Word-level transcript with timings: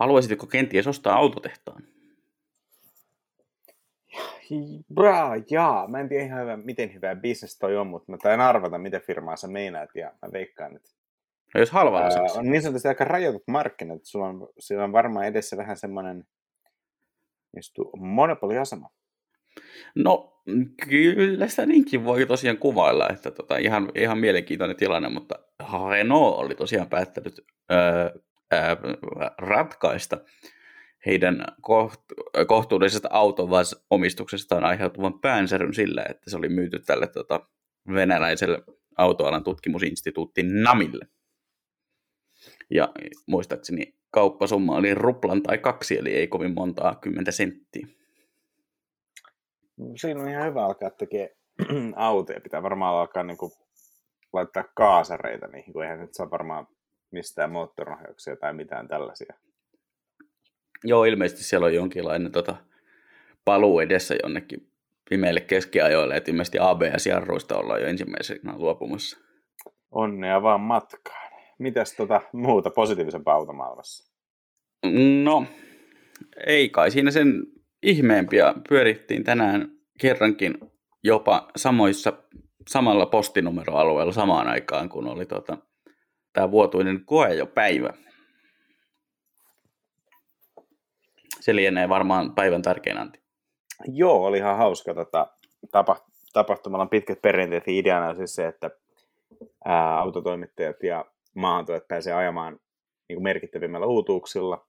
Haluaisitko 0.00 0.46
kenties 0.46 0.86
ostaa 0.86 1.16
autotehtaan? 1.16 1.82
Bra, 4.94 5.30
jaa. 5.50 5.88
Mä 5.88 6.00
en 6.00 6.08
tiedä 6.08 6.24
ihan 6.24 6.40
hyvä, 6.40 6.56
miten 6.56 6.94
hyvä 6.94 7.14
bisnes 7.14 7.58
toi 7.58 7.76
on, 7.76 7.86
mutta 7.86 8.12
mä 8.12 8.18
tain 8.22 8.40
arvata, 8.40 8.78
miten 8.78 9.00
firmaa 9.00 9.36
sä 9.36 9.48
meinaat, 9.48 9.90
ja 9.94 10.12
mä 10.22 10.32
veikkaan, 10.32 10.76
että 10.76 10.90
No 11.54 11.60
jos 11.60 11.70
halvalla 11.70 12.06
ää, 12.06 12.38
on 12.38 12.50
niin 12.50 12.62
sanotusti 12.62 12.88
aika 12.88 13.04
rajoitut 13.04 13.42
markkinat. 13.46 14.00
Sulla 14.04 14.26
on, 14.26 14.48
sulla 14.58 14.84
on 14.84 14.92
varmaan 14.92 15.26
edessä 15.26 15.56
vähän 15.56 15.76
semmoinen 15.76 16.24
istu 17.58 17.90
monopoliasema. 17.96 18.88
No 19.94 20.42
kyllä 20.88 21.48
sitä 21.48 21.66
niinkin 21.66 22.04
voi 22.04 22.26
tosiaan 22.26 22.58
kuvailla, 22.58 23.08
että 23.08 23.30
tota, 23.30 23.56
ihan, 23.56 23.92
ihan 23.94 24.18
mielenkiintoinen 24.18 24.76
tilanne, 24.76 25.08
mutta 25.08 25.34
Renault 25.90 26.38
oli 26.38 26.54
tosiaan 26.54 26.88
päättänyt 26.88 27.44
öö, 27.72 28.20
ratkaista 29.38 30.18
heidän 31.06 31.44
koht, 31.60 32.00
kohtuullisesta 32.46 33.08
autoomistuksestaan 33.12 34.64
aiheutuvan 34.64 35.20
päänsäryn 35.20 35.74
sillä, 35.74 36.04
että 36.08 36.30
se 36.30 36.36
oli 36.36 36.48
myyty 36.48 36.78
tälle 36.78 37.06
tota, 37.06 37.40
venäläiselle 37.94 38.62
autoalan 38.96 39.44
tutkimusinstituutti 39.44 40.42
NAMille. 40.42 41.06
Ja 42.70 42.88
muistaakseni 43.26 43.94
kauppasumma 44.10 44.76
oli 44.76 44.94
ruplan 44.94 45.42
tai 45.42 45.58
kaksi, 45.58 45.98
eli 45.98 46.14
ei 46.14 46.28
kovin 46.28 46.54
montaa 46.54 46.94
kymmentä 46.94 47.30
senttiä. 47.30 47.86
Siinä 49.96 50.20
on 50.20 50.28
ihan 50.28 50.46
hyvä 50.46 50.64
alkaa 50.64 50.90
tekemään 50.90 51.30
autoja. 51.96 52.40
Pitää 52.40 52.62
varmaan 52.62 52.96
alkaa 52.96 53.22
niin 53.22 53.36
kuin, 53.36 53.52
laittaa 54.32 54.64
kaasareita 54.74 55.46
niihin, 55.46 55.72
kun 55.72 55.82
eihän 55.82 56.00
nyt 56.00 56.14
saa 56.14 56.30
varmaan 56.30 56.66
mistään 57.10 57.52
moottorinohjauksia 57.52 58.36
tai 58.36 58.52
mitään 58.52 58.88
tällaisia. 58.88 59.34
Joo, 60.84 61.04
ilmeisesti 61.04 61.44
siellä 61.44 61.66
on 61.66 61.74
jonkinlainen 61.74 62.32
tota, 62.32 62.56
paluu 63.44 63.80
edessä 63.80 64.14
jonnekin 64.22 64.70
pimeille 65.10 65.40
keskiajoille, 65.40 66.16
että 66.16 66.30
ilmeisesti 66.30 66.58
ABS-jarruista 66.60 67.58
ollaan 67.58 67.80
jo 67.80 67.86
ensimmäisenä 67.86 68.52
luopumassa. 68.56 69.18
Onnea 69.90 70.42
vaan 70.42 70.60
matkaan. 70.60 71.32
Mitäs 71.58 71.92
tota 71.96 72.20
muuta 72.32 72.70
positiivisempaa 72.70 73.34
automaailmassa? 73.34 74.12
No, 75.22 75.46
ei 76.46 76.68
kai 76.68 76.90
siinä 76.90 77.10
sen 77.10 77.42
ihmeempiä. 77.82 78.54
Pyörittiin 78.68 79.24
tänään 79.24 79.70
kerrankin 80.00 80.54
jopa 81.04 81.48
samoissa, 81.56 82.12
samalla 82.68 83.06
postinumeroalueella 83.06 84.12
samaan 84.12 84.48
aikaan, 84.48 84.88
kun 84.88 85.08
oli 85.08 85.26
tota, 85.26 85.58
tämä 86.36 86.50
vuotuinen 86.50 87.04
koe 87.04 87.34
jo 87.34 87.46
päivä. 87.46 87.90
Se 91.40 91.56
lienee 91.56 91.88
varmaan 91.88 92.34
päivän 92.34 92.62
tärkein 92.62 92.98
anti. 92.98 93.20
Joo, 93.88 94.24
oli 94.24 94.38
ihan 94.38 94.56
hauska. 94.56 94.94
Tota, 94.94 95.26
tapa, 95.70 95.96
tapahtumalla 96.32 96.82
on 96.82 96.88
pitkät 96.88 97.22
perinteet. 97.22 97.68
Ideana 97.68 98.14
siis 98.14 98.34
se, 98.34 98.46
että 98.46 98.70
ää, 99.64 99.98
autotoimittajat 99.98 100.82
ja 100.82 101.04
maahantuojat 101.34 101.88
pääsee 101.88 102.14
ajamaan 102.14 102.60
niin 103.08 103.22
merkittävimmällä 103.22 103.86
uutuuksilla 103.86 104.66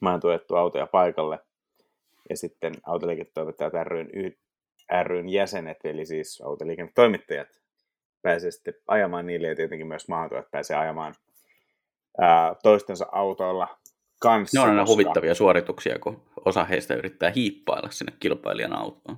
maahantuettu 0.00 0.56
autoja 0.56 0.86
paikalle. 0.86 1.38
Ja 2.30 2.36
sitten 2.36 2.74
autoliiketoimittajat 2.86 3.72
ryn, 3.86 4.08
ryn 5.02 5.28
jäsenet, 5.28 5.78
eli 5.84 6.06
siis 6.06 6.40
autoliiketoimittajat, 6.40 7.61
pääsee 8.22 8.50
sitten 8.50 8.74
ajamaan 8.88 9.26
niille 9.26 9.48
ja 9.48 9.56
tietenkin 9.56 9.86
myös 9.86 10.08
maahantuojat 10.08 10.50
pääsee 10.50 10.76
ajamaan 10.76 11.14
ää, 12.20 12.54
toistensa 12.62 13.06
autoilla 13.12 13.78
kanssa. 14.20 14.58
Ne 14.58 14.62
on 14.62 14.68
aina 14.68 14.86
huvittavia 14.86 15.34
suorituksia, 15.34 15.98
kun 15.98 16.22
osa 16.44 16.64
heistä 16.64 16.94
yrittää 16.94 17.30
hiippailla 17.30 17.90
sinne 17.90 18.12
kilpailijan 18.20 18.78
autoon. 18.78 19.16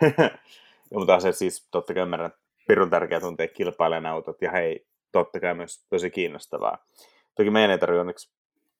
Joo, 0.90 0.98
mutta 1.00 1.20
se 1.20 1.32
siis 1.32 1.68
totta 1.70 1.94
kai 1.94 2.02
ymmärrän, 2.02 2.32
pirun 2.68 2.90
tärkeää 2.90 3.20
tuntea 3.20 3.48
kilpailijan 3.48 4.06
autot, 4.06 4.42
ja 4.42 4.50
hei, 4.50 4.86
totta 5.12 5.40
kai 5.40 5.54
myös 5.54 5.86
tosi 5.88 6.10
kiinnostavaa. 6.10 6.78
Toki 7.34 7.50
meidän 7.50 7.70
ei 7.70 7.78
tarvitse 7.78 8.00
onneksi, 8.00 8.30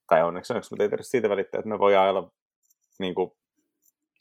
tai 0.08 0.22
onneksi 0.22 0.52
onneksi, 0.52 0.72
mutta 0.72 0.82
ei 0.82 0.88
tarvitse 0.88 1.10
siitä 1.10 1.28
välittää, 1.28 1.58
että 1.58 1.68
me 1.68 1.78
voi 1.78 1.96
ajella 1.96 2.30
niin 2.98 3.14
kuin, 3.14 3.30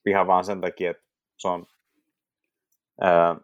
ihan 0.06 0.28
vaan 0.28 0.46
sen 0.46 0.62
takia, 0.62 0.92
että 0.92 1.04
se 1.38 1.48
on 1.48 1.66
ää, 3.02 3.36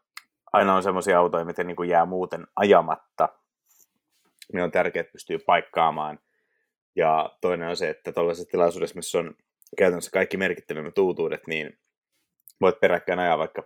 aina 0.54 0.76
on 0.76 0.84
semmoisia 0.84 1.20
autoja, 1.20 1.46
miten 1.46 1.68
niin 1.68 1.76
kuin 1.76 1.90
jää 1.90 2.06
muuten 2.06 2.48
ajamatta. 2.56 3.30
Niin 4.54 4.64
on 4.64 4.72
tärkeää, 4.72 5.02
että 5.02 5.12
pystyy 5.12 5.40
paikkaamaan. 5.40 6.20
Ja 6.96 7.38
toinen 7.42 7.70
on 7.70 7.78
se, 7.78 7.90
että 7.90 8.12
tällaisessa 8.12 8.52
tilaisuudessa, 8.52 8.96
missä 8.96 9.20
on 9.20 9.36
käytännössä 9.78 10.12
kaikki 10.12 10.38
merkittävimmät 10.38 10.98
uutuudet, 10.98 11.48
niin 11.48 11.78
voit 12.62 12.80
peräkkäin 12.80 13.20
ajaa 13.20 13.38
vaikka 13.38 13.64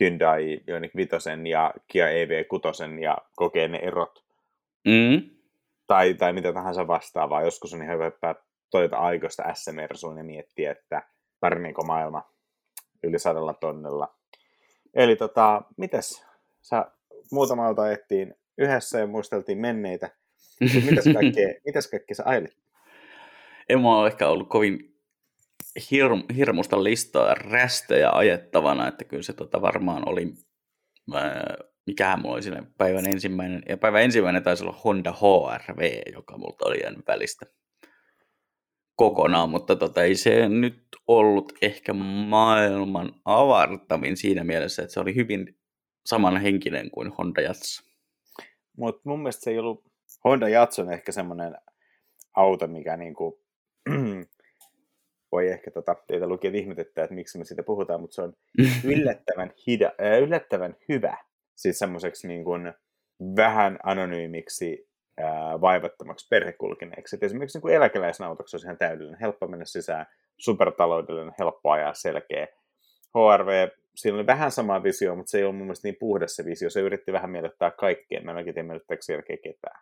Hyundai 0.00 0.60
Ioniq 0.68 0.96
5 0.96 1.10
ja 1.50 1.74
Kia 1.88 2.06
EV6 2.06 3.00
ja 3.00 3.18
kokee 3.36 3.68
ne 3.68 3.78
erot. 3.78 4.24
Mm. 4.84 5.30
Tai, 5.86 6.14
tai 6.14 6.32
mitä 6.32 6.52
tahansa 6.52 6.86
vastaavaa. 6.86 7.42
Joskus 7.42 7.74
on 7.74 7.82
ihan 7.82 7.94
hyvä 7.94 8.34
Toyota 8.70 8.96
aikoista 8.96 9.54
S-Mersuun 9.54 10.18
ja 10.18 10.24
miettiä, 10.24 10.72
että 10.72 11.02
pärniikö 11.40 11.82
maailma 11.82 12.22
yli 13.02 13.18
sadalla 13.18 13.54
tonnella. 13.54 14.14
Eli 14.94 15.16
tota, 15.16 15.62
mitäs? 15.76 16.26
Sä 16.62 16.86
muutama 17.32 17.66
auto 17.66 17.82
ajettiin 17.82 18.34
yhdessä 18.58 18.98
ja 18.98 19.06
muisteltiin 19.06 19.58
menneitä. 19.58 20.10
Mitäs 20.90 21.04
kaikkea, 21.14 21.54
mitäs 21.64 21.88
kaikkea 21.88 22.14
sä 22.14 22.22
ailit? 22.26 22.56
En 23.68 23.80
mä 23.80 23.98
ole 23.98 24.06
ehkä 24.06 24.28
ollut 24.28 24.48
kovin 24.48 24.92
hir- 25.78 26.34
hirmusta 26.36 26.84
listaa 26.84 27.34
rästejä 27.34 28.10
ajettavana, 28.10 28.88
että 28.88 29.04
kyllä 29.04 29.22
se 29.22 29.32
tota 29.32 29.62
varmaan 29.62 30.08
oli, 30.08 30.32
ää, 31.14 31.56
mikähän 31.86 32.20
mulla 32.20 32.34
oli 32.34 32.42
siinä 32.42 32.62
päivän 32.78 33.06
ensimmäinen, 33.06 33.62
ja 33.68 33.76
päivän 33.76 34.02
ensimmäinen 34.02 34.42
taisi 34.42 34.64
olla 34.64 34.80
Honda 34.84 35.12
HRV, 35.12 36.00
joka 36.12 36.38
multa 36.38 36.66
oli 36.66 36.80
jäänyt 36.82 37.06
välistä 37.06 37.46
kokonaan, 39.02 39.50
mutta 39.50 39.76
tota, 39.76 40.02
ei 40.02 40.14
se 40.14 40.48
nyt 40.48 40.82
ollut 41.06 41.52
ehkä 41.62 41.92
maailman 41.92 43.12
avartavin 43.24 44.16
siinä 44.16 44.44
mielessä, 44.44 44.82
että 44.82 44.94
se 44.94 45.00
oli 45.00 45.14
hyvin 45.14 45.58
samanhenkinen 46.06 46.90
kuin 46.90 47.12
Honda 47.18 47.40
Jazz. 47.40 47.80
Mutta 48.76 49.00
mun 49.04 49.18
mielestä 49.18 49.44
se 49.44 49.50
ei 49.50 49.58
ollut... 49.58 49.84
Honda 50.24 50.48
Jazz 50.48 50.78
on 50.78 50.92
ehkä 50.92 51.12
semmoinen 51.12 51.54
auto, 52.36 52.66
mikä 52.66 52.96
niinku... 52.96 53.42
voi 55.32 55.48
ehkä 55.48 55.70
tota, 55.70 55.96
teitä 56.06 56.26
lukijat 56.26 56.54
ihmetyttää, 56.54 57.04
että 57.04 57.14
miksi 57.14 57.38
me 57.38 57.44
siitä 57.44 57.62
puhutaan, 57.62 58.00
mutta 58.00 58.14
se 58.14 58.22
on 58.22 58.32
yllättävän, 58.94 59.52
hida, 59.66 59.86
äh, 59.86 60.22
yllättävän 60.22 60.76
hyvä. 60.88 61.16
Siis 61.56 61.78
semmoiseksi 61.78 62.28
niin 62.28 62.44
kuin 62.44 62.72
vähän 63.36 63.78
anonyymiksi 63.82 64.88
vaivattomaksi 65.60 66.26
perhekulkineeksi. 66.30 67.16
Et 67.16 67.22
esimerkiksi 67.22 67.58
niin 67.58 67.62
kuin 67.62 67.74
eläkeläisen 67.74 68.26
autoksi 68.26 68.56
olisi 68.56 68.66
ihan 68.66 68.78
täydellinen, 68.78 69.20
helppo 69.20 69.46
mennä 69.46 69.64
sisään, 69.64 70.06
supertaloudellinen, 70.38 71.34
helppo 71.38 71.70
ajaa, 71.70 71.94
selkeä. 71.94 72.46
HRV, 73.14 73.68
siinä 73.94 74.16
oli 74.16 74.26
vähän 74.26 74.50
sama 74.50 74.82
visio, 74.82 75.16
mutta 75.16 75.30
se 75.30 75.38
ei 75.38 75.44
ollut 75.44 75.56
mun 75.56 75.66
mielestä 75.66 75.88
niin 75.88 75.96
puhdas 76.00 76.36
se 76.36 76.44
visio. 76.44 76.70
Se 76.70 76.80
yritti 76.80 77.12
vähän 77.12 77.30
miellyttää 77.30 77.70
kaikkea. 77.70 78.22
Mä 78.22 78.30
en 78.30 78.36
oikein 78.36 78.54
tiedä 78.54 78.66
miellyttääkö 78.66 79.02
selkeä 79.02 79.36
ketään. 79.36 79.80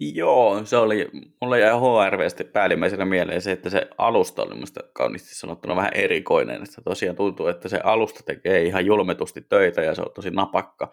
Joo, 0.00 0.64
se 0.64 0.76
oli, 0.76 1.10
mulle 1.40 1.60
jäi 1.60 1.72
HRVstä 1.72 2.44
päällimmäisenä 2.44 3.04
mieleen 3.04 3.40
se, 3.40 3.52
että 3.52 3.70
se 3.70 3.88
alusta 3.98 4.42
oli 4.42 4.54
musta 4.54 4.80
kauniisti 4.92 5.34
sanottuna 5.34 5.76
vähän 5.76 5.94
erikoinen, 5.94 6.62
että 6.62 6.82
tosiaan 6.84 7.16
tuntuu, 7.16 7.46
että 7.46 7.68
se 7.68 7.80
alusta 7.84 8.22
tekee 8.26 8.62
ihan 8.62 8.86
julmetusti 8.86 9.40
töitä 9.40 9.82
ja 9.82 9.94
se 9.94 10.02
on 10.02 10.12
tosi 10.14 10.30
napakka, 10.30 10.92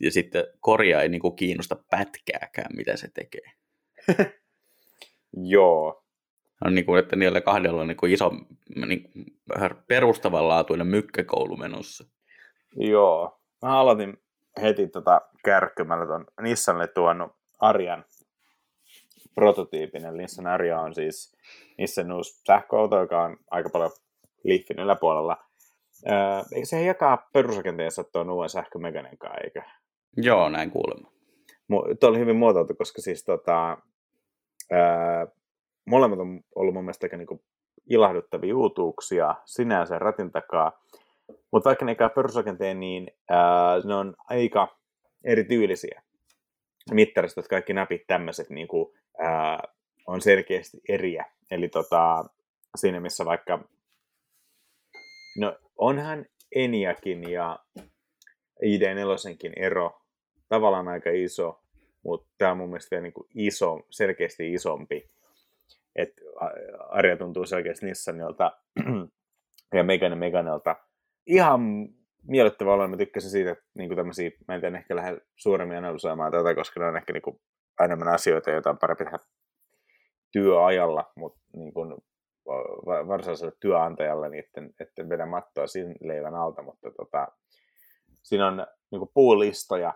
ja 0.00 0.10
sitten 0.10 0.44
korjaa 0.60 1.02
ei 1.02 1.08
niinku 1.08 1.30
kiinnosta 1.30 1.76
pätkääkään, 1.90 2.76
mitä 2.76 2.96
se 2.96 3.08
tekee. 3.14 3.52
Joo. 5.52 6.04
On 6.64 6.74
niin 6.74 6.86
kuin, 6.86 6.98
että 6.98 7.16
niillä 7.16 7.40
kahdella 7.40 7.80
on 7.80 7.88
niin 7.88 7.96
kuin 7.96 8.12
iso 8.12 8.30
niin 8.86 9.10
perustavanlaatuinen 9.88 10.86
mykkäkoulu 10.86 11.56
menossa. 11.56 12.04
Joo. 12.76 13.40
Mä 13.62 13.80
aloitin 13.80 14.16
heti 14.62 14.88
tota 14.88 15.20
kärkkymällä 15.44 16.06
ton 16.06 16.26
Nissanille 16.42 16.86
tuonut 16.86 17.32
Arjan 17.58 18.04
prototyypin. 19.34 20.04
Eli 20.04 20.18
Nissan 20.18 20.46
Aria 20.46 20.80
on 20.80 20.94
siis 20.94 21.36
Nissan 21.78 22.12
uusi 22.12 22.42
sähköauto, 22.46 23.00
joka 23.00 23.22
on 23.22 23.36
aika 23.50 23.70
paljon 23.70 23.90
Leafin 24.44 24.78
yläpuolella. 24.78 25.36
Öö, 26.10 26.64
se 26.64 26.82
jakaa 26.82 27.28
perusrakenteensa 27.32 28.04
tuon 28.04 28.30
uuden 28.30 28.48
sähkömeganen 28.48 29.18
kanssa, 29.18 29.40
eikö? 29.44 29.62
Joo, 30.16 30.48
näin 30.48 30.70
kuulemma. 30.70 31.10
Tuo 32.00 32.08
oli 32.08 32.18
hyvin 32.18 32.36
muotoiltu, 32.36 32.74
koska 32.74 33.02
siis 33.02 33.24
tota, 33.24 33.78
öö, 34.72 35.26
molemmat 35.86 36.18
on 36.18 36.40
ollut 36.54 36.74
mun 36.74 36.84
mielestä 36.84 37.04
aika 37.04 37.16
niinku 37.16 37.44
ilahduttavia 37.90 38.56
uutuuksia 38.56 39.34
sinänsä 39.44 39.98
ratin 39.98 40.32
takaa. 40.32 40.82
Mutta 41.52 41.68
vaikka 41.68 41.84
ne 41.84 41.96
perusrakenteen, 42.14 42.80
niin 42.80 43.10
ää, 43.28 43.80
ne 43.84 43.94
on 43.94 44.14
aika 44.28 44.78
erityylisiä. 45.24 46.02
Mittaristot, 46.90 47.48
kaikki 47.48 47.72
napit 47.72 48.06
tämmöiset 48.06 48.50
niin 48.50 48.68
kuin, 48.68 48.94
ää, 49.18 49.62
on 50.06 50.20
selkeästi 50.20 50.80
eriä. 50.88 51.24
Eli 51.50 51.68
tota, 51.68 52.24
siinä 52.76 53.00
missä 53.00 53.24
vaikka, 53.24 53.64
no 55.38 55.56
onhan 55.78 56.26
Eniakin 56.54 57.30
ja 57.30 57.58
ID4 58.64 59.52
ero 59.56 59.99
tavallaan 60.50 60.88
aika 60.88 61.10
iso, 61.10 61.60
mutta 62.02 62.28
tämä 62.38 62.50
on 62.50 62.56
mun 62.56 62.68
mielestä 62.68 62.90
vielä 62.90 63.02
niin 63.02 63.12
kuin 63.12 63.28
iso, 63.34 63.80
selkeästi 63.90 64.52
isompi. 64.52 65.10
että 65.96 66.22
Arja 66.88 67.16
tuntuu 67.16 67.46
selkeästi 67.46 67.86
Nissanilta 67.86 68.52
ja 69.74 69.84
Megane 69.84 70.16
Meganelta 70.16 70.76
ihan 71.26 71.88
miellyttävä 72.28 72.72
olla. 72.72 72.88
Mä 72.88 72.96
tykkäsin 72.96 73.30
siitä, 73.30 73.50
että 73.50 73.64
niin 73.74 73.96
tämmöisiä, 73.96 74.30
mä 74.48 74.54
en 74.54 74.60
tiedä, 74.60 74.78
ehkä 74.78 74.96
lähde 74.96 75.20
suuremmin 75.36 75.78
analysoimaan 75.78 76.32
tätä, 76.32 76.54
koska 76.54 76.80
ne 76.80 76.86
on 76.86 76.96
ehkä 76.96 77.12
niin 77.12 77.22
kuin 77.22 77.40
enemmän 77.84 78.08
asioita, 78.08 78.50
joita 78.50 78.70
on 78.70 78.78
parempi 78.78 79.04
tehdä 79.04 79.18
työajalla, 80.32 81.12
mutta 81.16 81.40
niin 81.56 81.74
kuin 81.74 81.94
varsinaiselle 82.86 83.52
työnantajalle, 83.60 84.28
niin 84.28 84.44
etten, 84.44 84.74
etten 84.80 85.08
vedä 85.08 85.26
mattoa 85.26 85.66
siinä 85.66 85.94
leivän 86.00 86.34
alta, 86.34 86.62
mutta 86.62 86.90
tota, 86.90 87.28
siinä 88.22 88.46
on 88.46 88.66
niin 88.90 89.10
puulistoja, 89.14 89.94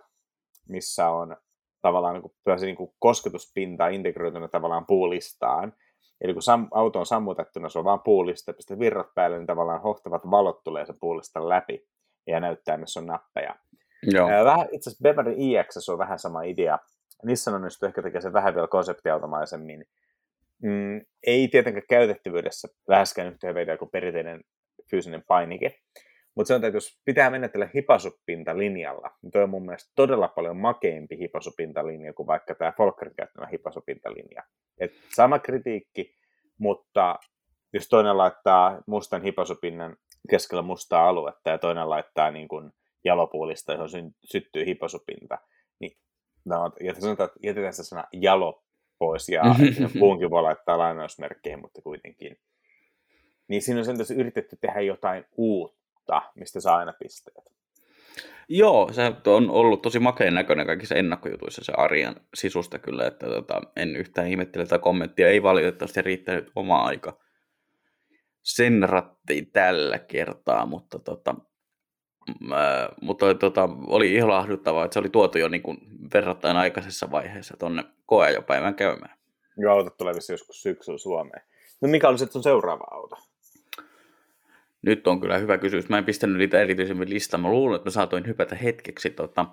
missä 0.69 1.09
on 1.09 1.37
tavallaan 1.81 2.13
niin 2.13 2.21
kuin, 2.21 2.61
niin 2.61 2.75
kuin 2.75 2.93
kosketuspinta 2.99 3.87
integroituna 3.87 4.47
tavallaan 4.47 4.85
puulistaan. 4.85 5.73
Eli 6.21 6.33
kun 6.33 6.41
sam, 6.41 6.67
auto 6.71 6.99
on 6.99 7.05
sammutettuna, 7.05 7.69
se 7.69 7.79
on 7.79 7.85
vain 7.85 7.99
puulista, 7.99 8.53
pistät 8.53 8.79
virrat 8.79 9.13
päälle, 9.15 9.37
niin 9.37 9.47
tavallaan 9.47 9.81
hohtavat 9.81 10.31
valot 10.31 10.63
tulee 10.63 10.85
se 10.85 10.93
puulista 10.99 11.49
läpi 11.49 11.87
ja 12.27 12.39
näyttää, 12.39 12.77
missä 12.77 12.99
on 12.99 13.05
nappeja. 13.05 13.55
Joo. 14.03 14.27
Vähän, 14.27 14.67
itse 14.71 14.89
asiassa 14.89 15.03
Beverly 15.03 15.33
iX 15.37 15.89
on 15.89 15.97
vähän 15.97 16.19
sama 16.19 16.41
idea. 16.43 16.79
Nissan 17.23 17.53
onnistuu 17.53 17.87
ehkä 17.87 18.01
tekemään 18.01 18.21
sen 18.21 18.33
vähän 18.33 18.55
vielä 18.55 18.67
konseptiautomaisemmin. 18.67 19.85
Mm, 20.63 21.01
ei 21.27 21.47
tietenkään 21.47 21.85
käytettävyydessä 21.89 22.67
läheskään 22.87 23.27
yhtä 23.27 23.47
hyvä 23.47 23.77
kuin 23.77 23.91
perinteinen 23.91 24.41
fyysinen 24.91 25.23
painike, 25.27 25.79
mutta 26.35 26.47
sanotaan, 26.47 26.67
että 26.67 26.77
jos 26.77 27.01
pitää 27.05 27.29
menetellä 27.29 27.69
hipasupintalinjalla, 27.75 29.11
niin 29.21 29.31
toi 29.31 29.43
on 29.43 29.49
mun 29.49 29.65
mielestä 29.65 29.91
todella 29.95 30.27
paljon 30.27 30.57
makeimpi 30.57 31.17
hipasupintalinja 31.19 32.13
kuin 32.13 32.27
vaikka 32.27 32.55
tämä 32.55 32.73
Volkerin 32.79 33.15
käyttämä 33.15 33.47
hipasupintalinja. 33.47 34.43
Et 34.77 34.91
sama 35.15 35.39
kritiikki, 35.39 36.15
mutta 36.57 37.19
jos 37.73 37.87
toinen 37.89 38.17
laittaa 38.17 38.81
mustan 38.87 39.21
hipasupinnan 39.21 39.97
keskellä 40.29 40.61
mustaa 40.61 41.09
aluetta 41.09 41.49
ja 41.49 41.57
toinen 41.57 41.89
laittaa 41.89 42.31
niin 42.31 42.47
kuin 42.47 42.71
jalopuulista, 43.03 43.73
johon 43.73 43.89
syttyy 44.23 44.65
hipasupinta, 44.65 45.37
niin 45.79 45.97
no, 46.45 46.71
sanotaan, 46.99 47.27
että 47.27 47.39
jätetään 47.43 47.73
se 47.73 47.83
sana 47.83 48.03
jalo 48.13 48.63
pois 48.99 49.29
ja 49.29 49.43
puunkin 49.99 50.29
voi 50.29 50.41
laittaa 50.41 50.77
lainausmerkkeihin, 50.77 51.61
mutta 51.61 51.81
kuitenkin. 51.81 52.37
Niin 53.47 53.61
siinä 53.61 53.79
on 53.79 53.85
sen 53.85 54.17
yritetty 54.17 54.57
tehdä 54.61 54.81
jotain 54.81 55.25
uutta, 55.37 55.84
mistä 56.35 56.59
saa 56.59 56.77
aina 56.77 56.93
pisteet. 56.99 57.55
Joo, 58.49 58.89
se 58.91 59.01
on 59.27 59.49
ollut 59.49 59.81
tosi 59.81 59.99
makeen 59.99 60.33
näköinen 60.33 60.65
kaikissa 60.65 60.95
ennakkojutuissa 60.95 61.63
se 61.63 61.73
arjen 61.77 62.15
sisusta 62.33 62.79
kyllä, 62.79 63.07
että 63.07 63.27
tota, 63.27 63.61
en 63.75 63.95
yhtään 63.95 64.27
ihmettele 64.27 64.65
tätä 64.65 64.79
kommenttia, 64.79 65.29
ei 65.29 65.43
valitettavasti 65.43 66.01
riittänyt 66.01 66.51
oma 66.55 66.83
aika 66.83 67.17
sen 68.45 68.89
rattiin 68.89 69.51
tällä 69.51 69.99
kertaa, 69.99 70.65
mutta, 70.65 70.99
tota, 70.99 71.35
mä, 72.39 72.89
mutta 73.01 73.33
tota, 73.33 73.69
oli 73.87 74.13
ilahduttavaa, 74.13 74.85
että 74.85 74.93
se 74.93 74.99
oli 74.99 75.09
tuotu 75.09 75.37
jo 75.37 75.47
niin 75.47 75.63
kuin 75.63 75.77
verrattain 76.13 76.57
aikaisessa 76.57 77.11
vaiheessa 77.11 77.57
tuonne 77.57 77.83
koeajopäivän 78.05 78.75
käymään. 78.75 79.17
Joo, 79.57 79.73
autot 79.73 79.97
tulee 79.97 80.13
joskus 80.31 80.61
syksyllä 80.61 80.97
Suomeen. 80.97 81.41
No 81.81 81.87
mikä 81.87 82.09
on 82.09 82.17
sitten 82.17 82.43
seuraava 82.43 82.87
auto? 82.91 83.15
Nyt 84.85 85.07
on 85.07 85.21
kyllä 85.21 85.37
hyvä 85.37 85.57
kysymys. 85.57 85.89
Mä 85.89 85.97
en 85.97 86.05
pistänyt 86.05 86.37
niitä 86.37 86.61
erityisemmin 86.61 87.09
listaa. 87.09 87.39
Mä 87.39 87.49
luulen, 87.49 87.75
että 87.75 87.87
mä 87.87 87.91
saatoin 87.91 88.27
hypätä 88.27 88.55
hetkeksi 88.55 89.09
tota 89.09 89.45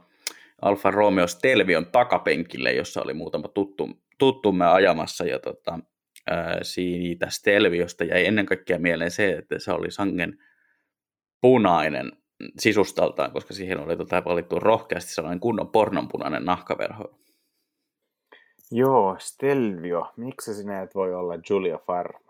Alfa 0.63 0.91
Romeo 0.91 1.27
Stelvion 1.27 1.87
takapenkille, 1.87 2.73
jossa 2.73 3.03
oli 3.03 3.15
muutama 3.15 3.49
tuttu, 3.49 3.91
tuttumme 4.19 4.67
ajamassa. 4.67 5.25
Ja 5.25 5.39
tota, 5.39 5.79
ää, 6.31 6.59
siitä 6.63 7.27
Stelviosta 7.31 8.05
jäi 8.05 8.27
ennen 8.27 8.47
kaikkea 8.47 8.79
mieleen 8.79 9.11
se, 9.11 9.31
että 9.31 9.59
se 9.59 9.73
oli 9.73 9.91
sangen 9.91 10.39
punainen 11.41 12.13
sisustaltaan, 12.59 13.33
koska 13.33 13.55
siihen 13.55 13.81
oli 13.81 13.97
tota 13.97 14.25
valittu 14.25 14.61
rohkeasti 14.61 15.15
sellainen 15.15 15.41
kunnon 15.41 15.69
pornonpunainen 15.69 16.45
nahkaverho. 16.45 17.19
Joo, 18.71 19.17
Stelvio. 19.19 20.13
Miksi 20.17 20.55
sinä 20.55 20.83
et 20.83 20.95
voi 20.95 21.15
olla 21.15 21.35
Julia 21.51 21.79
Farmari? 21.79 22.22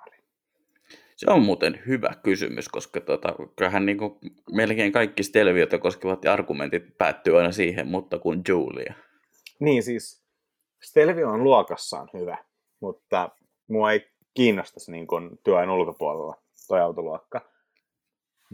Se 1.22 1.30
on 1.30 1.42
muuten 1.42 1.82
hyvä 1.86 2.14
kysymys, 2.22 2.68
koska 2.68 3.00
tota, 3.00 3.34
kyllähän 3.56 3.86
niin 3.86 3.98
kuin 3.98 4.18
melkein 4.52 4.92
kaikki 4.92 5.22
Stelviota 5.22 5.78
koskevat 5.78 6.26
argumentit 6.26 6.98
päättyy 6.98 7.38
aina 7.38 7.52
siihen, 7.52 7.88
mutta 7.88 8.18
kun 8.18 8.42
Julia. 8.48 8.94
Niin 9.60 9.82
siis, 9.82 10.24
Stelvio 10.82 11.28
on 11.28 11.44
luokassaan 11.44 12.08
hyvä, 12.14 12.38
mutta 12.80 13.30
mua 13.68 13.92
ei 13.92 14.10
kiinnostaisi 14.34 14.92
niin 14.92 15.06
kuin 15.06 15.38
työn 15.44 15.70
ulkopuolella 15.70 16.36
toi 16.68 16.80
autoluokka. 16.80 17.40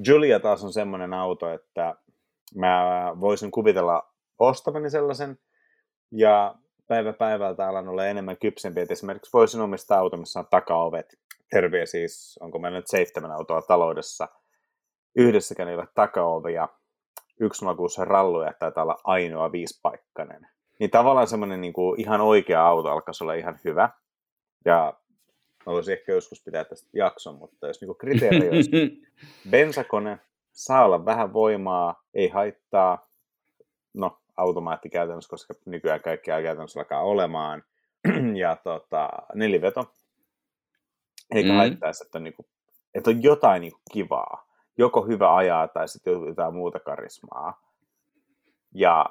Julia 0.06 0.40
taas 0.40 0.64
on 0.64 0.72
semmoinen 0.72 1.14
auto, 1.14 1.52
että 1.52 1.94
mä 2.54 2.84
voisin 3.20 3.50
kuvitella 3.50 4.12
ostavani 4.38 4.90
sellaisen, 4.90 5.38
ja 6.12 6.54
päivä 6.88 7.12
päivältä 7.12 7.68
alan 7.68 7.88
olla 7.88 8.06
enemmän 8.06 8.36
kypsempi, 8.36 8.80
että 8.80 8.92
esimerkiksi 8.92 9.32
voisin 9.32 9.60
omistaa 9.60 9.98
auto, 9.98 10.16
missä 10.16 10.40
on 10.40 10.46
takaovet. 10.50 11.18
Terveä 11.50 11.86
siis, 11.86 12.38
onko 12.42 12.58
meillä 12.58 12.78
nyt 12.78 12.86
seitsemän 12.86 13.32
autoa 13.32 13.62
taloudessa. 13.62 14.28
Yhdessäkään 15.16 15.68
ei 15.68 15.74
ole 15.74 15.88
takaovia. 15.94 16.68
106 17.52 18.04
ralluja 18.04 18.52
taitaa 18.58 18.82
olla 18.82 18.96
ainoa 19.04 19.52
viisipaikkainen. 19.52 20.48
Niin 20.80 20.90
tavallaan 20.90 21.26
semmoinen 21.26 21.60
niin 21.60 21.72
kuin 21.72 22.00
ihan 22.00 22.20
oikea 22.20 22.66
auto 22.66 22.88
alkaisi 22.88 23.24
olla 23.24 23.34
ihan 23.34 23.58
hyvä. 23.64 23.90
Ja 24.64 24.92
mä 25.66 25.72
voisin 25.72 25.92
ehkä 25.92 26.12
joskus 26.12 26.42
pitää 26.44 26.64
tästä 26.64 26.88
jakson, 26.92 27.34
mutta 27.34 27.66
jos 27.66 27.80
niin 27.80 27.96
kriteeri 27.98 28.48
olisi 28.50 28.70
bensakone, 29.50 30.18
saa 30.52 30.84
olla 30.84 31.04
vähän 31.04 31.32
voimaa, 31.32 32.02
ei 32.14 32.28
haittaa, 32.28 33.08
no 33.94 34.18
automaatti 34.36 34.90
käytännössä, 34.90 35.30
koska 35.30 35.54
nykyään 35.66 36.02
kaikki 36.02 36.26
käytännössä 36.26 36.80
alkaa 36.80 37.02
olemaan, 37.02 37.62
ja 38.42 38.56
tota, 38.56 39.08
neliveto, 39.34 39.94
eikä 41.34 41.50
mm. 41.50 41.56
haittaisi, 41.56 42.04
että 42.04 42.18
on, 42.18 42.24
niin 42.24 42.34
kuin, 42.34 42.46
että 42.94 43.10
on 43.10 43.22
jotain 43.22 43.60
niin 43.60 43.72
kuin 43.72 43.82
kivaa, 43.92 44.48
joko 44.78 45.06
hyvä 45.06 45.36
ajaa 45.36 45.68
tai 45.68 45.88
sitten 45.88 46.12
jotain 46.26 46.54
muuta 46.54 46.80
karismaa. 46.80 47.62
Ja 48.74 49.06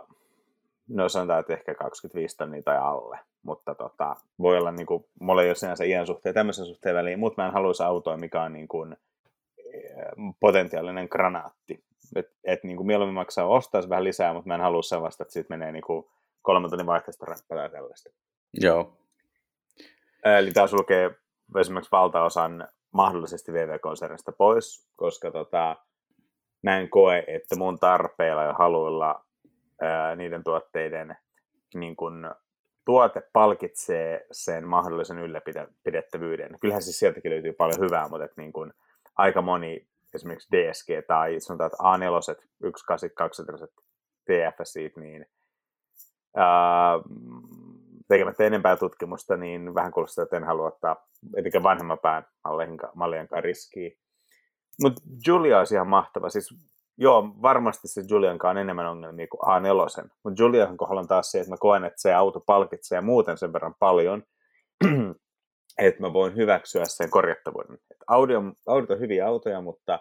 no 0.88 1.10
sanotaan, 1.10 1.39
että 1.39 1.53
ehkä 1.53 1.75
25 1.75 2.38
tonnia 2.38 2.63
tai 2.63 2.77
alle, 2.77 3.20
mutta 3.44 3.75
tota, 3.75 4.15
voi 4.39 4.58
olla, 4.58 4.72
niin 4.72 4.86
kuin, 4.86 5.06
mulla 5.20 5.42
ei 5.44 5.50
ole 5.50 5.56
sinänsä 5.56 5.84
iän 5.84 6.08
suhteen 6.08 6.36
tämmöisen 6.36 6.65
suhteen 6.65 6.96
väliin, 6.96 7.20
mutta 7.20 7.42
mä 7.42 7.48
en 7.48 7.53
haluaisi 7.53 7.84
autoa, 7.84 8.18
mikä 8.18 8.42
on 8.42 8.53
niin 8.53 8.68
kuin, 8.68 8.98
eh, 9.74 10.06
potentiaalinen 10.39 11.08
granaatti. 11.12 11.84
Et, 12.15 12.32
et 12.44 12.63
niin 12.63 12.77
kuin 12.77 12.88
mieluummin 12.88 13.15
maksaa 13.15 13.46
ostaa 13.46 13.82
vähän 13.89 14.03
lisää, 14.03 14.34
mutta 14.34 14.48
mä 14.48 14.56
en 14.56 14.62
halua 14.62 14.82
sellaista, 14.82 15.24
että 15.24 15.34
siitä 15.34 15.50
menee 15.50 15.72
niin 15.72 15.84
kuin 15.84 16.06
kolmen 16.42 16.70
tonnin 16.70 16.88
vaihteesta 16.88 17.25
räppälää 17.25 17.70
tai 17.70 17.80
tällaista. 17.80 18.10
Joo. 18.53 18.98
Eli 20.39 20.51
tämä 20.51 20.68
sulkee 20.68 21.12
esimerkiksi 21.60 21.92
valtaosan 21.92 22.68
mahdollisesti 22.94 23.54
VV-konsernista 23.54 24.32
pois, 24.32 24.89
koska 24.96 25.32
tota, 25.32 25.75
mä 26.63 26.77
en 26.77 26.89
koe, 26.89 27.24
että 27.27 27.56
mun 27.56 27.80
tarpeilla 27.80 28.44
ja 28.44 28.54
haluilla 28.54 29.25
ää, 29.82 30.16
niiden 30.16 30.44
tuotteiden 30.44 31.18
niin 31.75 31.96
kun, 31.96 32.32
tuote 32.86 33.22
palkitsee 33.34 34.25
sen 34.32 34.68
mahdollisen 34.68 35.20
ylläpidettävyyden. 35.20 36.60
Kyllähän 36.62 36.82
siis 36.84 37.00
sieltäkin 37.00 37.32
löytyy 37.32 37.54
paljon 37.54 37.80
hyvää, 37.80 38.10
mutta 38.10 38.25
että 38.25 38.42
niin 38.42 38.54
kun, 38.54 38.74
aika 39.16 39.42
moni 39.42 39.88
esimerkiksi 40.13 40.50
DSG 40.51 40.88
tai 41.08 41.39
sanotaan, 41.39 41.68
että 41.68 41.84
A4, 41.84 42.22
182 42.22 43.44
TFSit, 44.25 44.98
niin 44.98 45.25
ää, 46.36 46.94
tekemättä 48.08 48.44
enempää 48.44 48.78
tutkimusta, 48.78 49.38
niin 49.38 49.76
vähän 49.76 49.92
kuulostaa, 49.92 50.24
että 50.24 50.38
en 50.38 50.44
halua 50.44 50.68
ottaa 50.68 50.96
etenkin 51.38 51.64
vanhemman 51.64 52.00
pään 52.00 52.26
mallienkaan 52.96 53.44
riskiä. 53.44 53.92
Mutta 54.82 55.02
Julia 55.28 55.60
olisi 55.60 55.76
ihan 55.76 55.88
mahtava. 55.88 56.30
Siis, 56.30 56.50
joo, 56.98 57.36
varmasti 57.42 57.88
se 57.88 58.04
Juliankaan 58.10 58.58
on 58.58 58.62
enemmän 58.62 58.90
ongelmia 58.90 59.28
kuin 59.28 59.42
A4. 59.42 60.10
Mutta 60.24 60.44
Julian 60.44 60.78
kohdalla 60.78 61.02
on 61.02 61.08
taas 61.08 61.32
se, 61.32 61.40
että 61.40 61.52
mä 61.52 61.58
koen, 61.60 61.84
että 61.84 62.02
se 62.02 62.14
auto 62.14 62.40
palkitsee 62.40 63.02
muuten 63.02 63.38
sen 63.38 63.54
verran 63.54 63.76
paljon, 63.80 64.24
että 65.78 66.02
mä 66.02 66.14
voin 66.14 66.36
hyväksyä 66.36 66.86
sen 66.86 67.10
korjattavuuden. 67.10 67.78
Et 67.92 67.98
Audi, 68.08 68.36
on, 68.36 68.54
Audi 68.68 68.94
on 68.94 69.00
hyviä 69.00 69.28
autoja, 69.28 69.62
mutta 69.62 70.00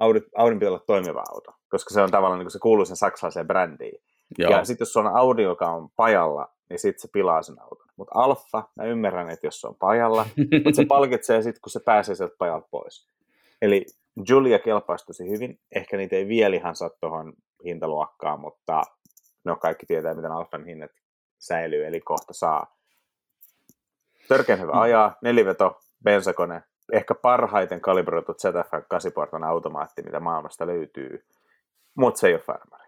Audi, 0.00 0.20
Audin 0.36 0.58
pitää 0.58 0.70
olla 0.70 0.84
toimiva 0.86 1.22
auto, 1.34 1.52
koska 1.70 1.94
se 1.94 2.00
on 2.00 2.10
tavallaan 2.10 2.38
niin 2.38 2.50
se 2.50 2.58
kuuluu 2.58 2.84
sen 2.84 2.96
saksalaiseen 2.96 3.46
brändiin. 3.46 4.02
Joo. 4.38 4.50
Ja 4.50 4.64
sitten 4.64 4.84
jos 4.84 4.96
on 4.96 5.06
Audi, 5.06 5.42
joka 5.42 5.70
on 5.70 5.88
pajalla, 5.96 6.48
niin 6.70 6.78
sitten 6.78 7.00
se 7.00 7.08
pilaa 7.12 7.42
sen 7.42 7.62
auton. 7.62 7.86
Mutta 7.96 8.12
alfa, 8.14 8.68
mä 8.76 8.84
ymmärrän, 8.84 9.30
että 9.30 9.46
jos 9.46 9.60
se 9.60 9.66
on 9.66 9.74
pajalla, 9.74 10.26
mutta 10.64 10.76
se 10.76 10.84
palkitsee 10.94 11.42
sitten, 11.42 11.60
kun 11.60 11.70
se 11.70 11.80
pääsee 11.80 12.14
sieltä 12.14 12.36
pajalta 12.38 12.68
pois. 12.70 13.08
Eli 13.62 13.86
Julia 14.28 14.58
kelpaisi 14.58 15.06
tosi 15.06 15.30
hyvin. 15.30 15.60
Ehkä 15.74 15.96
niitä 15.96 16.16
ei 16.16 16.28
vielä 16.28 16.56
ihan 16.56 16.76
saa 16.76 16.90
tuohon 17.00 17.32
hintaluokkaan, 17.64 18.40
mutta 18.40 18.82
no 19.44 19.56
kaikki 19.56 19.86
tietää, 19.86 20.14
miten 20.14 20.32
alfan 20.32 20.64
hinnat 20.64 20.90
säilyy, 21.38 21.86
eli 21.86 22.00
kohta 22.00 22.32
saa. 22.32 22.76
Törkeän 24.28 24.60
hyvä 24.60 24.80
ajaa, 24.80 25.16
neliveto, 25.22 25.80
bensakone, 26.04 26.62
ehkä 26.92 27.14
parhaiten 27.14 27.80
kalibroitu 27.80 28.34
ZF 28.34 28.72
8-portan 28.72 29.44
automaatti, 29.44 30.02
mitä 30.02 30.20
maailmasta 30.20 30.66
löytyy, 30.66 31.24
mutta 31.94 32.20
se 32.20 32.26
ei 32.26 32.34
ole 32.34 32.42
farmari. 32.42 32.87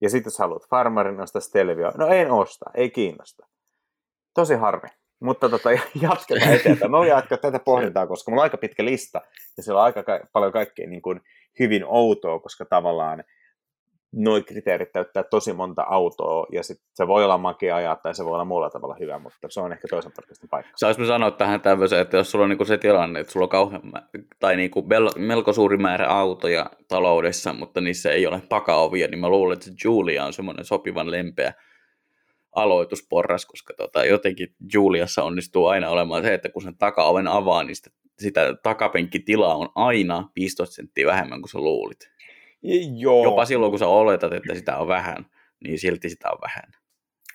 Ja 0.00 0.10
sitten 0.10 0.30
jos 0.30 0.38
haluat 0.38 0.68
farmarin, 0.70 1.20
osta 1.20 1.40
Stelvio. 1.40 1.92
No 1.96 2.06
en 2.06 2.30
osta, 2.30 2.70
ei 2.74 2.90
kiinnosta. 2.90 3.46
Tosi 4.34 4.54
harmi. 4.54 4.88
Mutta 5.20 5.48
tota, 5.48 5.70
jatketaan 6.02 6.54
eteenpäin. 6.54 6.90
Me 6.90 7.08
jatkaa 7.08 7.38
tätä 7.38 7.58
pohdintaa, 7.58 8.06
koska 8.06 8.30
mulla 8.30 8.42
on 8.42 8.44
aika 8.44 8.56
pitkä 8.56 8.84
lista 8.84 9.20
ja 9.56 9.62
siellä 9.62 9.80
on 9.80 9.84
aika 9.84 10.02
ka- 10.02 10.20
paljon 10.32 10.52
kaikkea 10.52 10.86
niin 10.86 11.02
kuin 11.02 11.20
hyvin 11.58 11.84
outoa, 11.86 12.38
koska 12.40 12.64
tavallaan 12.64 13.24
noin 14.12 14.44
kriteerit 14.44 14.92
täyttää 14.92 15.22
tosi 15.22 15.52
monta 15.52 15.82
autoa, 15.82 16.46
ja 16.52 16.62
sit 16.62 16.80
se 16.94 17.06
voi 17.06 17.24
olla 17.24 17.38
makea 17.38 17.76
ajaa, 17.76 17.96
tai 17.96 18.14
se 18.14 18.24
voi 18.24 18.32
olla 18.32 18.44
muulla 18.44 18.70
tavalla 18.70 18.96
hyvä, 19.00 19.18
mutta 19.18 19.48
se 19.50 19.60
on 19.60 19.72
ehkä 19.72 19.88
toisen 19.90 20.12
podcastin 20.16 20.48
paikka. 20.48 20.72
Saanko 20.76 21.04
sanoa 21.04 21.30
tähän 21.30 21.60
tämmöiseen, 21.60 22.02
että 22.02 22.16
jos 22.16 22.30
sulla 22.30 22.42
on 22.42 22.48
niinku 22.48 22.64
se 22.64 22.78
tilanne, 22.78 23.20
että 23.20 23.32
sulla 23.32 23.44
on 23.44 23.50
kauhean, 23.50 23.82
tai 24.40 24.56
niinku 24.56 24.86
melko 25.16 25.52
suuri 25.52 25.76
määrä 25.76 26.08
autoja 26.08 26.70
taloudessa, 26.88 27.52
mutta 27.52 27.80
niissä 27.80 28.12
ei 28.12 28.26
ole 28.26 28.42
takaovia, 28.48 29.08
niin 29.08 29.18
mä 29.18 29.28
luulen, 29.28 29.54
että 29.54 29.70
Julia 29.84 30.24
on 30.24 30.32
semmoinen 30.32 30.64
sopivan 30.64 31.10
lempeä 31.10 31.52
aloitusporras, 32.52 33.46
koska 33.46 33.74
tota, 33.76 34.04
jotenkin 34.04 34.54
Juliassa 34.72 35.22
onnistuu 35.22 35.66
aina 35.66 35.90
olemaan 35.90 36.22
se, 36.22 36.34
että 36.34 36.48
kun 36.48 36.62
sen 36.62 36.78
takaoven 36.78 37.28
avaa, 37.28 37.62
niin 37.62 37.76
sitä, 37.76 37.90
sitä 38.18 38.54
takapenkkitilaa 38.62 39.54
on 39.54 39.68
aina 39.74 40.28
15 40.36 40.74
senttiä 40.74 41.06
vähemmän 41.06 41.40
kuin 41.40 41.50
sä 41.50 41.58
luulit. 41.58 42.10
Joo. 42.96 43.24
Jopa 43.24 43.44
silloin, 43.44 43.72
kun 43.72 43.78
sä 43.78 43.86
oletat, 43.86 44.32
että 44.32 44.54
sitä 44.54 44.76
on 44.76 44.88
vähän, 44.88 45.26
niin 45.64 45.78
silti 45.78 46.10
sitä 46.10 46.30
on 46.30 46.38
vähän. 46.42 46.72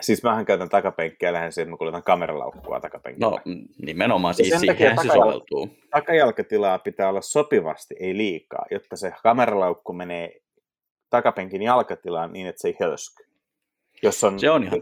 Siis 0.01 0.24
mähän 0.24 0.46
käytän 0.46 0.70
takapenkkiä 0.70 1.34
lähes 1.34 1.58
että 1.58 1.70
mä 1.70 1.77
kuljetan 1.77 2.03
kameralaukkua 2.03 2.79
takapenkkiä. 2.79 3.29
No 3.29 3.39
nimenomaan 3.82 4.34
siis 4.34 4.60
siihen 4.60 4.98
se 5.01 5.08
soveltuu. 5.13 5.70
Takajalkatilaa 5.89 6.79
pitää 6.79 7.10
olla 7.10 7.22
sopivasti, 7.22 7.96
ei 8.00 8.17
liikaa, 8.17 8.65
jotta 8.72 8.96
se 8.96 9.13
kameralaukku 9.24 9.94
menee 9.94 10.41
takapenkin 11.10 11.62
jalkatilaan 11.62 12.34
niin, 12.34 12.48
että 12.48 12.62
se 12.62 12.67
ei 12.67 12.75
hölsky. 12.79 13.24
Jos 14.03 14.24
on, 14.24 14.39
se 14.39 14.50
on 14.50 14.63
ihan 14.63 14.82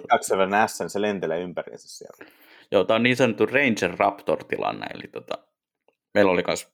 S, 0.67 0.79
niin 0.79 0.89
se 0.89 1.01
lentelee 1.01 1.41
ympäriinsä 1.41 1.87
siellä. 1.87 2.31
Joo, 2.71 2.83
tämä 2.83 2.95
on 2.95 3.03
niin 3.03 3.15
sanottu 3.15 3.45
Ranger 3.45 3.95
Raptor-tilanne, 3.97 4.87
eli 4.93 5.07
tota, 5.11 5.37
meillä 6.13 6.31
oli 6.31 6.43
myös 6.47 6.71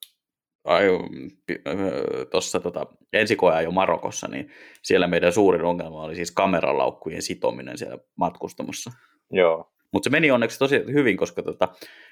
tuossa 2.31 2.59
tota, 2.59 2.85
ensikoea 3.13 3.61
jo 3.61 3.71
Marokossa, 3.71 4.27
niin 4.27 4.49
siellä 4.83 5.07
meidän 5.07 5.33
suurin 5.33 5.63
ongelma 5.63 6.03
oli 6.03 6.15
siis 6.15 6.31
kameralaukkujen 6.31 7.21
sitominen 7.21 7.77
siellä 7.77 7.97
matkustamossa. 8.15 8.91
Joo. 9.31 9.73
Mutta 9.93 10.07
se 10.07 10.11
meni 10.11 10.31
onneksi 10.31 10.59
tosi 10.59 10.75
hyvin, 10.75 11.17
koska 11.17 11.43
tota, 11.43 11.67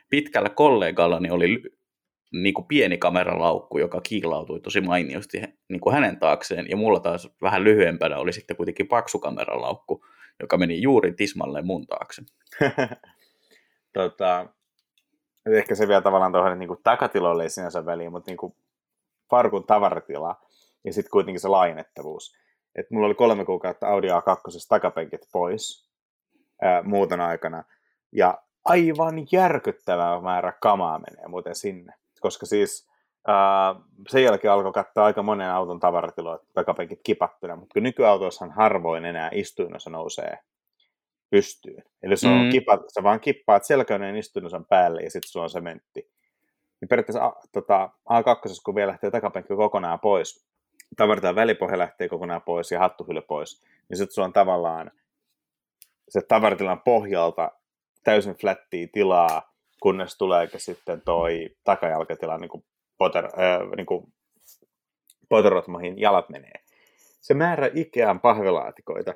pitkällä 0.10 0.50
kollegallani 0.50 1.30
oli 1.30 1.64
niin 2.32 2.54
kuin 2.54 2.68
pieni 2.68 2.98
kameralaukku, 2.98 3.78
joka 3.78 4.02
kiilautui 4.02 4.60
tosi 4.60 4.82
mainiosti 4.82 5.42
niin 5.70 5.82
kuin 5.82 5.94
hänen 5.94 6.20
taakseen, 6.20 6.66
ja 6.70 6.78
mulla 6.78 7.00
taas 7.00 7.30
vähän 7.42 7.64
lyhyempänä 7.64 8.18
oli 8.18 8.34
sitten 8.34 8.58
kuitenkin 8.58 8.88
paksu 8.88 9.20
kameralaukku, 9.20 10.06
joka 10.40 10.58
meni 10.58 10.82
juuri 10.82 11.14
tismalleen 11.14 11.66
mun 11.66 11.88
taakse. 11.88 12.22
tota, 13.94 14.48
ehkä 15.46 15.76
se 15.76 15.88
vielä 15.88 16.02
tavallaan 16.02 16.32
tuohon, 16.32 16.60
niin 16.60 16.70
takatiloille 16.84 17.44
ei 17.44 17.50
sinänsä 17.50 17.86
väliin, 17.86 18.12
mutta 18.12 18.32
niin 18.32 18.38
kuin 18.38 18.56
farkun 19.30 19.68
tavaratila 19.68 20.36
ja 20.88 20.94
sitten 20.94 21.12
kuitenkin 21.12 21.40
se 21.40 21.48
lainettavuus. 21.48 22.38
Et 22.76 22.92
mulla 22.92 23.08
oli 23.08 23.16
kolme 23.16 23.46
kuukautta 23.46 23.88
Audi 23.88 24.08
A2 24.08 24.68
takapenkit 24.70 25.22
pois 25.32 25.90
ää, 26.62 26.84
muuten 26.84 27.22
aikana, 27.22 27.64
ja 28.12 28.38
aivan 28.66 29.28
järkyttävä 29.32 30.22
määrä 30.22 30.54
kamaa 30.62 31.00
menee 31.00 31.28
muuten 31.28 31.56
sinne, 31.56 31.94
koska 32.20 32.46
siis 32.46 32.90
ää, 33.28 33.76
sen 34.10 34.24
jälkeen 34.24 34.52
alkoi 34.52 34.74
katsoa 34.74 35.06
aika 35.06 35.24
monen 35.24 35.52
auton 35.52 35.80
tavaratiloja 35.80 36.40
takapenkit 36.54 37.00
kipattuna, 37.04 37.56
mutta 37.56 37.80
nykyautoissahan 37.80 38.56
harvoin 38.56 39.06
enää 39.06 39.30
istuinossa 39.34 39.90
nousee 39.90 40.38
pystyyn. 41.30 41.84
Eli 42.04 42.18
se 42.18 42.28
on 42.28 42.44
mm. 42.44 42.50
kipa, 42.50 42.80
sä 42.94 43.04
vaan 43.04 43.20
kippaat 43.20 43.64
selkäinen 43.64 44.16
istuinosan 44.16 44.66
päälle 44.66 45.02
ja 45.02 45.12
sitten 45.12 45.30
sulla 45.30 45.44
on 45.44 45.50
sementti. 45.50 46.12
Niin 46.82 46.90
periaatteessa 46.90 47.26
a, 47.26 47.34
tota, 47.52 47.90
A2, 48.10 48.62
kun 48.66 48.76
vielä 48.76 48.90
lähtee 48.92 49.12
takapenkki 49.12 49.56
kokonaan 49.56 50.00
pois, 50.00 50.47
tavaritaan 50.98 51.36
välipohja 51.36 51.78
lähtee 51.78 52.10
kokonaan 52.10 52.42
pois 52.42 52.72
ja 52.72 52.80
hattuhylle 52.80 53.22
pois, 53.22 53.64
niin 53.90 53.98
sitten 53.98 54.14
sulla 54.14 54.26
on 54.26 54.34
tavallaan 54.34 54.92
se 56.10 56.22
tavaratilan 56.22 56.82
pohjalta 56.82 57.52
täysin 58.04 58.36
flättiä 58.36 58.88
tilaa, 58.94 59.54
kunnes 59.82 60.18
tuleekin 60.18 60.60
sitten 60.60 61.02
toi 61.02 61.50
takajalkatila 61.64 62.38
niin 62.38 62.50
kuin 62.50 62.66
poter, 62.98 63.26
äh, 63.26 63.32
niin 63.76 63.86
kuin 63.86 64.14
poterot, 65.30 65.68
mihin 65.68 66.00
jalat 66.00 66.30
menee. 66.30 66.64
Se 67.22 67.34
määrä 67.34 67.70
Ikean 67.74 68.20
pahvilaatikoita, 68.20 69.14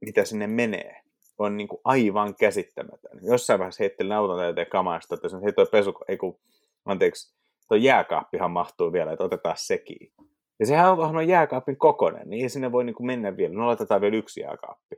mitä 0.00 0.24
sinne 0.24 0.46
menee, 0.46 1.02
on 1.38 1.56
niin 1.56 1.68
kuin 1.68 1.80
aivan 1.84 2.34
käsittämätön. 2.34 3.18
Jossain 3.22 3.58
vaiheessa 3.58 3.82
heittelin 3.82 4.12
auton 4.12 4.38
täyteen 4.38 4.66
kamaista, 4.66 5.14
että 5.14 5.28
hei 5.44 5.52
toi 5.52 5.66
pesu, 5.66 5.94
ei 6.08 6.16
kun, 6.16 6.38
anteeksi, 6.84 7.34
toi 7.68 7.82
jääkaappihan 7.82 8.50
mahtuu 8.50 8.92
vielä, 8.92 9.12
että 9.12 9.24
otetaan 9.24 9.56
sekin. 9.58 10.12
Ja 10.60 10.66
sehän 10.66 10.92
on, 10.92 11.16
on 11.16 11.28
jääkaapin 11.28 11.76
kokonen, 11.76 12.30
niin 12.30 12.42
ei 12.42 12.48
sinne 12.48 12.72
voi 12.72 12.84
niin 12.84 12.94
kuin 12.94 13.06
mennä 13.06 13.36
vielä. 13.36 13.54
No 13.54 13.68
otetaan 13.68 14.00
vielä 14.00 14.16
yksi 14.16 14.40
jääkaappi. 14.40 14.96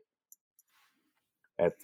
Et, 1.58 1.78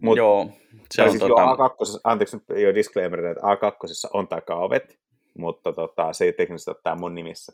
mut, 0.00 0.16
Joo, 0.16 0.50
se 0.90 1.02
on 1.02 1.10
siis 1.10 1.20
tota... 1.20 1.40
jo 1.40 1.46
A2, 1.46 2.00
anteeksi 2.04 2.36
nyt 2.36 2.62
jo 2.62 2.74
disclaimer, 2.74 3.24
että 3.26 3.42
A2 3.42 4.10
on 4.12 4.28
takaovet, 4.28 4.98
mutta 5.38 5.72
tota, 5.72 6.12
se 6.12 6.24
ei 6.24 6.32
teknisesti 6.32 6.70
ole 6.70 6.76
tämä 6.82 6.96
mun 6.96 7.14
nimissä. 7.14 7.52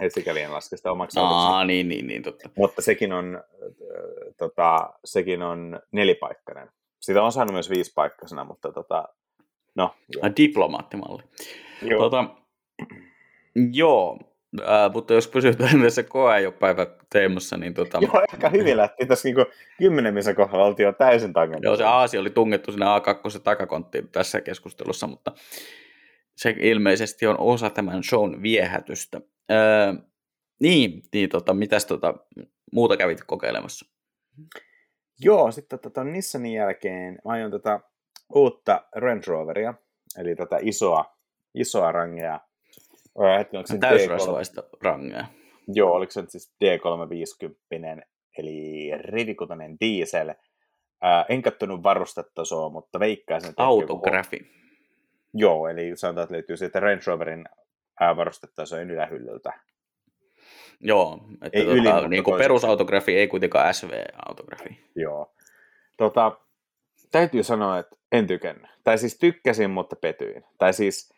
Et 0.00 0.12
sikäli 0.12 0.40
en 0.40 0.52
laske 0.52 0.76
sitä 0.76 0.92
omaksi 0.92 1.20
Aa, 1.20 1.64
niin, 1.64 1.88
niin, 1.88 2.06
niin, 2.06 2.22
totta. 2.22 2.50
Mutta 2.56 2.82
sekin 2.82 3.12
on, 3.12 3.36
äh, 3.36 3.72
tota, 4.36 4.92
sekin 5.04 5.42
on 5.42 5.80
nelipaikkainen. 5.92 6.68
Sitä 7.00 7.22
on 7.22 7.32
saanut 7.32 7.52
myös 7.52 7.70
viisipaikkaisena, 7.70 8.44
mutta 8.44 8.72
tota, 8.72 9.08
no. 9.74 9.94
Joo. 10.14 10.32
Diplomaattimalli. 10.36 11.22
Joo. 11.82 12.00
Tota, 12.00 12.24
joo, 13.72 14.18
äh, 14.60 14.92
mutta 14.92 15.14
jos 15.14 15.28
pysytään 15.28 15.82
tässä 15.82 16.02
koeajopäivä 16.02 16.86
teemassa, 17.12 17.56
niin 17.56 17.74
tota... 17.74 17.98
Joo, 18.02 18.22
ehkä 18.32 18.48
hyvin 18.48 18.76
lähti. 18.82 19.06
Tässä 19.06 19.28
niin 19.28 19.46
kymmenen 19.78 20.14
missä 20.14 20.34
kohdalla 20.34 20.66
oltiin 20.66 20.84
jo 20.84 20.92
täysin 20.92 21.32
tangentilla. 21.32 21.70
Joo, 21.70 21.76
se 21.76 21.84
Aasi 21.84 22.18
oli 22.18 22.30
tungettu 22.30 22.72
sinne 22.72 22.86
A2 22.86 23.40
takakonttiin 23.40 24.08
tässä 24.08 24.40
keskustelussa, 24.40 25.06
mutta 25.06 25.32
se 26.36 26.54
ilmeisesti 26.58 27.26
on 27.26 27.40
osa 27.40 27.70
tämän 27.70 28.04
shown 28.04 28.42
viehätystä. 28.42 29.20
Öö, 29.50 29.92
niin, 30.60 31.02
niin 31.12 31.28
tota, 31.28 31.54
mitäs 31.54 31.86
tota, 31.86 32.14
muuta 32.72 32.96
kävit 32.96 33.24
kokeilemassa? 33.26 33.86
Joo, 35.20 35.50
sitten 35.50 35.78
tota, 35.78 36.04
Nissanin 36.04 36.52
jälkeen 36.52 37.18
mä 37.24 37.32
aion 37.32 37.50
tätä 37.50 37.80
uutta 38.34 38.84
Range 38.94 39.22
Roveria, 39.26 39.74
eli 40.18 40.36
tätä 40.36 40.58
isoa, 40.60 41.16
isoa 41.54 41.92
rangea. 41.92 42.40
Täysrasvaista 43.80 44.62
rangea. 44.82 45.26
Joo, 45.68 45.92
oliko 45.92 46.12
se 46.12 46.20
nyt 46.20 46.30
siis 46.30 46.54
D350, 46.64 48.02
eli 48.38 48.90
rivikutainen 48.98 49.76
diesel. 49.80 50.28
Äh, 50.28 51.24
en 51.28 51.42
kattonut 51.42 51.82
varustetasoa, 51.82 52.68
mutta 52.68 53.00
veikkaisin, 53.00 53.50
että... 53.50 53.62
Autografi. 53.62 54.36
Joku... 54.36 54.52
Joo, 55.34 55.68
eli 55.68 55.96
sanotaan, 55.96 56.22
että 56.22 56.34
löytyy 56.34 56.56
siitä 56.56 56.80
Range 56.80 57.02
Roverin 57.06 57.44
varustetasojen 58.16 58.90
ylähyllyltä. 58.90 59.52
Joo, 60.80 61.20
että 61.42 61.58
ei 61.58 61.64
tota, 61.64 62.00
yli, 62.00 62.08
niin 62.08 62.24
kuin 62.24 62.38
perusautografi 62.38 63.16
ei 63.16 63.28
kuitenkaan 63.28 63.74
SV-autografi. 63.74 64.80
Joo. 64.96 65.34
Tota, 65.96 66.38
täytyy 67.10 67.42
sanoa, 67.42 67.78
että 67.78 67.96
en 68.12 68.26
tykännyt. 68.26 68.70
Tai 68.84 68.98
siis 68.98 69.18
tykkäsin, 69.18 69.70
mutta 69.70 69.96
petyin. 69.96 70.44
Tai 70.58 70.72
siis 70.72 71.11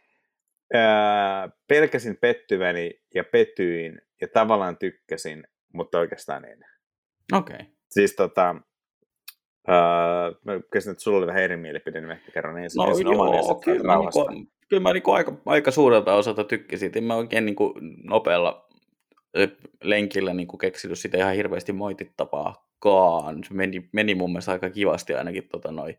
ää, 0.75 1.49
pelkäsin 1.69 2.16
pettyväni 2.16 3.00
ja 3.14 3.25
petyin 3.25 4.00
ja 4.21 4.28
tavallaan 4.28 4.76
tykkäsin, 4.76 5.45
mutta 5.73 5.99
oikeastaan 5.99 6.45
en. 6.45 6.59
Okei. 7.33 7.54
Okay. 7.54 7.66
Siis 7.90 8.16
tota, 8.16 8.54
mä 10.45 10.61
käsin, 10.73 10.93
että 10.93 11.02
sulla 11.02 11.19
oli 11.19 11.26
vähän 11.26 11.43
eri 11.43 11.57
mielipide, 11.57 12.00
niin 12.00 12.11
ehkä 12.11 12.33
kerron 12.33 12.59
ensin, 12.59 12.78
no, 12.78 12.88
ensin 12.88 13.07
joo, 13.07 13.23
oman 13.23 13.61
kyllä, 13.61 13.83
mä, 13.85 13.97
niin 14.31 14.52
kyllä 14.69 14.83
mä 14.83 14.93
niin 14.93 15.02
aika, 15.07 15.33
aika 15.47 15.71
suurelta 15.71 16.14
osalta 16.14 16.45
tykkäsin. 16.45 16.93
En 16.95 17.04
mä 17.04 17.14
oikein 17.14 17.47
niin 17.47 17.57
kuin 17.57 17.75
nopealla 18.02 18.69
lenkillä 19.83 20.35
niin 20.35 20.49
kuin 20.49 20.59
keksinyt 20.59 20.99
sitä 20.99 21.19
ihan 21.19 21.35
hirveästi 21.35 21.73
moitittavaa 21.73 22.64
ollutkaan. 22.85 23.45
Se 23.45 23.54
meni, 23.54 23.88
meni 23.93 24.14
mun 24.14 24.31
mielestä 24.31 24.52
aika 24.52 24.71
kivasti 24.71 25.14
ainakin 25.14 25.49
tota, 25.49 25.73
noi 25.73 25.99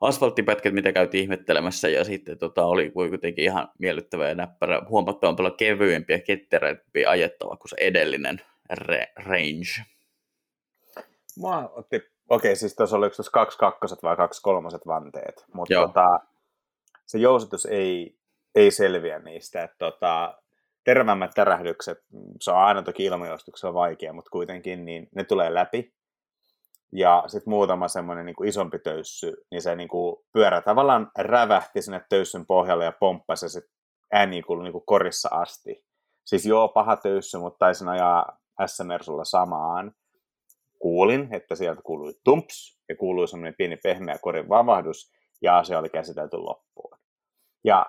asfalttipätkät, 0.00 0.74
mitä 0.74 0.92
käytiin 0.92 1.22
ihmettelemässä, 1.22 1.88
ja 1.88 2.04
sitten 2.04 2.38
tota, 2.38 2.64
oli 2.64 2.90
kuitenkin 2.90 3.44
ihan 3.44 3.68
miellyttävä 3.78 4.28
ja 4.28 4.34
näppärä, 4.34 4.82
huomattavan 4.88 5.36
paljon 5.36 5.56
kevyempi 5.56 6.12
ja 6.12 6.20
ketterämpi 6.20 7.06
ajettava 7.06 7.56
kuin 7.56 7.68
se 7.68 7.76
edellinen 7.80 8.40
re- 8.72 9.12
range. 9.16 9.84
Mua 11.36 11.72
otti, 11.74 11.96
okei, 11.96 12.12
okay, 12.28 12.56
siis 12.56 12.76
tuossa 12.76 12.96
oli 12.96 13.06
yksi 13.06 13.22
kaksi 13.32 13.58
kakkoset 13.58 14.02
vai 14.02 14.16
kaksi 14.16 14.42
kolmoset 14.42 14.86
vanteet, 14.86 15.44
mutta 15.52 15.74
tota, 15.74 16.20
se 17.06 17.18
jousitus 17.18 17.66
ei, 17.66 18.18
ei 18.54 18.70
selviä 18.70 19.18
niistä, 19.18 19.62
että 19.62 19.76
tota, 19.78 20.42
tervämmät 20.84 21.30
tärähdykset, 21.34 21.98
se 22.40 22.50
on 22.50 22.58
aina 22.58 22.82
toki 22.82 23.04
ilmajoustuksella 23.04 23.74
vaikea, 23.74 24.12
mutta 24.12 24.30
kuitenkin 24.30 24.84
niin 24.84 25.08
ne 25.14 25.24
tulee 25.24 25.54
läpi, 25.54 25.94
ja 26.92 27.24
sitten 27.26 27.50
muutama 27.50 27.88
semmoinen 27.88 28.26
niin 28.26 28.46
isompi 28.46 28.78
töyssy, 28.78 29.36
niin 29.50 29.62
se 29.62 29.76
niin 29.76 29.88
kuin 29.88 30.16
pyörä 30.32 30.60
tavallaan 30.60 31.10
rävähti 31.18 31.82
sinne 31.82 32.04
töyssyn 32.08 32.46
pohjalle 32.46 32.84
ja 32.84 32.92
pomppasi 32.92 33.44
ja 33.44 33.48
sitten 33.48 33.72
ääni 34.12 34.42
kuului 34.42 34.64
niin 34.64 34.72
kuin 34.72 34.86
korissa 34.86 35.28
asti. 35.32 35.84
Siis 36.24 36.46
joo, 36.46 36.68
paha 36.68 36.96
töyssy, 36.96 37.38
mutta 37.38 37.58
taisin 37.58 37.88
ajaa 37.88 38.38
SMR-sulla 38.66 39.24
samaan. 39.24 39.92
Kuulin, 40.78 41.28
että 41.34 41.54
sieltä 41.54 41.82
kuului 41.82 42.14
tumps 42.24 42.80
ja 42.88 42.96
kuului 42.96 43.28
semmoinen 43.28 43.54
pieni 43.58 43.76
pehmeä 43.76 44.18
korin 44.22 44.48
vavahdus 44.48 45.12
ja 45.42 45.58
asia 45.58 45.78
oli 45.78 45.88
käsitelty 45.88 46.36
loppuun. 46.36 46.98
Ja 47.64 47.86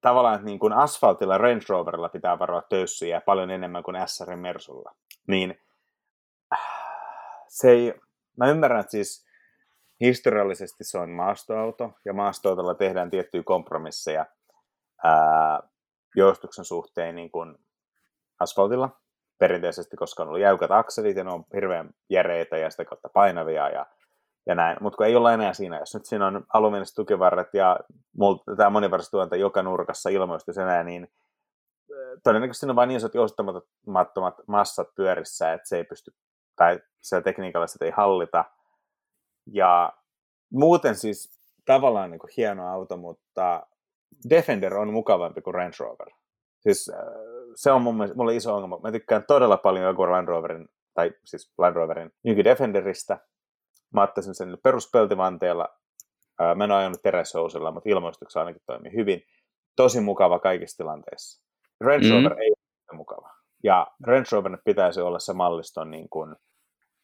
tavallaan, 0.00 0.34
että 0.34 0.46
niin 0.46 0.58
kuin 0.58 0.72
asfaltilla 0.72 1.38
Range 1.38 1.64
Roverilla 1.68 2.08
pitää 2.08 2.38
varoa 2.38 2.62
töyssyjä 2.62 3.20
paljon 3.20 3.50
enemmän 3.50 3.82
kuin 3.82 3.96
SR 4.06 4.36
Mersulla, 4.36 4.94
niin 5.28 5.60
se 7.48 7.70
ei, 7.70 7.94
mä 8.36 8.50
ymmärrän, 8.50 8.80
että 8.80 8.90
siis 8.90 9.26
historiallisesti 10.00 10.84
se 10.84 10.98
on 10.98 11.10
maastoauto, 11.10 11.92
ja 12.04 12.12
maastoautolla 12.12 12.74
tehdään 12.74 13.10
tiettyjä 13.10 13.42
kompromisseja 13.42 14.26
ää, 15.04 15.60
joustuksen 16.16 16.64
suhteen 16.64 17.14
niin 17.14 17.30
kuin 17.30 17.54
asfaltilla, 18.40 19.00
perinteisesti, 19.38 19.96
koska 19.96 20.22
on 20.22 20.28
ollut 20.28 20.40
jäykät 20.40 20.70
akselit, 20.70 21.16
ja 21.16 21.24
ne 21.24 21.30
on 21.30 21.44
hirveän 21.54 21.90
järeitä 22.10 22.56
ja 22.56 22.70
sitä 22.70 22.84
kautta 22.84 23.08
painavia, 23.08 23.68
ja, 23.68 23.86
ja 24.46 24.54
näin. 24.54 24.76
Mutta 24.80 24.96
kun 24.96 25.06
ei 25.06 25.16
olla 25.16 25.32
enää 25.32 25.52
siinä, 25.52 25.78
jos 25.78 25.94
nyt 25.94 26.06
siinä 26.06 26.26
on 26.26 26.44
alumiiniset 26.54 26.94
tukivarret 26.94 27.54
ja 27.54 27.80
tämä 28.56 28.70
monivarstuonta 28.70 29.36
joka 29.36 29.62
nurkassa 29.62 30.10
ilmoistus 30.10 30.58
enää, 30.58 30.82
niin 30.82 31.08
todennäköisesti 32.24 32.66
on 32.66 32.76
vain 32.76 32.88
niin 32.88 32.96
isot 32.96 33.14
joustamattomat 33.14 34.34
massat 34.46 34.88
pyörissä, 34.94 35.52
että 35.52 35.68
se 35.68 35.76
ei 35.76 35.84
pysty 35.84 36.10
tai 36.56 36.80
se 37.00 37.20
tekniikalla 37.20 37.66
sitä 37.66 37.84
ei 37.84 37.90
hallita. 37.90 38.44
Ja 39.46 39.92
muuten 40.52 40.96
siis 40.96 41.42
tavallaan 41.64 42.10
niin 42.10 42.18
kuin 42.18 42.30
hieno 42.36 42.68
auto, 42.68 42.96
mutta 42.96 43.66
Defender 44.30 44.76
on 44.76 44.92
mukavampi 44.92 45.42
kuin 45.42 45.54
Range 45.54 45.76
Rover. 45.78 46.08
Siis 46.60 46.90
äh, 46.94 46.98
se 47.54 47.72
on 47.72 47.82
mun 47.82 47.96
mielestä, 47.96 48.16
mulle 48.16 48.36
iso 48.36 48.54
ongelma. 48.54 48.80
Mä 48.82 48.92
tykkään 48.92 49.24
todella 49.28 49.56
paljon 49.56 49.84
joku 49.84 50.02
Land 50.02 50.28
Roverin, 50.28 50.68
tai 50.94 51.12
siis 51.24 51.52
Land 51.58 51.76
Roverin 51.76 52.12
New 52.24 52.44
Defenderistä. 52.44 53.18
Mä 53.94 54.02
ottaisin 54.02 54.34
sen 54.34 54.58
peruspeltivanteella. 54.62 55.68
Äh, 56.42 56.56
mä 56.56 56.64
en 56.64 56.70
ole 56.70 56.78
ajanut 56.78 57.02
teräshousilla, 57.02 57.72
mutta 57.72 57.88
ilmoistuksessa 57.88 58.40
ainakin 58.40 58.62
toimii 58.66 58.92
hyvin. 58.92 59.22
Tosi 59.76 60.00
mukava 60.00 60.38
kaikissa 60.38 60.76
tilanteissa. 60.76 61.42
Range 61.80 62.06
mm. 62.06 62.12
Rover 62.12 62.34
mm. 62.34 62.40
ei 62.40 62.50
ole 62.50 62.96
mukava. 62.96 63.31
Ja 63.62 63.86
Range 64.06 64.24
Rover 64.32 64.58
pitäisi 64.64 65.00
olla 65.00 65.18
se 65.18 65.32
malliston 65.32 65.90
niin 65.90 66.08
kuin, 66.08 66.36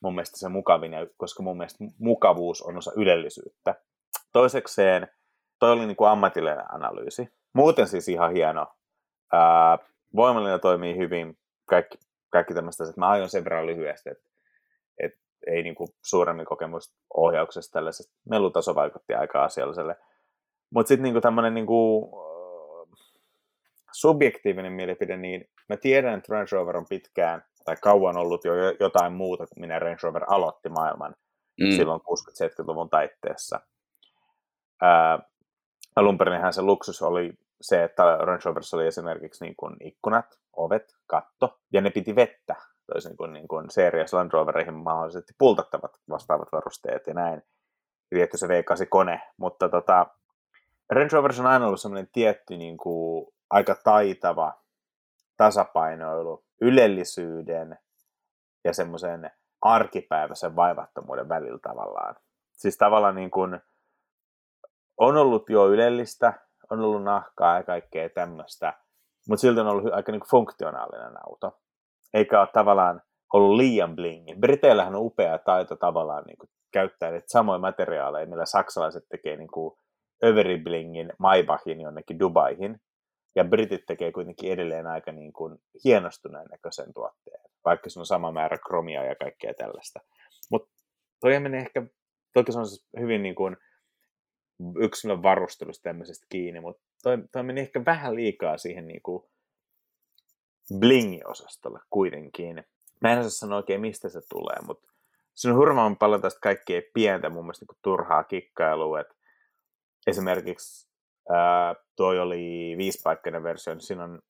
mun 0.03 0.15
mielestä 0.15 0.39
se 0.39 0.49
mukavin, 0.49 0.93
koska 1.17 1.43
mun 1.43 1.57
mielestä 1.57 1.85
mukavuus 1.99 2.63
on 2.63 2.77
osa 2.77 2.93
ylellisyyttä. 2.97 3.75
Toisekseen, 4.33 5.09
toi 5.59 5.73
oli 5.73 5.87
niin 5.87 5.97
kuin 5.97 6.11
ammatillinen 6.11 6.75
analyysi. 6.75 7.29
Muuten 7.55 7.89
siis 7.89 8.09
ihan 8.09 8.33
hieno. 8.33 8.67
Ää, 9.33 9.79
voimallinen 10.17 10.61
toimii 10.61 10.97
hyvin, 10.97 11.39
kaikki, 11.69 11.99
kaikki 12.31 12.55
tämmöistä, 12.55 12.85
että 12.85 13.01
mä 13.01 13.09
aion 13.09 13.29
sen 13.29 13.45
verran 13.45 13.67
lyhyesti, 13.67 14.11
että, 14.11 14.29
että 15.03 15.19
ei 15.47 15.63
niin 15.63 15.75
kuin 15.75 15.89
suuremmin 16.05 16.47
kokemusta 16.47 16.97
ohjauksesta 17.15 17.73
tällaisesta. 17.73 18.17
Melutaso 18.31 18.75
vaikutti 18.75 19.15
aika 19.15 19.45
asialliselle. 19.45 19.97
Mutta 20.71 20.89
sitten 20.89 21.13
niin 21.13 21.23
tämmöinen 21.23 21.55
niin 21.55 21.67
subjektiivinen 23.93 24.73
mielipide, 24.73 25.17
niin 25.17 25.51
mä 25.69 25.77
tiedän, 25.77 26.19
että 26.19 26.33
Range 26.33 26.49
Rover 26.53 26.77
on 26.77 26.87
pitkään 26.89 27.43
tai 27.65 27.77
kauan 27.83 28.17
ollut 28.17 28.45
jo 28.45 28.53
jotain 28.81 29.13
muuta 29.13 29.47
kuin 29.47 29.61
minä 29.61 29.79
Range 29.79 29.99
Rover 30.03 30.25
aloitti 30.29 30.69
maailman 30.69 31.15
mm. 31.61 31.71
silloin 31.71 32.01
60-70-luvun 32.01 32.91
taitteessa. 32.91 33.61
Ää, 34.83 35.19
alun 35.97 36.19
perinhän 36.19 36.53
se 36.53 36.63
luksus 36.63 37.03
oli 37.03 37.33
se, 37.61 37.85
että 37.85 38.03
Range 38.03 38.41
Roverissa 38.45 38.77
oli 38.77 38.87
esimerkiksi 38.87 39.45
niin 39.45 39.57
kuin 39.57 39.77
ikkunat, 39.81 40.27
ovet, 40.57 40.85
katto, 41.07 41.59
ja 41.73 41.81
ne 41.81 41.91
piti 41.91 42.17
vettä, 42.17 42.55
toisin 42.93 43.17
kuin, 43.17 43.33
niin 43.33 43.49
kuin 43.49 43.71
Series 43.71 44.13
Land 44.13 44.31
Rovereihin 44.33 44.75
mahdollisesti 44.75 45.33
pultattavat 45.39 45.93
vastaavat 46.11 46.49
varusteet 46.53 47.07
ja 47.07 47.15
näin. 47.15 47.43
Tietty 48.11 48.39
se 48.39 48.47
V8-kone, 48.47 49.21
mutta 49.37 49.69
tota, 49.69 50.07
Range 50.91 51.09
Rover 51.13 51.33
on 51.41 51.47
aina 51.47 51.67
ollut 51.67 51.81
sellainen 51.81 52.09
tietty 52.13 52.57
niin 52.57 52.77
kuin, 52.77 53.27
aika 53.51 53.77
taitava 53.85 54.55
tasapainoilu 55.39 56.45
ylellisyyden 56.61 57.79
ja 58.65 58.73
semmoisen 58.73 59.31
arkipäiväisen 59.61 60.57
vaivattomuuden 60.57 61.29
välillä 61.29 61.59
tavallaan. 61.63 62.17
Siis 62.53 62.77
tavallaan 62.79 63.15
niin 63.15 63.31
kuin 63.31 63.61
on 64.97 65.17
ollut 65.17 65.51
jo 65.51 65.69
ylellistä, 65.69 66.33
on 66.71 66.81
ollut 66.81 67.05
nahkaa 67.05 67.57
ja 67.57 67.63
kaikkea 67.63 68.09
tämmöistä, 68.09 68.75
mutta 69.29 69.41
silti 69.41 69.61
on 69.61 69.67
ollut 69.67 69.95
aika 69.95 70.13
niin 70.13 70.21
kuin 70.21 70.31
funktionaalinen 70.31 71.13
auto. 71.27 71.61
Eikä 72.15 72.41
ole 72.41 72.49
tavallaan 72.53 73.03
ollut 73.33 73.57
liian 73.57 73.97
blingi. 73.97 74.35
Briteillähän 74.35 74.95
on 74.95 75.03
upea 75.03 75.39
taito 75.39 75.77
tavallaan 75.77 76.25
niin 76.25 76.39
kuin 76.39 76.51
käyttää 76.73 77.11
niitä 77.11 77.27
samoja 77.29 77.59
materiaaleja, 77.59 78.27
millä 78.27 78.47
saksalaiset 78.47 79.05
tekee 79.09 79.37
niin 79.37 79.51
kuin 79.51 79.79
Överiblingin 80.25 81.13
Maybachin 81.19 81.81
jonnekin 81.81 82.19
Dubaihin, 82.19 82.81
ja 83.39 83.45
britit 83.45 83.87
tekee 83.87 84.13
kuitenkin 84.13 84.53
edelleen 84.53 84.87
aika 84.87 85.13
niin 85.13 85.33
kuin 85.33 85.59
hienostuneen 85.85 86.47
näköisen 86.51 86.95
tuotteen, 86.95 87.41
vaikka 87.65 87.91
se 87.91 88.01
on 88.01 88.07
sama 88.07 88.33
määrä 88.33 88.59
kromia 88.59 89.05
ja 89.05 89.15
kaikkea 89.15 89.55
tällaista. 89.55 90.01
Mutta 90.51 90.71
toi 91.21 91.41
menee 91.41 91.61
ehkä, 91.61 91.83
toki 92.33 92.53
se 92.53 92.59
on 92.59 92.67
siis 92.67 92.87
hyvin 93.01 93.23
niin 93.23 93.35
kuin 93.35 93.57
yksilön 94.81 95.23
varustelusta 95.23 95.83
tämmöisestä 95.83 96.27
kiinni, 96.29 96.61
mutta 96.61 96.83
toi, 97.03 97.19
toi 97.33 97.43
meni 97.43 97.61
ehkä 97.61 97.85
vähän 97.85 98.15
liikaa 98.15 98.59
siihen 98.59 98.89
niin 98.89 99.03
kuin 99.03 99.23
blingi-osastolle 100.79 101.81
kuitenkin. 101.91 102.65
Mä 103.01 103.13
en 103.13 103.19
osaa 103.19 103.31
sanoa 103.31 103.57
oikein, 103.57 103.81
mistä 103.81 104.09
se 104.09 104.21
tulee, 104.29 104.57
mutta 104.67 104.93
se 105.35 105.51
on 105.51 105.57
hurmaan 105.57 105.97
paljon 105.97 106.23
tästä 106.23 106.41
kaikkea 106.41 106.83
pientä 106.95 107.31
mun 107.31 107.45
mielestä 107.45 107.67
niin 107.69 107.79
turhaa 107.83 108.25
kikkailua, 108.25 109.01
että 109.01 109.15
esimerkiksi 110.07 110.88
Toi 111.97 112.21
oli 112.21 112.75
viisipaikkainen 112.79 113.43
versio, 113.43 113.75
niin 113.75 113.81
siinä 113.81 114.05
on 114.05 114.23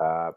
ää, 0.00 0.32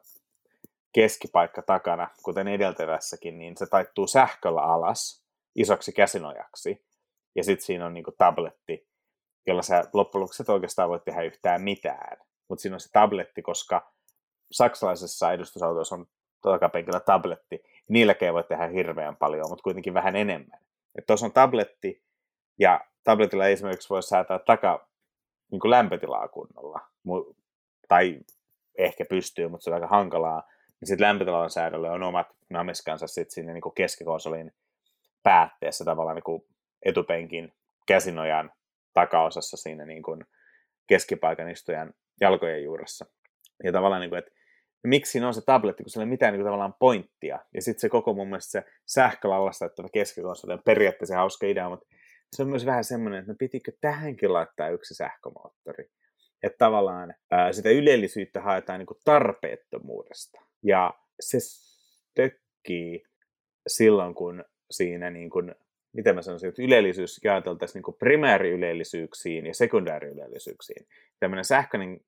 keskipaikka 0.93 1.62
takana, 1.62 2.08
kuten 2.23 2.47
edeltävässäkin, 2.47 3.38
niin 3.38 3.58
se 3.58 3.65
taittuu 3.65 4.08
sähköllä 4.08 4.62
alas 4.62 5.25
isoksi 5.55 5.91
käsinojaksi. 5.91 6.86
Ja 7.36 7.43
sitten 7.43 7.65
siinä 7.65 7.86
on 7.86 7.93
niinku 7.93 8.12
tabletti, 8.17 8.88
jolla 9.47 9.62
sä 9.62 9.84
loppujen 9.93 10.21
lopuksi 10.21 10.43
et 10.43 10.49
oikeastaan 10.49 10.89
voi 10.89 10.99
tehdä 10.99 11.21
yhtään 11.21 11.62
mitään. 11.62 12.17
Mutta 12.49 12.62
siinä 12.62 12.75
on 12.75 12.79
se 12.79 12.91
tabletti, 12.91 13.41
koska 13.41 13.91
saksalaisessa 14.51 15.31
edustusautoissa 15.31 15.95
on 15.95 16.05
takapenkillä 16.41 16.99
tabletti. 16.99 17.63
Niilläkin 17.89 18.34
voi 18.34 18.43
tehdä 18.43 18.67
hirveän 18.67 19.15
paljon, 19.15 19.45
mutta 19.49 19.63
kuitenkin 19.63 19.93
vähän 19.93 20.15
enemmän. 20.15 20.60
Tuossa 21.08 21.25
on 21.25 21.31
tabletti, 21.31 22.03
ja 22.60 22.86
tabletilla 23.03 23.47
esimerkiksi 23.47 23.89
voi 23.89 24.03
säätää 24.03 24.39
taka, 24.39 24.88
niin 25.51 25.60
kuin 25.60 25.71
lämpötilaa 25.71 26.27
kunnolla. 26.27 26.79
Tai 27.88 28.19
ehkä 28.77 29.05
pystyy, 29.10 29.47
mutta 29.47 29.63
se 29.63 29.69
on 29.69 29.73
aika 29.73 29.88
hankalaa. 29.88 30.43
Ja 30.81 30.88
sitten 30.88 31.08
lämpötilan 31.08 31.49
säädölle 31.49 31.89
on 31.89 32.03
omat 32.03 32.27
namiskansa 32.49 33.08
sitten 33.08 33.34
sinne 33.34 33.53
niin 33.53 33.75
keskikonsolin 33.75 34.51
päätteessä 35.23 35.86
tavallaan 35.86 36.15
niin 36.15 36.23
kuin 36.23 36.45
etupenkin 36.86 37.53
käsinojan 37.88 38.51
takaosassa 38.93 39.58
siinä 39.58 39.86
niin 39.86 40.03
kuin 40.03 40.25
keskipaikan 40.88 41.49
istujan 41.49 41.93
jalkojen 42.21 42.63
juuressa. 42.63 43.05
Ja 43.63 43.71
tavallaan, 43.71 44.01
niin 44.01 44.10
kuin, 44.10 44.19
että 44.19 44.31
miksi 44.84 45.12
siinä 45.12 45.27
on 45.27 45.34
se 45.34 45.41
tabletti, 45.45 45.84
kun 45.84 45.89
sillä 45.89 46.03
ei 46.03 46.10
mitään 46.10 46.34
niin 46.34 46.39
kuin, 46.39 46.47
tavallaan 46.47 46.75
pointtia. 46.79 47.39
Ja 47.53 47.62
sitten 47.62 47.81
se 47.81 47.89
koko 47.89 48.13
mun 48.13 48.27
mielestä 48.27 48.51
se 48.51 48.63
sähkölallasta, 48.86 49.65
että 49.65 49.84
keskikonsoli 49.93 50.53
on 50.53 50.62
periaatteessa 50.65 51.15
hauska 51.15 51.47
idea, 51.47 51.69
mutta 51.69 51.88
se 52.33 52.43
on 52.43 52.49
myös 52.49 52.65
vähän 52.65 52.83
semmoinen, 52.83 53.19
että 53.19 53.31
no 53.31 53.35
pitikö 53.39 53.71
tähänkin 53.81 54.33
laittaa 54.33 54.69
yksi 54.69 54.93
sähkömoottori. 54.93 55.89
Että 56.43 56.57
tavallaan 56.57 57.13
ää, 57.31 57.53
sitä 57.53 57.69
ylellisyyttä 57.69 58.41
haetaan 58.41 58.79
niin 58.79 58.97
tarpeettomuudesta. 59.05 60.41
Ja 60.63 60.93
se 61.19 61.38
tökkii 62.15 63.03
silloin, 63.67 64.15
kun 64.15 64.45
siinä 64.71 65.09
niin 65.09 65.29
kuin, 65.29 65.55
miten 65.93 66.15
mä 66.15 66.21
sanoisin, 66.21 66.49
että 66.49 66.61
ylellisyys 66.61 67.19
jaoteltaisiin 67.23 67.83
niin 67.88 67.97
primääriylellisyyksiin 67.99 69.45
ja 69.45 69.53
sekundääriylellisyyksiin. 69.53 70.88
Tämmöinen 71.19 71.45
sähköinen 71.45 71.99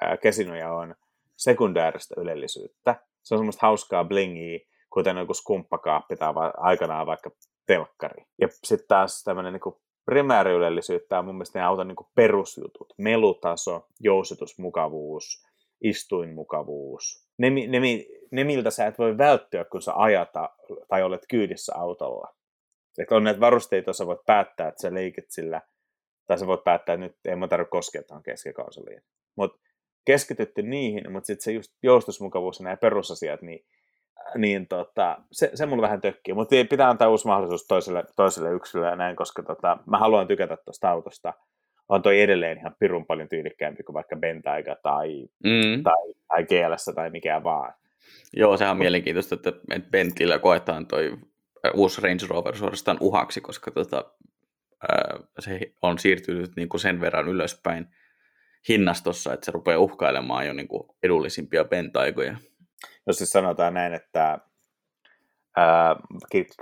ää, 0.00 0.16
kesinoja 0.16 0.72
on 0.72 0.94
sekundääristä 1.36 2.14
ylellisyyttä. 2.18 2.94
Se 3.22 3.34
on 3.34 3.38
semmoista 3.38 3.66
hauskaa 3.66 4.04
blingiä, 4.04 4.58
kuten 4.90 5.16
joku 5.16 5.34
skumppakaappi 5.34 6.16
tai 6.16 6.34
va- 6.34 6.54
aikanaan 6.56 7.06
vaikka 7.06 7.30
telkkari. 7.66 8.24
Ja 8.40 8.48
sitten 8.64 8.88
taas 8.88 9.22
tämmöinen 9.22 9.52
niin 9.52 9.74
primääriylellisyyttä 10.04 11.18
on 11.18 11.24
mun 11.24 11.34
mielestä 11.34 11.58
ne 11.58 11.64
auton 11.64 11.88
niin 11.88 11.96
perusjutut. 12.14 12.94
Melutaso, 12.98 13.86
jousitusmukavuus, 14.00 15.44
istuinmukavuus. 15.80 17.28
Ne, 17.38 17.50
ne, 17.50 17.80
ne, 18.30 18.44
miltä 18.44 18.70
sä 18.70 18.86
et 18.86 18.98
voi 18.98 19.18
välttyä, 19.18 19.64
kun 19.64 19.82
sä 19.82 19.92
ajata 19.94 20.50
tai 20.88 21.02
olet 21.02 21.22
kyydissä 21.30 21.72
autolla. 21.76 22.34
Että 22.98 23.16
on 23.16 23.24
näitä 23.24 23.40
varusteita, 23.40 23.88
joissa 23.88 24.06
voit 24.06 24.26
päättää, 24.26 24.68
että 24.68 24.82
sä 24.82 24.94
leikit 24.94 25.24
sillä, 25.28 25.60
tai 26.26 26.38
sä 26.38 26.46
voit 26.46 26.64
päättää, 26.64 26.94
että 26.94 27.06
nyt 27.06 27.16
ei 27.24 27.36
mun 27.36 27.48
tarvitse 27.48 27.70
koskea 27.70 28.02
tuohon 28.02 28.22
keskikonsoliin. 28.22 29.02
Mutta 29.36 29.58
keskitytty 30.04 30.62
niihin, 30.62 31.12
mutta 31.12 31.26
sitten 31.26 31.44
se 31.44 31.52
just 31.52 31.72
joustusmukavuus 31.82 32.58
ja 32.58 32.64
nämä 32.64 32.76
perusasiat, 32.76 33.42
niin, 33.42 33.66
niin 34.36 34.68
tota, 34.68 35.16
se, 35.32 35.50
se 35.54 35.66
mulle 35.66 35.82
vähän 35.82 36.00
tökkii. 36.00 36.34
Mutta 36.34 36.56
pitää 36.70 36.90
antaa 36.90 37.08
uusi 37.08 37.26
mahdollisuus 37.26 37.66
toiselle, 37.66 38.04
toiselle 38.16 38.52
yksilölle 38.52 38.90
ja 38.90 38.96
näin, 38.96 39.16
koska 39.16 39.42
tota, 39.42 39.78
mä 39.86 39.98
haluan 39.98 40.26
tykätä 40.26 40.56
tuosta 40.64 40.90
autosta. 40.90 41.32
On 41.88 42.02
toi 42.02 42.20
edelleen 42.20 42.58
ihan 42.58 42.76
pirun 42.78 43.06
paljon 43.06 43.28
tyylikkäämpi 43.28 43.82
kuin 43.82 43.94
vaikka 43.94 44.16
Bentayga 44.16 44.76
tai, 44.82 45.26
mm. 45.44 45.82
tai, 45.82 46.14
tai 46.28 46.44
GLS 46.44 46.90
tai 46.94 47.10
mikään 47.10 47.44
vaan. 47.44 47.74
Joo, 48.36 48.56
sehän 48.56 48.70
on 48.72 48.78
mielenkiintoista, 48.78 49.34
että 49.34 49.52
Bentleyllä 49.90 50.38
koetaan 50.38 50.86
toi 50.86 51.16
uusi 51.74 52.00
Range 52.00 52.26
Rover 52.28 52.56
suorastaan 52.56 52.98
uhaksi, 53.00 53.40
koska 53.40 53.70
tota, 53.70 54.04
ää, 54.92 55.18
se 55.38 55.60
on 55.82 55.98
siirtynyt 55.98 56.56
niin 56.56 56.68
kuin 56.68 56.80
sen 56.80 57.00
verran 57.00 57.28
ylöspäin 57.28 57.86
hinnastossa, 58.68 59.32
että 59.32 59.44
se 59.46 59.52
rupeaa 59.52 59.78
uhkailemaan 59.78 60.46
jo 60.46 60.52
niin 60.52 60.68
kuin 60.68 60.82
edullisimpia 61.02 61.64
pentaikoja. 61.64 62.36
No 63.06 63.12
siis 63.12 63.30
sanotaan 63.30 63.74
näin, 63.74 63.94
että 63.94 64.38
ää, 65.56 65.96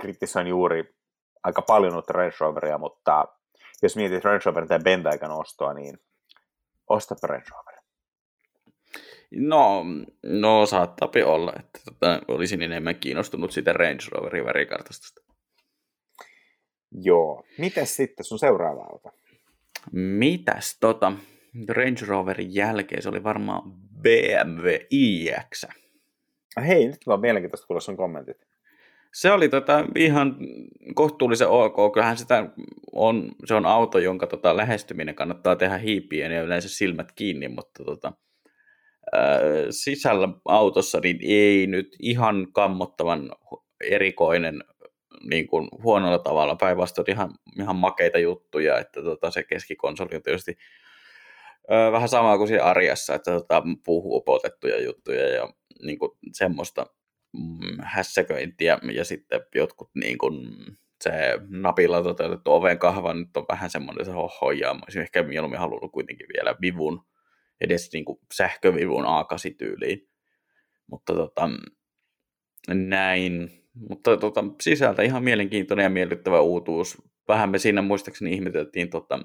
kritisoin 0.01 0.47
juuri 0.47 0.95
aika 1.43 1.61
paljon 1.61 1.95
uutta 1.95 2.13
Range 2.13 2.35
Roveria, 2.39 2.77
mutta 2.77 3.25
jos 3.83 3.95
mietit 3.95 4.23
Range 4.23 4.41
Roverin 4.45 4.69
tai 4.69 4.79
Bentaikan 4.79 5.31
ostoa, 5.31 5.73
niin 5.73 5.97
ostapa 6.89 7.27
Range 7.27 7.45
Rover. 7.51 7.73
No, 9.35 9.83
no 10.23 10.65
saattaapi 10.65 11.23
olla, 11.23 11.53
että 11.59 11.79
tota, 11.85 12.21
olisin 12.27 12.61
enemmän 12.61 12.95
kiinnostunut 12.95 13.51
siitä 13.51 13.73
Range 13.73 14.03
Roverin 14.11 14.45
värikartastosta. 14.45 15.21
Joo. 16.91 17.43
Mitäs 17.57 17.95
sitten 17.95 18.25
sun 18.25 18.39
seuraava 18.39 18.83
auto? 18.83 19.09
Mitäs 19.91 20.77
tota, 20.79 21.11
Range 21.69 22.05
Roverin 22.07 22.55
jälkeen 22.55 23.01
se 23.01 23.09
oli 23.09 23.23
varmaan 23.23 23.61
BMW 24.01 24.67
iX. 24.89 25.65
Hei, 26.61 26.87
nyt 26.87 27.07
vaan 27.07 27.21
mielenkiintoista 27.21 27.67
kuulla 27.67 27.81
sun 27.81 27.97
kommentit. 27.97 28.37
Se 29.13 29.31
oli 29.31 29.49
tota 29.49 29.85
ihan 29.95 30.37
kohtuullisen 30.95 31.47
ok. 31.47 31.93
Kyllähän 31.93 32.17
sitä 32.17 32.49
on, 32.91 33.31
se 33.45 33.53
on 33.53 33.65
auto, 33.65 33.99
jonka 33.99 34.27
tota 34.27 34.57
lähestyminen 34.57 35.15
kannattaa 35.15 35.55
tehdä 35.55 35.77
hiipien 35.77 36.31
ja 36.31 36.41
yleensä 36.41 36.69
silmät 36.69 37.11
kiinni, 37.11 37.47
mutta 37.47 37.83
tota, 37.83 38.13
sisällä 39.69 40.29
autossa 40.45 40.99
niin 41.03 41.19
ei 41.21 41.67
nyt 41.67 41.95
ihan 41.99 42.47
kammottavan 42.53 43.31
erikoinen 43.81 44.63
niin 45.29 45.47
kuin 45.47 45.69
huonolla 45.83 46.19
tavalla. 46.19 46.55
Päinvastoin 46.55 47.11
ihan, 47.11 47.33
ihan 47.59 47.75
makeita 47.75 48.19
juttuja, 48.19 48.79
että 48.79 49.01
tota, 49.03 49.31
se 49.31 49.43
keskikonsoli 49.43 50.15
on 50.15 50.23
tietysti 50.23 50.57
vähän 51.91 52.09
sama 52.09 52.37
kuin 52.37 52.47
siinä 52.47 52.63
arjessa, 52.63 53.15
että 53.15 53.31
tota, 53.31 53.63
puhuu 53.85 54.17
upotettuja 54.17 54.81
juttuja 54.81 55.29
ja 55.29 55.53
niin 55.83 55.99
kuin, 55.99 56.11
semmoista 56.33 56.85
mm, 57.33 57.83
hässäköintiä 57.83 58.79
ja 58.93 59.05
sitten 59.05 59.41
jotkut 59.55 59.89
niin 59.95 60.17
kuin, 60.17 60.55
se 61.03 61.11
napilla 61.49 62.03
toteutettu 62.03 62.51
oven 62.51 62.79
kahva 62.79 63.13
nyt 63.13 63.37
on 63.37 63.45
vähän 63.49 63.69
semmoinen 63.69 64.05
se 64.05 64.11
hohojaa. 64.11 64.73
Mä 64.73 64.79
olisin 64.83 65.01
ehkä 65.01 65.23
mieluummin 65.23 65.59
halunnut 65.59 65.91
kuitenkin 65.91 66.27
vielä 66.33 66.55
vivun 66.61 67.05
edes 67.61 67.89
niin 67.93 68.05
kuin 68.05 68.19
sähkövivun 68.33 69.05
A8-tyyliin. 69.05 70.09
Mutta 70.87 71.13
tota, 71.13 71.49
näin. 72.67 73.51
Mutta 73.89 74.17
tota, 74.17 74.43
sisältä 74.61 75.01
ihan 75.01 75.23
mielenkiintoinen 75.23 75.83
ja 75.83 75.89
miellyttävä 75.89 76.39
uutuus. 76.39 77.01
Vähän 77.27 77.49
me 77.49 77.57
siinä 77.57 77.81
muistaakseni 77.81 78.33
ihmeteltiin, 78.33 78.89
tota, 78.89 79.19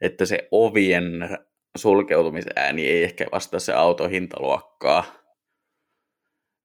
että 0.00 0.24
se 0.26 0.48
ovien 0.50 1.38
sulkeutumisääni 1.76 2.86
ei 2.86 3.04
ehkä 3.04 3.26
vastaa 3.32 3.60
se 3.60 3.72
auton 3.72 4.10
hintaluokkaa. 4.10 5.04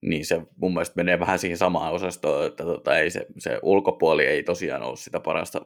Niin 0.01 0.25
se 0.25 0.41
mun 0.55 0.73
mielestä 0.73 0.95
menee 0.95 1.19
vähän 1.19 1.39
siihen 1.39 1.57
samaan 1.57 1.93
osastoon, 1.93 2.45
että 2.45 2.63
tota, 2.63 2.97
ei 2.97 3.09
se, 3.09 3.25
se 3.37 3.59
ulkopuoli 3.61 4.25
ei 4.25 4.43
tosiaan 4.43 4.83
ole 4.83 4.97
sitä 4.97 5.19
parasta 5.19 5.65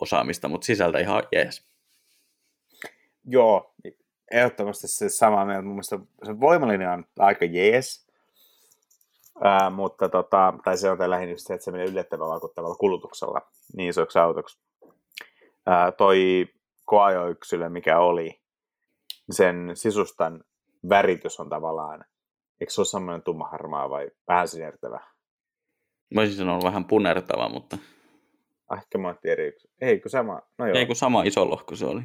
osaamista, 0.00 0.48
mutta 0.48 0.64
sisältä 0.64 0.98
ihan 0.98 1.22
jees. 1.32 1.66
Joo, 3.24 3.74
ehdottomasti 4.30 4.88
se 4.88 5.08
sama 5.08 5.44
mieltä. 5.44 5.62
Mun 5.62 5.74
mielestä 5.74 5.98
se 6.24 6.40
voimallinen 6.40 6.90
on 6.90 7.04
aika 7.18 7.44
jees, 7.44 8.06
Ää, 9.40 9.70
mutta 9.70 10.08
tota, 10.08 10.54
tai 10.64 10.76
se 10.76 10.90
on 10.90 11.10
lähinnä 11.10 11.34
se, 11.36 11.54
että 11.54 11.64
se 11.64 11.70
menee 11.70 11.86
yllättävän 11.86 12.28
vaikuttavalla 12.28 12.74
kulutuksella 12.74 13.40
niin 13.76 13.88
isoksi 13.88 14.18
autoksi. 14.18 14.58
Ää, 15.66 15.92
toi 15.92 16.46
koajoyksilö, 16.92 17.68
mikä 17.68 17.98
oli, 17.98 18.40
sen 19.30 19.70
sisustan 19.74 20.44
väritys 20.88 21.40
on 21.40 21.48
tavallaan, 21.48 22.04
eikö 22.60 22.72
se 22.72 22.80
ole 22.80 22.86
semmoinen 22.86 23.22
tummaharmaa 23.22 23.90
vai 23.90 24.10
vähän 24.28 24.48
sinertävä? 24.48 25.00
Mä 26.14 26.20
olisin 26.20 26.36
sanonut 26.36 26.64
vähän 26.64 26.84
punertava, 26.84 27.48
mutta... 27.48 27.78
Ah, 28.68 28.78
ehkä 28.78 28.98
mä 28.98 29.14
eri 29.24 29.56
Ei, 29.80 30.00
kun 30.00 30.10
sama, 30.10 30.42
no 30.58 30.66
joo. 30.66 30.76
Ei, 30.76 30.86
kun 30.86 30.96
sama 30.96 31.22
iso 31.22 31.50
lohko 31.50 31.76
se 31.76 31.86
oli. 31.86 32.02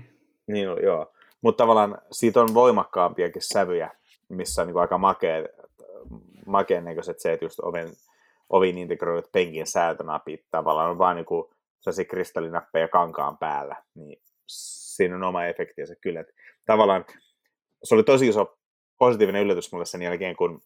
Niin, 0.48 0.68
joo. 0.84 1.14
Mutta 1.42 1.64
tavallaan 1.64 1.98
siitä 2.12 2.42
on 2.42 2.54
voimakkaampiakin 2.54 3.42
sävyjä, 3.42 3.92
missä 4.30 4.62
on 4.62 4.68
niin 4.68 4.78
aika 4.78 4.98
makea, 4.98 5.48
makeen 6.46 6.86
näköiset 6.86 7.20
se, 7.20 7.34
että 7.34 7.46
just 7.46 7.60
oven, 7.60 7.90
oviin 8.50 8.78
integroidut 8.78 9.32
penkin 9.32 9.68
säätönapit 9.68 10.46
tavallaan 10.52 10.90
on 10.90 10.98
vaan 10.98 11.16
niin 11.16 11.26
kuin 11.26 11.50
sellaisia 11.80 12.06
kristallinappeja 12.06 12.88
kankaan 12.88 13.38
päällä, 13.38 13.76
niin 13.96 14.22
siinä 14.98 15.16
on 15.16 15.24
oma 15.24 15.46
efektinsä 15.46 15.96
kyllä. 16.02 16.20
Että 16.20 16.34
tavallaan 16.66 17.06
se 17.84 17.96
oli 17.96 18.04
tosi 18.04 18.28
iso 18.28 18.58
positiivinen 18.98 19.44
yllätys 19.44 19.72
mulle 19.72 19.86
sen 19.86 20.02
jälkeen, 20.02 20.36
kun 20.36 20.62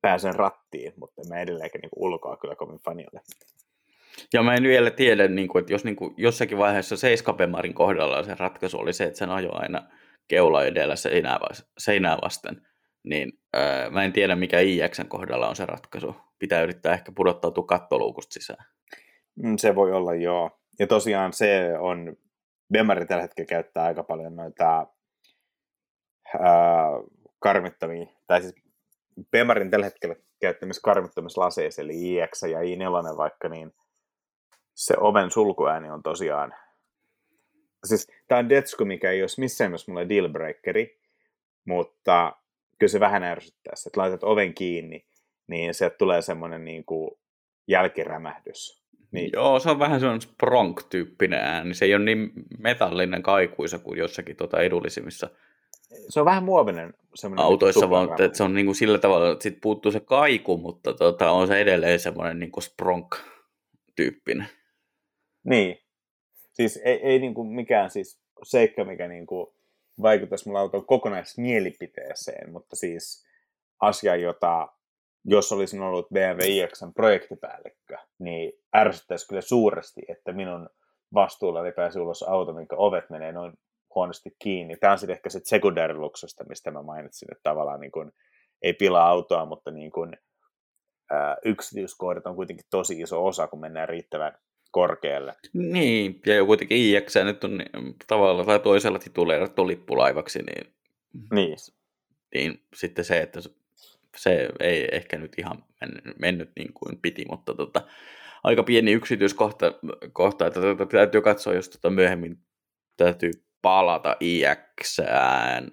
pääsen 0.00 0.34
rattiin, 0.34 0.92
mutta 0.96 1.22
mä 1.28 1.40
edelleenkin 1.40 1.80
niin 1.80 1.90
ulkoa 1.96 2.36
kyllä 2.36 2.54
kovin 2.54 2.78
fani 2.78 3.04
ole. 3.12 3.20
Ja 4.32 4.42
mä 4.42 4.54
en 4.54 4.62
vielä 4.62 4.90
tiedä, 4.90 5.28
niin 5.28 5.48
kuin, 5.48 5.60
että 5.60 5.72
jos 5.72 5.84
niin 5.84 5.96
kuin, 5.96 6.14
jossakin 6.16 6.58
vaiheessa 6.58 6.96
Seiskapemarin 6.96 7.74
kohdalla 7.74 8.22
se 8.22 8.34
ratkaisu 8.38 8.78
oli 8.78 8.92
se, 8.92 9.04
että 9.04 9.18
sen 9.18 9.30
ajoi 9.30 9.52
aina 9.52 9.82
keula 10.28 10.64
edellä 10.64 10.96
seinää, 10.96 11.38
seinää 11.78 12.18
vasten, 12.22 12.66
niin 13.04 13.32
ää, 13.52 13.90
mä 13.90 14.04
en 14.04 14.12
tiedä, 14.12 14.36
mikä 14.36 14.60
IXn 14.60 15.08
kohdalla 15.08 15.48
on 15.48 15.56
se 15.56 15.66
ratkaisu. 15.66 16.16
Pitää 16.38 16.62
yrittää 16.62 16.94
ehkä 16.94 17.12
pudottautua 17.12 17.64
kattoluukusta 17.64 18.32
sisään. 18.32 18.64
Mm, 19.42 19.56
se 19.56 19.74
voi 19.74 19.92
olla, 19.92 20.14
joo. 20.14 20.50
Ja 20.78 20.86
tosiaan 20.86 21.32
se 21.32 21.78
on, 21.78 22.16
Bemari 22.72 23.06
tällä 23.06 23.22
hetkellä 23.22 23.48
käyttää 23.48 23.84
aika 23.84 24.02
paljon 24.02 24.36
noita 24.36 24.86
ää, 26.40 26.86
karmittomia, 27.38 28.06
tai 28.26 28.42
siis 28.42 28.54
Bemarin 29.30 29.70
tällä 29.70 29.86
hetkellä 29.86 30.16
käyttämissä 30.40 30.82
karmittomissa 30.84 31.40
laseissa, 31.40 31.82
eli 31.82 31.92
IX 32.14 32.42
ja 32.42 32.58
I4 32.58 33.16
vaikka, 33.16 33.48
niin 33.48 33.74
se 34.74 34.94
oven 35.00 35.30
sulkuääni 35.30 35.90
on 35.90 36.02
tosiaan... 36.02 36.54
Siis 37.84 38.10
tämä 38.28 38.38
on 38.38 38.48
Detsku, 38.48 38.84
mikä 38.84 39.10
ei 39.10 39.22
olisi 39.22 39.40
missään 39.40 39.70
myös 39.70 39.88
mulle 39.88 40.08
dealbreakeri, 40.08 41.00
mutta 41.64 42.36
kyllä 42.78 42.90
se 42.90 43.00
vähän 43.00 43.22
ärsyttää. 43.22 43.72
Että 43.86 44.00
laitat 44.00 44.24
oven 44.24 44.54
kiinni, 44.54 45.06
niin 45.46 45.74
se 45.74 45.90
tulee 45.90 46.22
semmoinen 46.22 46.64
niin 46.64 46.84
kuin 46.84 47.10
jälkirämähdys. 47.68 48.77
Niin. 49.12 49.30
Joo, 49.32 49.58
se 49.58 49.70
on 49.70 49.78
vähän 49.78 50.00
semmoinen 50.00 50.20
spronk-tyyppinen 50.20 51.40
ääni. 51.40 51.74
Se 51.74 51.84
ei 51.84 51.94
ole 51.94 52.04
niin 52.04 52.32
metallinen 52.58 53.22
kaikuisa 53.22 53.78
kuin 53.78 53.98
jossakin 53.98 54.36
tuota 54.36 54.60
edullisimmissa 54.60 55.30
se 56.08 56.20
on 56.20 56.26
vähän 56.26 56.44
muovinen 56.44 56.94
autoissa, 57.36 57.90
vaan 57.90 58.22
että 58.22 58.36
se 58.36 58.42
on 58.42 58.54
niin 58.54 58.66
kuin 58.66 58.76
sillä 58.76 58.98
tavalla, 58.98 59.32
että 59.32 59.42
sit 59.42 59.58
puuttuu 59.60 59.92
se 59.92 60.00
kaiku, 60.00 60.56
mutta 60.56 60.94
tota, 60.94 61.30
on 61.30 61.46
se 61.46 61.60
edelleen 61.60 62.00
semmoinen 62.00 62.38
niin 62.38 62.52
kuin 62.52 62.64
spronk-tyyppinen. 62.64 64.48
Niin. 65.44 65.78
Siis 66.52 66.80
ei, 66.84 67.00
ei 67.02 67.18
niin 67.18 67.34
kuin 67.34 67.48
mikään 67.48 67.90
siis 67.90 68.20
seikka, 68.42 68.84
mikä 68.84 69.08
niin 69.08 69.26
kuin 69.26 69.46
vaikuttaisi 70.02 70.48
mulla 70.48 70.60
auton 70.60 70.86
kokonaismielipiteeseen, 70.86 72.52
mutta 72.52 72.76
siis 72.76 73.26
asia, 73.80 74.16
jota 74.16 74.68
jos 75.24 75.52
olisin 75.52 75.82
ollut 75.82 76.08
BMW 76.14 76.40
iX 76.44 76.82
projektipäällikkö, 76.94 77.96
niin 78.18 78.52
ärsyttäisi 78.76 79.28
kyllä 79.28 79.40
suuresti, 79.40 80.00
että 80.08 80.32
minun 80.32 80.70
vastuullani 81.14 81.72
pääsi 81.72 81.98
ulos 81.98 82.22
auto, 82.22 82.52
minkä 82.52 82.76
ovet 82.76 83.10
menee 83.10 83.32
noin 83.32 83.52
huonosti 83.94 84.30
kiinni. 84.38 84.76
Tämä 84.76 84.92
on 84.92 84.98
sitten 84.98 85.14
ehkä 85.14 85.30
se 85.30 85.40
sekundääriluksusta, 85.44 86.44
mistä 86.44 86.70
mä 86.70 86.82
mainitsin, 86.82 87.28
että 87.32 87.42
tavallaan 87.42 87.80
niin 87.80 87.92
kuin, 87.92 88.12
ei 88.62 88.72
pilaa 88.72 89.08
autoa, 89.08 89.46
mutta 89.46 89.70
niin 89.70 89.90
kuin, 89.90 90.16
ää, 91.10 91.36
yksityiskohdat 91.44 92.26
on 92.26 92.36
kuitenkin 92.36 92.66
tosi 92.70 93.00
iso 93.00 93.26
osa, 93.26 93.46
kun 93.46 93.60
mennään 93.60 93.88
riittävän 93.88 94.38
korkealle. 94.70 95.34
Niin, 95.52 96.20
ja 96.26 96.44
kuitenkin 96.44 96.78
IX 96.78 97.14
nyt 97.24 97.44
on 97.44 97.58
niin, 97.58 97.94
tavalla 98.06 98.44
tai 98.44 98.60
toisella 98.60 98.98
tituleerattu 98.98 99.66
lippulaivaksi, 99.66 100.38
niin, 100.42 100.74
niin. 101.32 101.56
niin 102.34 102.62
sitten 102.74 103.04
se, 103.04 103.20
että 103.20 103.40
se 104.16 104.48
ei 104.60 104.88
ehkä 104.92 105.18
nyt 105.18 105.32
ihan 105.38 105.64
mennyt 106.18 106.50
niin 106.56 106.72
kuin 106.72 106.98
piti, 107.02 107.24
mutta 107.30 107.54
tota, 107.54 107.80
aika 108.44 108.62
pieni 108.62 108.92
yksityiskohta, 108.92 109.72
kohta, 110.12 110.46
että 110.46 110.60
tota, 110.60 110.86
täytyy 110.86 111.22
katsoa, 111.22 111.54
jos 111.54 111.68
tota 111.68 111.90
myöhemmin 111.90 112.38
täytyy 112.96 113.30
palata 113.62 114.16
IXään 114.20 115.70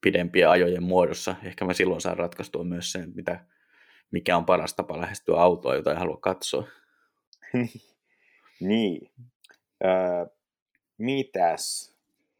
pidempien 0.00 0.48
ajojen 0.48 0.82
muodossa. 0.82 1.36
Ehkä 1.44 1.64
mä 1.64 1.72
silloin 1.72 2.00
saan 2.00 2.16
ratkaistua 2.16 2.64
myös 2.64 2.92
sen, 2.92 3.12
mitä, 3.14 3.44
mikä 4.10 4.36
on 4.36 4.46
paras 4.46 4.74
tapa 4.74 5.00
lähestyä 5.00 5.40
autoa, 5.40 5.74
jota 5.74 5.90
ei 5.90 5.98
halua 5.98 6.18
katsoa. 6.20 6.68
niin. 8.60 9.10
Öö, 9.84 10.26
mitäs? 10.98 11.94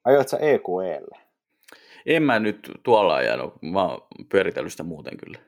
Ajoit 0.05 0.29
sä 0.29 0.37
EQElle? 0.37 1.24
En 2.07 2.23
mä 2.23 2.39
nyt 2.39 2.71
tuolla 2.83 3.15
ajanut, 3.15 3.63
mä 3.63 3.85
oon 3.85 4.07
pyöritellyt 4.29 4.73
sitä 4.73 4.83
muuten 4.83 5.17
kyllä. 5.17 5.39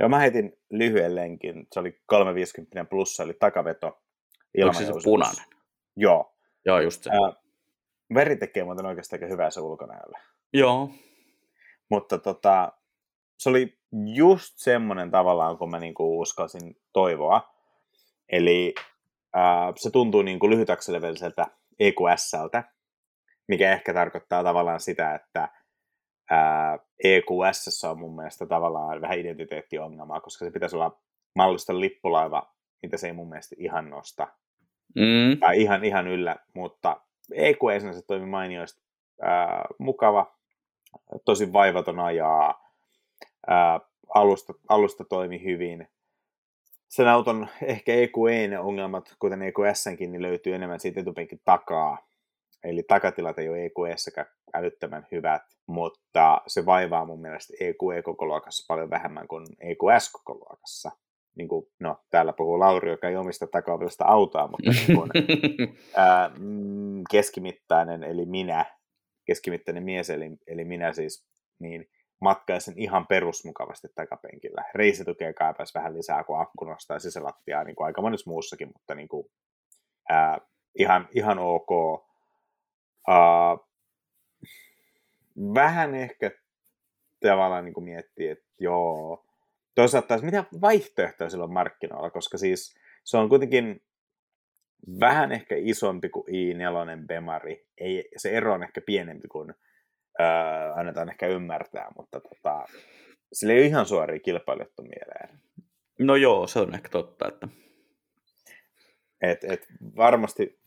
Joo, 0.00 0.08
mä 0.08 0.18
heitin 0.18 0.58
lyhyen 0.70 1.14
lenkin. 1.14 1.66
Se 1.72 1.80
oli 1.80 2.00
350 2.06 2.84
plussa, 2.84 3.22
eli 3.22 3.34
takaveto. 3.34 4.02
Onko 4.62 4.72
se 4.72 4.84
se 4.84 4.92
punainen? 5.04 5.44
Joo. 5.96 6.34
Joo, 6.66 6.80
just 6.80 7.02
se. 7.02 7.10
Ää, 7.10 7.32
veri 8.14 8.36
tekee 8.36 8.64
muuten 8.64 8.86
oikeastaan 8.86 9.22
aika 9.22 9.32
hyvää 9.32 9.50
se 9.50 9.60
ulkonäöllä. 9.60 10.18
Joo. 10.52 10.90
Mutta 11.90 12.18
tota, 12.18 12.72
se 13.38 13.48
oli 13.48 13.78
just 14.14 14.54
semmoinen 14.56 15.10
tavallaan, 15.10 15.58
kun 15.58 15.70
mä 15.70 15.78
niinku 15.78 16.20
uskalsin 16.20 16.76
toivoa. 16.92 17.54
Eli 18.28 18.74
ää, 19.34 19.72
se 19.76 19.90
tuntuu 19.90 20.22
niinku 20.22 20.50
lyhytakselevelliseltä 20.50 21.46
EQSltä, 21.78 22.64
mikä 23.48 23.72
ehkä 23.72 23.94
tarkoittaa 23.94 24.44
tavallaan 24.44 24.80
sitä, 24.80 25.14
että 25.14 25.48
ää, 26.30 26.78
EQS 27.04 27.84
on 27.84 27.98
mun 27.98 28.16
mielestä 28.16 28.46
tavallaan 28.46 29.00
vähän 29.00 29.18
identiteettiongelmaa, 29.18 30.20
koska 30.20 30.44
se 30.44 30.50
pitäisi 30.50 30.76
olla 30.76 31.00
mallista 31.34 31.80
lippulaiva, 31.80 32.54
mitä 32.82 32.96
se 32.96 33.06
ei 33.06 33.12
mun 33.12 33.28
mielestä 33.28 33.56
ihan 33.58 33.90
nosta. 33.90 34.28
Mm. 34.94 35.38
Tai 35.40 35.62
ihan, 35.62 35.84
ihan 35.84 36.06
yllä, 36.06 36.36
mutta 36.54 37.00
EQS 37.34 37.82
se 37.96 38.06
toimi 38.06 38.26
mainioista. 38.26 38.82
Ää, 39.22 39.64
mukava, 39.78 40.38
tosi 41.24 41.52
vaivaton 41.52 42.00
ajaa, 42.00 42.70
ää, 43.46 43.80
alusta, 44.14 44.54
alusta 44.68 45.04
toimi 45.04 45.44
hyvin. 45.44 45.88
Sen 46.88 47.08
auton 47.08 47.48
ehkä 47.62 47.94
EQEn 47.94 48.60
ongelmat, 48.60 49.14
kuten 49.18 49.42
EQSnkin, 49.42 50.12
niin 50.12 50.22
löytyy 50.22 50.54
enemmän 50.54 50.80
siitä 50.80 51.00
etupenkin 51.00 51.40
takaa. 51.44 52.07
Eli 52.64 52.82
takatilat 52.82 53.38
ei 53.38 53.48
ole 53.48 53.64
EQS 53.64 54.10
älyttömän 54.54 55.06
hyvät, 55.12 55.42
mutta 55.66 56.40
se 56.46 56.66
vaivaa 56.66 57.04
mun 57.04 57.20
mielestä 57.20 57.52
EQE 57.60 58.02
koko 58.02 58.26
luokassa 58.26 58.64
paljon 58.68 58.90
vähemmän 58.90 59.28
kuin 59.28 59.46
EQS 59.60 60.12
koko 60.12 60.34
luokassa. 60.34 60.90
Niin 61.36 61.48
kuin, 61.48 61.66
no, 61.80 61.96
täällä 62.10 62.32
puhuu 62.32 62.58
Lauri, 62.58 62.90
joka 62.90 63.08
ei 63.08 63.16
omista 63.16 63.46
takaovellista 63.46 64.04
autoa, 64.04 64.48
mutta 64.48 64.70
niin 64.70 64.98
kuin, 64.98 65.10
ää, 65.96 66.30
mm, 66.38 67.02
keskimittainen, 67.10 68.02
eli 68.02 68.26
minä, 68.26 68.64
keskimittainen 69.24 69.84
mies, 69.84 70.10
eli, 70.10 70.30
eli 70.46 70.64
minä 70.64 70.92
siis, 70.92 71.26
niin 71.58 71.88
matkaisen 72.20 72.74
ihan 72.76 73.06
perusmukavasti 73.06 73.88
takapenkillä. 73.94 74.64
Reisitukea 74.74 75.32
kaipaisi 75.32 75.74
vähän 75.74 75.94
lisää, 75.94 76.24
kun 76.24 76.40
akku 76.40 76.64
nostaa 76.64 76.98
sisälattiaa, 76.98 77.64
niin 77.64 77.76
kuin 77.76 77.86
aika 77.86 78.02
monessa 78.02 78.30
muussakin, 78.30 78.68
mutta 78.68 78.94
niin 78.94 79.08
kuin, 79.08 79.26
ää, 80.08 80.38
ihan, 80.78 81.08
ihan 81.14 81.38
ok. 81.38 82.07
Uh, 83.08 83.68
vähän 85.54 85.94
ehkä 85.94 86.30
tavallaan 87.20 87.64
niin 87.64 87.74
kuin 87.74 87.84
miettii, 87.84 88.28
että 88.28 88.46
joo, 88.58 89.24
toisaalta 89.74 90.08
taas 90.08 90.22
mitä 90.22 90.44
vaihtoehtoja 90.60 91.30
sillä 91.30 91.44
on 91.44 91.52
markkinoilla, 91.52 92.10
koska 92.10 92.38
siis 92.38 92.74
se 93.04 93.16
on 93.16 93.28
kuitenkin 93.28 93.82
vähän 95.00 95.32
ehkä 95.32 95.54
isompi 95.58 96.08
kuin 96.08 96.24
i4 96.26 97.06
Bemari. 97.06 97.66
Ei, 97.78 98.08
se 98.16 98.30
ero 98.30 98.54
on 98.54 98.62
ehkä 98.62 98.80
pienempi 98.86 99.28
kuin 99.28 99.54
öö, 100.20 100.26
annetaan 100.74 101.08
ehkä 101.08 101.26
ymmärtää, 101.26 101.92
mutta 101.96 102.20
tota, 102.20 102.64
sillä 103.32 103.52
ei 103.52 103.58
ole 103.58 103.66
ihan 103.66 103.86
suoria 103.86 104.20
kilpailijat 104.20 104.72
mieleen. 104.82 105.40
No 105.98 106.16
joo, 106.16 106.46
se 106.46 106.58
on 106.60 106.74
ehkä 106.74 106.88
totta. 106.88 107.28
Että... 107.28 107.48
Et, 109.22 109.44
et 109.44 109.66
varmasti, 109.96 110.60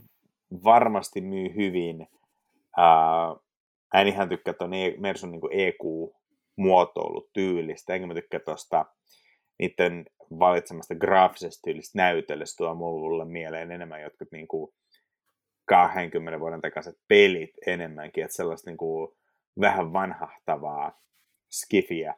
varmasti 0.63 1.21
myy 1.21 1.55
hyvin 1.55 2.07
En 3.93 4.07
ihan 4.07 4.29
tykkää 4.29 4.53
tuon 4.53 4.73
e- 4.73 4.95
Mersun 4.97 5.31
niin 5.31 5.41
EQ-muotoilutyylistä, 5.51 7.93
enkä 7.93 8.07
mä 8.07 8.13
tykkää 8.13 8.39
tuosta 8.39 8.85
niiden 9.59 10.05
valitsemasta 10.39 10.95
graafisesta 10.95 11.61
tyylistä 11.63 11.97
näytölle, 11.97 12.45
se 12.45 12.57
tuo 12.57 12.75
mulle 12.75 13.25
mieleen 13.25 13.71
enemmän 13.71 14.01
jotkut 14.01 14.27
niin 14.31 14.47
kuin 14.47 14.73
20 15.65 16.39
vuoden 16.39 16.61
takaiset 16.61 16.95
pelit 17.07 17.53
enemmänkin, 17.67 18.23
että 18.23 18.35
sellaista 18.35 18.69
niin 18.69 18.77
kuin 18.77 19.11
vähän 19.59 19.93
vanhahtavaa 19.93 21.01
skifiä, 21.51 22.15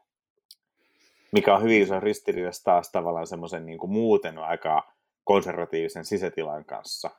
mikä 1.31 1.55
on 1.55 1.63
hyvin 1.63 1.81
iso 1.81 1.99
ristiriidassa 1.99 2.63
taas 2.63 2.91
tavallaan 2.91 3.27
semmoisen 3.27 3.65
niin 3.65 3.89
muuten 3.89 4.37
aika 4.37 4.93
konservatiivisen 5.23 6.05
sisätilan 6.05 6.65
kanssa. 6.65 7.09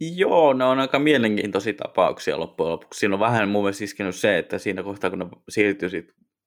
Joo, 0.00 0.52
ne 0.52 0.64
on 0.64 0.78
aika 0.78 0.98
mielenkiintoisia 0.98 1.74
tapauksia 1.74 2.40
loppujen 2.40 2.72
lopuksi. 2.72 2.98
Siinä 2.98 3.14
on 3.14 3.20
vähän 3.20 3.48
mun 3.48 3.62
mielestä 3.62 3.84
iskenyt 3.84 4.14
se, 4.14 4.38
että 4.38 4.58
siinä 4.58 4.82
kohtaa 4.82 5.10
kun 5.10 5.18
ne 5.18 5.26
siirtyy 5.48 5.88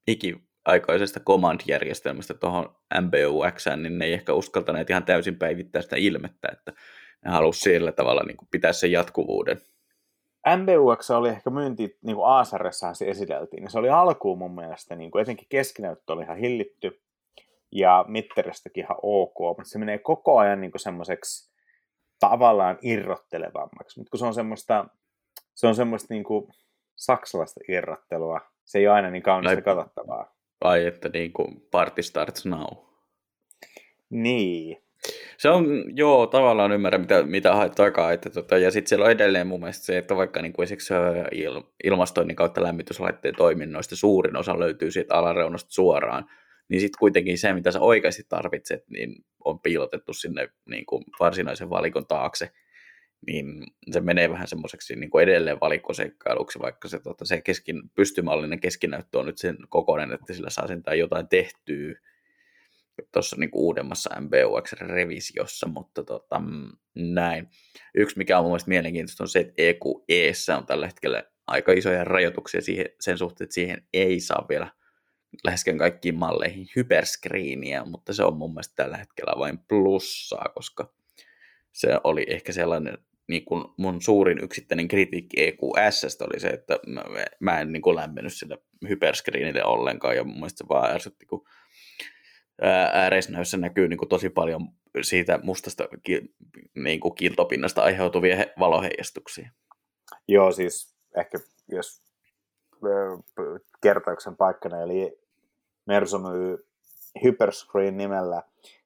ikiaikaisesta 0.07 1.19
command-järjestelmästä 1.19 2.33
tuohon 2.33 2.75
MBUX, 3.01 3.65
niin 3.77 3.97
ne 3.97 4.05
ei 4.05 4.13
ehkä 4.13 4.33
uskaltaneet 4.33 4.89
ihan 4.89 5.03
täysin 5.03 5.35
päivittää 5.35 5.81
sitä 5.81 5.95
ilmettä, 5.95 6.49
että 6.51 6.73
ne 7.25 7.31
halusivat 7.31 7.63
sillä 7.63 7.91
tavalla 7.91 8.23
niin 8.23 8.37
kuin 8.37 8.47
pitää 8.51 8.73
sen 8.73 8.91
jatkuvuuden. 8.91 9.57
MBUX 10.57 11.11
oli 11.11 11.29
ehkä 11.29 11.49
myynti, 11.49 11.97
niin 12.05 12.15
kuin 12.15 12.27
Aasaressahan 12.27 12.95
se 12.95 13.09
esiteltiin, 13.09 13.61
niin 13.63 13.71
se 13.71 13.79
oli 13.79 13.89
alkuun 13.89 14.37
mun 14.37 14.55
mielestä, 14.55 14.95
niin 14.95 15.11
kuin 15.11 15.21
etenkin 15.21 15.47
keskinäyttö 15.49 16.13
oli 16.13 16.23
ihan 16.23 16.37
hillitty, 16.37 17.01
ja 17.71 18.05
Mitteristäkin 18.07 18.83
ihan 18.83 18.97
ok, 19.01 19.39
mutta 19.39 19.63
se 19.69 19.79
menee 19.79 19.97
koko 19.97 20.37
ajan 20.37 20.61
niin 20.61 20.71
semmoiseksi 20.75 21.52
tavallaan 22.19 22.77
irrottelevammaksi, 22.81 23.99
mutta 23.99 24.09
kun 24.09 24.19
se 24.19 24.25
on 24.25 24.33
semmoista, 24.33 24.85
se 25.53 25.67
on 25.67 25.75
semmoista 25.75 26.13
niin 26.13 26.23
kuin 26.23 26.47
saksalaista 26.95 27.59
irrottelua, 27.67 28.41
se 28.65 28.79
ei 28.79 28.87
ole 28.87 28.95
aina 28.95 29.09
niin 29.09 29.23
kaunista 29.23 29.61
katsottavaa. 29.61 30.35
Vai 30.63 30.85
että 30.85 31.09
niin 31.09 31.33
kuin 31.33 31.67
party 31.71 32.03
starts 32.03 32.45
now. 32.45 32.77
Niin. 34.09 34.83
Se 35.37 35.49
on, 35.49 35.65
joo, 35.95 36.27
tavallaan 36.27 36.71
ymmärrän, 36.71 37.01
mitä, 37.01 37.23
mitä 37.23 37.55
haet 37.55 37.71
takaa. 37.71 38.11
Että 38.11 38.29
tota, 38.29 38.57
ja 38.57 38.71
sitten 38.71 38.89
siellä 38.89 39.05
on 39.05 39.11
edelleen 39.11 39.47
mun 39.47 39.59
mielestä 39.59 39.85
se, 39.85 39.97
että 39.97 40.15
vaikka 40.15 40.41
niin 40.41 40.53
kuin 40.53 40.63
esimerkiksi 40.63 40.93
il, 41.31 41.61
ilmastoinnin 41.83 42.35
kautta 42.35 42.63
lämmityslaitteen 42.63 43.35
toiminnoista 43.35 43.95
suurin 43.95 44.37
osa 44.37 44.59
löytyy 44.59 44.91
siitä 44.91 45.15
alareunasta 45.15 45.71
suoraan, 45.71 46.25
niin 46.69 46.81
sitten 46.81 46.99
kuitenkin 46.99 47.37
se, 47.37 47.53
mitä 47.53 47.71
sä 47.71 47.79
oikeasti 47.79 48.23
tarvitset, 48.29 48.83
niin 48.89 49.15
on 49.45 49.59
piilotettu 49.59 50.13
sinne 50.13 50.49
niin 50.69 50.85
kuin 50.85 51.03
varsinaisen 51.19 51.69
valikon 51.69 52.07
taakse, 52.07 52.49
niin 53.27 53.63
se 53.91 53.99
menee 53.99 54.29
vähän 54.29 54.47
semmoiseksi 54.47 54.95
niin 54.95 55.09
kuin 55.09 55.23
edelleen 55.23 55.59
valikkoseikkailuksi, 55.61 56.59
vaikka 56.59 56.87
se, 56.87 56.99
tota, 56.99 57.25
se 57.25 57.41
keskin, 57.41 57.81
pystymallinen 57.95 58.59
keskinäyttö 58.59 59.19
on 59.19 59.25
nyt 59.25 59.37
sen 59.37 59.57
kokoinen, 59.69 60.11
että 60.11 60.33
sillä 60.33 60.49
saa 60.49 60.67
sentään 60.67 60.99
jotain 60.99 61.27
tehtyä 61.27 61.93
tuossa 63.11 63.35
niin 63.39 63.49
uudemmassa 63.53 64.09
MBUX-revisiossa, 64.19 65.67
mutta 65.67 66.03
tota, 66.03 66.39
mm, 66.39 66.71
näin. 66.95 67.47
Yksi, 67.95 68.17
mikä 68.17 68.37
on 68.37 68.43
mun 68.43 68.51
mielestä 68.51 68.69
mielenkiintoista, 68.69 69.23
on 69.23 69.27
se, 69.27 69.39
että 69.39 69.53
EQEssä 69.57 70.57
on 70.57 70.65
tällä 70.65 70.85
hetkellä 70.85 71.23
aika 71.47 71.71
isoja 71.71 72.03
rajoituksia 72.03 72.61
siihen, 72.61 72.85
sen 72.99 73.17
suhteen, 73.17 73.45
että 73.45 73.53
siihen 73.53 73.87
ei 73.93 74.19
saa 74.19 74.45
vielä– 74.49 74.71
läheskään 75.43 75.77
kaikkiin 75.77 76.15
malleihin 76.15 76.67
hyperskriiniä, 76.75 77.85
mutta 77.85 78.13
se 78.13 78.23
on 78.23 78.37
mun 78.37 78.53
mielestä 78.53 78.75
tällä 78.75 78.97
hetkellä 78.97 79.39
vain 79.39 79.59
plussaa, 79.59 80.45
koska 80.55 80.93
se 81.71 81.89
oli 82.03 82.25
ehkä 82.27 82.51
sellainen 82.51 82.97
niin 83.27 83.45
kuin 83.45 83.65
mun 83.77 84.01
suurin 84.01 84.43
yksittäinen 84.43 84.87
kritiikki 84.87 85.43
EQS 85.43 86.21
oli 86.21 86.39
se, 86.39 86.47
että 86.47 86.79
mä, 87.39 87.59
en 87.59 87.71
niin 87.71 87.81
kuin 87.81 87.95
lämmennyt 87.95 88.33
sille 88.33 88.57
hyperskriinille 88.89 89.63
ollenkaan, 89.63 90.15
ja 90.15 90.23
mun 90.23 90.35
mielestä 90.35 90.57
se 90.57 90.69
vaan 90.69 90.91
ärsytti, 90.91 91.25
kun 91.25 91.45
ääreisnäyssä 92.93 93.57
näkyy 93.57 93.87
niin 93.87 93.97
kuin 93.97 94.09
tosi 94.09 94.29
paljon 94.29 94.67
siitä 95.01 95.39
mustasta 95.43 95.87
niin 96.75 96.99
kuin 96.99 97.15
kiltopinnasta 97.15 97.81
aiheutuvia 97.81 98.37
valoheijastuksia. 98.59 99.51
Joo, 100.27 100.51
siis 100.51 100.95
ehkä 101.17 101.39
jos 101.71 102.03
kertauksen 103.81 104.35
paikkana, 104.35 104.81
eli 104.81 105.22
Mersu 105.85 106.19
myy 106.19 106.67
Hyperscreen 107.23 107.97
nimellä 107.97 108.43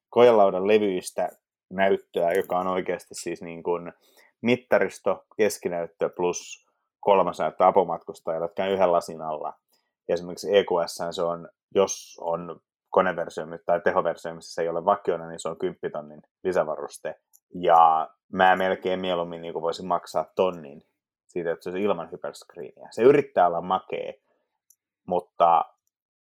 kojelaudan 0.10 0.68
levyistä 0.68 1.30
näyttöä, 1.70 2.32
joka 2.32 2.60
on 2.60 2.68
oikeasti 2.68 3.16
siis 3.16 3.42
niin 3.42 3.64
kuin 3.64 3.94
mittaristo, 4.42 5.26
keskinäyttö 5.38 6.10
plus 6.10 6.68
kolmas 7.00 7.40
näyttö 7.40 7.68
apomatkustajalle, 7.68 8.46
jotka 8.46 8.64
on 8.64 8.70
yhden 8.70 8.92
lasin 8.92 9.22
alla. 9.22 9.54
Ja 10.08 10.14
esimerkiksi 10.14 10.58
EQS 10.58 11.00
se 11.12 11.22
on, 11.22 11.50
jos 11.76 12.18
on 12.22 12.60
koneversio 12.90 13.46
tai 13.66 13.82
tehoversio, 13.82 14.36
missä 14.36 14.54
se 14.54 14.62
ei 14.62 14.70
ole 14.70 14.86
vakioina, 14.86 15.28
niin 15.28 15.40
se 15.40 15.50
on 15.50 15.58
10 15.58 15.92
tonnin 15.92 16.22
lisävaruste. 16.44 17.16
Ja 17.56 18.10
mä 18.32 18.56
melkein 18.56 19.00
mieluummin 19.00 19.42
niin 19.42 19.54
voisin 19.54 19.88
maksaa 19.88 20.26
tonnin 20.36 20.84
siitä, 21.28 21.52
että 21.52 21.64
se 21.64 21.70
olisi 21.70 21.84
ilman 21.84 22.12
hyperscreenia. 22.12 22.88
Se 22.92 23.02
yrittää 23.02 23.48
olla 23.48 23.62
makee, 23.62 24.22
mutta 25.06 25.66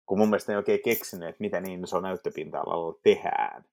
kun 0.05 0.17
mun 0.17 0.29
mielestä 0.29 0.51
ei 0.51 0.57
oikein 0.57 0.81
keksinyt, 0.85 1.29
että 1.29 1.41
mitä 1.41 1.61
niin 1.61 1.83
on 1.93 2.03
näyttöpinta-alalla 2.03 2.99
tehdään, 3.03 3.65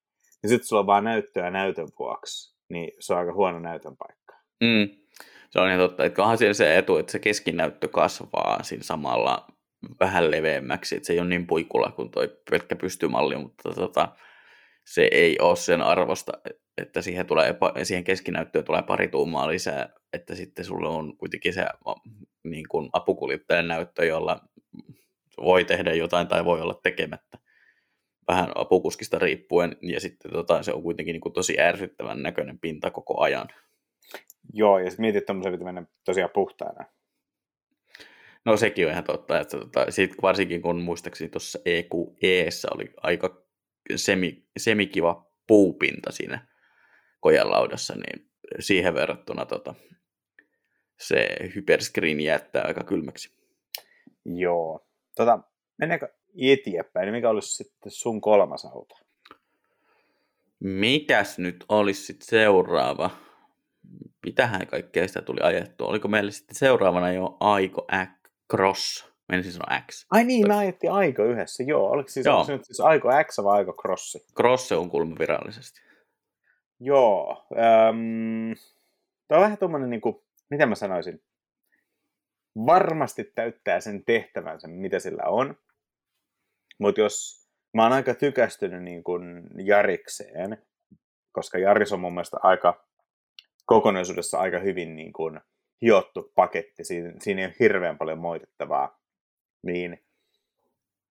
niin 0.42 0.50
sitten 0.50 0.66
sulla 0.66 0.80
on 0.80 0.86
vaan 0.86 1.04
näyttöä 1.04 1.50
näytön 1.50 1.88
vuoksi, 1.98 2.56
niin 2.68 2.90
se 3.00 3.12
on 3.12 3.18
aika 3.18 3.32
huono 3.32 3.58
näytön 3.58 3.96
paikka. 3.96 4.34
Mm. 4.60 5.02
Se 5.50 5.60
on 5.60 5.68
ihan 5.68 5.80
totta, 5.80 6.04
että 6.04 6.22
onhan 6.22 6.38
siinä 6.38 6.54
se 6.54 6.78
etu, 6.78 6.96
että 6.96 7.12
se 7.12 7.18
keskinäyttö 7.18 7.88
kasvaa 7.88 8.62
siinä 8.62 8.84
samalla 8.84 9.46
vähän 10.00 10.30
leveämmäksi, 10.30 10.96
että 10.96 11.06
se 11.06 11.12
ei 11.12 11.20
ole 11.20 11.28
niin 11.28 11.46
puikula 11.46 11.92
kuin 11.96 12.10
toi 12.10 12.36
pelkkä 12.50 12.76
pystymalli, 12.76 13.36
mutta 13.36 13.74
tota, 13.74 14.08
se 14.86 15.08
ei 15.12 15.38
ole 15.40 15.56
sen 15.56 15.82
arvosta, 15.82 16.32
että 16.78 17.02
siihen, 17.02 17.26
tulee, 17.26 17.54
siihen 17.82 18.04
keskinäyttöön 18.04 18.64
tulee 18.64 18.82
pari 18.82 19.08
tuumaa 19.08 19.48
lisää, 19.48 19.88
että 20.12 20.34
sitten 20.34 20.64
sulla 20.64 20.88
on 20.88 21.16
kuitenkin 21.16 21.54
se 21.54 21.66
niin 22.44 22.68
kuin 22.68 22.90
apukuljettajan 22.92 23.68
näyttö, 23.68 24.04
jolla 24.04 24.40
voi 25.42 25.64
tehdä 25.64 25.94
jotain 25.94 26.28
tai 26.28 26.44
voi 26.44 26.61
olla 26.61 26.81
tekemättä 26.83 27.38
vähän 28.28 28.52
apukuskista 28.55 29.18
riippuen, 29.18 29.76
ja 29.83 30.00
sitten 30.00 30.33
tota, 30.33 30.62
se 30.62 30.72
on 30.72 30.83
kuitenkin 30.83 31.12
niin 31.12 31.20
kuin 31.20 31.33
tosi 31.33 31.61
ärsyttävän 31.61 32.22
näköinen 32.22 32.59
pinta 32.59 32.90
koko 32.90 33.20
ajan. 33.20 33.48
Joo, 34.52 34.78
ja 34.78 34.90
sitten 34.90 35.02
mietit, 35.02 35.18
että 35.18 35.26
tämmöisen 35.26 35.64
mennä 35.64 35.85
tosiaan 36.05 36.31
puhtaana. 36.35 36.85
No 38.44 38.57
sekin 38.57 38.87
on 38.87 38.92
ihan 38.92 39.05
totta, 39.05 39.40
että 39.40 39.59
tota, 39.59 39.90
sit 39.90 40.22
varsinkin 40.22 40.62
kun 40.62 40.81
muistaakseni 40.81 41.31
tuossa 41.31 41.59
EQEssä 41.64 42.68
oli 42.74 42.90
aika 42.96 43.44
semi, 43.96 44.46
semikiva 44.57 45.33
puupinta 45.46 46.12
siinä 46.12 46.46
kojanlaudassa, 47.20 47.94
niin 47.94 48.31
siihen 48.61 48.94
verrattuna 48.94 49.46
tota, 49.46 49.74
se 51.00 51.28
hyperscreen 51.55 52.20
jättää 52.20 52.62
aika 52.62 52.85
kylmäksi. 52.85 53.37
Joo. 54.24 54.87
Tota, 55.16 55.38
mennäänkö 55.79 56.09
eteenpäin, 56.53 57.12
mikä 57.12 57.31
olisi 57.31 57.57
sitten 57.57 57.92
sun 57.92 58.20
kolmas 58.20 58.64
auto? 58.64 58.94
Mitäs 60.61 61.38
nyt 61.38 61.64
olisi 61.68 62.03
sitten 62.03 62.27
seuraava? 62.27 63.11
Mitähän 64.27 64.66
kaikkea 64.66 65.09
sitä 65.09 65.22
tuli 65.22 65.40
ajettua? 65.42 65.88
Oliko 65.88 66.09
meillä 66.09 66.31
sitten 66.31 66.57
seuraavana 66.57 67.12
jo 67.12 67.37
Aiko 67.40 67.87
X 68.05 68.31
Cross? 68.51 69.12
Menisin 69.29 69.53
sanoa 69.53 69.81
X. 69.90 70.07
Ai 70.11 70.25
niin, 70.25 70.48
me 70.48 70.57
ajettiin 70.57 70.92
Aiko 70.92 71.25
yhdessä, 71.25 71.62
joo. 71.62 71.90
Oliko 71.90 72.09
siis, 72.09 72.27
joo. 72.27 72.46
nyt 72.48 72.64
siis 72.64 72.81
Aiko 72.81 73.09
X 73.25 73.38
vai 73.44 73.59
Aiko 73.59 73.72
Crossi? 73.72 74.18
Cross 74.37 74.72
on 74.72 74.90
kulma 74.90 75.16
virallisesti. 75.18 75.81
Joo. 76.81 77.46
Ähm, 77.59 78.53
Tämä 79.33 79.38
on 79.38 79.44
vähän 79.44 79.59
tuommoinen, 79.59 79.90
niin 79.90 80.01
kuin, 80.01 80.16
mitä 80.51 80.66
mä 80.66 80.75
sanoisin, 80.75 81.22
varmasti 82.56 83.24
täyttää 83.24 83.80
sen 83.80 84.04
tehtävänsä, 84.04 84.68
mitä 84.68 84.98
sillä 84.98 85.22
on. 85.26 85.54
Mutta 86.78 87.00
jos 87.00 87.46
mä 87.74 87.82
oon 87.82 87.92
aika 87.92 88.14
tykästynyt 88.14 88.82
niin 88.82 89.04
kuin 89.04 89.42
Jarikseen, 89.64 90.66
koska 91.32 91.58
Jaris 91.58 91.92
on 91.92 92.00
mun 92.00 92.14
mielestä 92.14 92.36
aika 92.42 92.86
kokonaisuudessa 93.66 94.38
aika 94.38 94.58
hyvin 94.58 94.96
niin 94.96 95.12
kuin 95.12 95.40
hiottu 95.82 96.32
paketti, 96.34 96.84
siinä, 96.84 97.12
siinä 97.20 97.40
ei 97.40 97.46
ole 97.46 97.54
hirveän 97.60 97.98
paljon 97.98 98.18
moitettavaa, 98.18 99.00
niin 99.62 100.04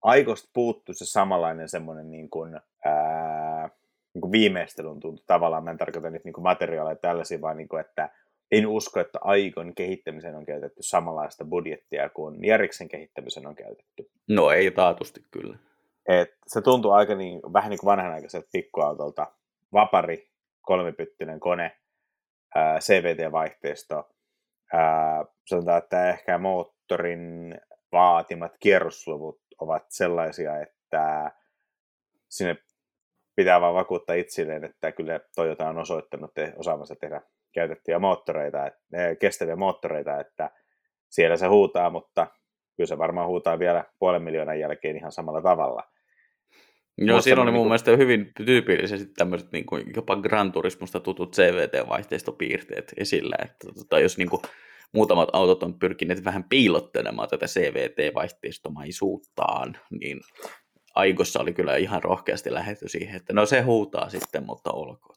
aikosta 0.02 0.50
puuttuu 0.54 0.96
se 0.96 1.06
samanlainen 1.06 1.70
semmoinen 1.70 2.12
niin 2.12 2.30
kuin, 2.30 2.60
ää, 2.86 3.70
niin 4.14 4.22
kuin 4.22 4.32
viimeistelun 4.32 5.00
tuntu 5.00 5.24
tavallaan. 5.28 5.64
Mä 5.64 5.72
en 5.72 5.78
tarkoita 5.78 6.10
nyt 6.10 6.24
niin 6.24 6.34
kuin 6.34 6.44
materiaaleja 6.44 6.96
tällaisia, 6.96 7.42
vaan 7.42 7.58
niin 7.58 7.70
kuin, 7.70 7.82
että 7.82 8.10
en 8.52 8.68
usko, 8.68 9.00
että 9.00 9.20
Aikon 9.22 9.76
kehittämiseen 9.76 10.36
on 10.36 10.46
käytetty 10.46 10.84
samanlaista 10.84 11.46
budjettia 11.46 12.10
kuin 12.10 12.46
Järiksen 12.46 12.90
kehittämiseen 12.90 13.48
on 13.48 13.56
käytetty. 13.56 14.12
No 14.30 14.52
ei 14.52 14.72
taatusti 14.72 15.26
kyllä. 15.32 15.58
Et 16.08 16.38
se 16.48 16.62
tuntuu 16.62 16.92
aika 16.92 17.16
niin, 17.16 17.42
vähän 17.54 17.70
niin 17.70 17.80
kuin 17.80 17.92
vanhanaikaiselta 17.92 18.50
pikkuautolta. 18.52 19.28
Vapari, 19.74 20.30
kolmipyttinen 20.62 21.40
kone, 21.40 21.78
CVT-vaihteisto. 22.80 24.10
Ää, 24.74 25.26
sanotaan, 25.48 25.78
että 25.78 26.10
ehkä 26.10 26.38
moottorin 26.38 27.56
vaatimat 27.92 28.58
kierrosluvut 28.60 29.42
ovat 29.60 29.86
sellaisia, 29.90 30.62
että 30.62 31.32
sinne 32.30 32.58
pitää 33.36 33.62
vaan 33.62 33.74
vakuuttaa 33.74 34.16
itselleen, 34.16 34.64
että 34.64 34.92
kyllä 34.92 35.20
Toyota 35.36 35.70
on 35.70 35.78
osoittanut 35.78 36.34
te, 36.34 36.54
osaavansa 36.58 36.96
tehdä 36.96 37.22
käytettyjä 37.54 38.00
moottoreita, 38.00 38.68
et, 38.68 38.74
kestäviä 39.20 39.56
moottoreita, 39.56 40.20
että 40.20 40.50
siellä 41.10 41.38
se 41.38 41.48
huutaa, 41.48 41.90
mutta 41.90 42.28
kyllä 42.78 42.88
se 42.88 42.98
varmaan 42.98 43.28
huutaa 43.28 43.60
vielä 43.60 43.84
puolen 44.00 44.24
miljoonan 44.24 44.60
jälkeen 44.60 44.98
ihan 44.98 45.12
samalla 45.12 45.42
tavalla. 45.42 45.84
Joo, 46.98 47.22
siinä 47.22 47.42
oli 47.42 47.52
mun 47.52 47.54
niin 47.54 47.62
kuin... 47.62 47.70
mielestä 47.70 47.98
hyvin 47.98 48.32
tyypillisesti 48.46 49.14
tämmöiset 49.18 49.52
niin 49.52 49.66
kuin 49.66 49.84
jopa 49.96 50.16
Gran 50.16 50.52
Turismosta 50.52 51.00
tutut 51.00 51.36
CVT-vaihteistopiirteet 51.36 52.94
esillä, 52.98 53.36
että 53.42 53.68
tota, 53.80 54.00
jos 54.00 54.18
niin 54.18 54.30
kuin 54.30 54.42
muutamat 54.94 55.30
autot 55.34 55.64
on 55.64 55.80
pyrkineet 55.80 56.26
vähän 56.26 56.44
piilottelemaan 56.44 57.30
tätä 57.30 57.46
CVT-vaihteistomaisuuttaan, 57.46 59.78
niin 60.02 60.20
Aikossa 60.96 61.40
oli 61.40 61.54
kyllä 61.54 61.76
ihan 61.76 62.04
rohkeasti 62.04 62.54
lähetty 62.54 62.88
siihen, 62.88 63.16
että 63.16 63.34
no 63.34 63.46
se 63.46 63.62
huutaa 63.62 64.10
sitten, 64.10 64.46
mutta 64.46 64.72
olkoon. 64.72 65.16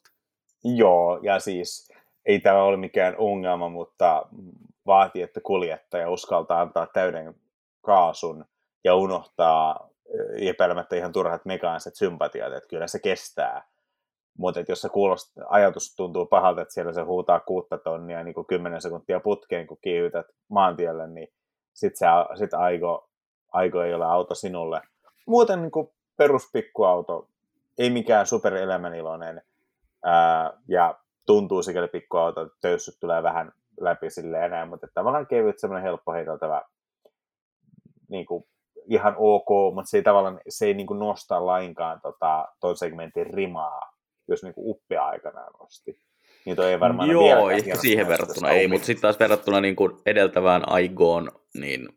Joo, 0.63 1.19
ja 1.23 1.39
siis 1.39 1.91
ei 2.25 2.39
tämä 2.39 2.63
ole 2.63 2.77
mikään 2.77 3.15
ongelma, 3.17 3.69
mutta 3.69 4.25
vaatii, 4.85 5.21
että 5.21 5.41
kuljettaja 5.41 6.09
uskaltaa 6.09 6.61
antaa 6.61 6.87
täyden 6.93 7.35
kaasun 7.81 8.45
ja 8.83 8.95
unohtaa 8.95 9.89
epäilemättä 10.41 10.95
ihan 10.95 11.11
turhat 11.11 11.45
mekaaniset 11.45 11.95
sympatiat, 11.95 12.53
että 12.53 12.69
kyllä 12.69 12.87
se 12.87 12.99
kestää. 12.99 13.67
Mutta 14.37 14.63
jos 14.67 14.81
se 14.81 14.89
kuulost, 14.89 15.31
ajatus 15.49 15.95
tuntuu 15.95 16.25
pahalta, 16.25 16.61
että 16.61 16.73
siellä 16.73 16.93
se 16.93 17.01
huutaa 17.01 17.39
kuutta 17.39 17.77
tonnia 17.77 18.23
niin 18.23 18.33
kuin 18.33 18.47
10 18.47 18.81
sekuntia 18.81 19.19
putkeen, 19.19 19.67
kun 19.67 19.77
kiihytät 19.81 20.25
maantielle, 20.49 21.07
niin 21.07 21.27
sitten 21.73 22.09
sit 22.39 22.53
aiko, 22.53 23.09
aiko 23.51 23.81
ei 23.81 23.93
ole 23.93 24.05
auto 24.05 24.35
sinulle. 24.35 24.81
Muuten 25.27 25.61
niin 25.61 25.71
kuin 25.71 25.89
peruspikkuauto, 26.17 27.27
ei 27.77 27.89
mikään 27.89 28.25
superelämäniloinen, 28.25 29.41
ää, 30.03 30.53
ja 30.67 30.99
tuntuu 31.25 31.63
sikäli 31.63 31.87
pikkuauto, 31.87 32.41
että 32.41 32.57
töyssyt 32.61 32.95
tulee 32.99 33.23
vähän 33.23 33.51
läpi 33.81 34.09
sille 34.09 34.45
enää, 34.45 34.65
mutta 34.65 34.87
tavallaan 34.93 35.27
kevyt, 35.27 35.59
semmoinen 35.59 35.83
helppo 35.83 36.11
heiteltävä 36.11 36.61
niin 38.09 38.25
kuin, 38.25 38.43
ihan 38.89 39.15
ok, 39.17 39.73
mutta 39.73 39.89
se 39.89 39.97
ei 39.97 40.03
tavallaan 40.03 40.41
se 40.49 40.65
ei 40.65 40.73
niin 40.73 40.87
kuin 40.87 40.99
nosta 40.99 41.45
lainkaan 41.45 42.01
tota, 42.01 42.47
ton 42.59 42.77
segmentin 42.77 43.27
rimaa, 43.27 43.95
jos 44.27 44.43
niin 44.43 44.53
kuin 44.53 44.69
uppia 44.69 45.05
aikanaan 45.05 45.53
nosti. 45.59 45.99
Niin 46.45 46.55
toi 46.55 46.71
ei 46.71 46.79
varmaan 46.79 47.09
Joo, 47.09 47.49
ehkä 47.49 47.75
siihen 47.75 48.07
verrattuna 48.07 48.49
ei, 48.49 48.67
mutta 48.67 48.85
sitten 48.85 49.01
taas 49.01 49.19
verrattuna 49.19 49.61
niin 49.61 49.75
kuin 49.75 49.91
edeltävään 50.05 50.69
Aigoon, 50.69 51.31
niin 51.53 51.89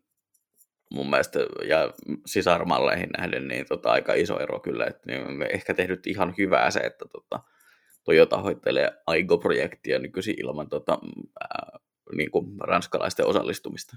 mun 0.90 1.10
mielestä, 1.10 1.38
ja 1.68 1.92
sisarmalleihin 2.26 3.10
nähden, 3.18 3.48
niin 3.48 3.66
tota, 3.68 3.90
aika 3.90 4.14
iso 4.14 4.38
ero 4.38 4.60
kyllä, 4.60 4.86
että 4.86 5.02
niin 5.06 5.42
ehkä 5.52 5.74
tehnyt 5.74 6.06
ihan 6.06 6.34
hyvää 6.38 6.70
se, 6.70 6.80
että 6.80 7.04
tota, 7.12 7.40
Toyota 8.08 8.42
hoitelee 8.42 8.92
Aigo-projektia 9.06 9.98
nykyisin 9.98 10.34
ilman 10.40 10.68
tota, 10.68 10.98
ää, 11.40 11.78
niin 12.16 12.30
kuin 12.30 12.46
ranskalaisten 12.60 13.26
osallistumista. 13.26 13.96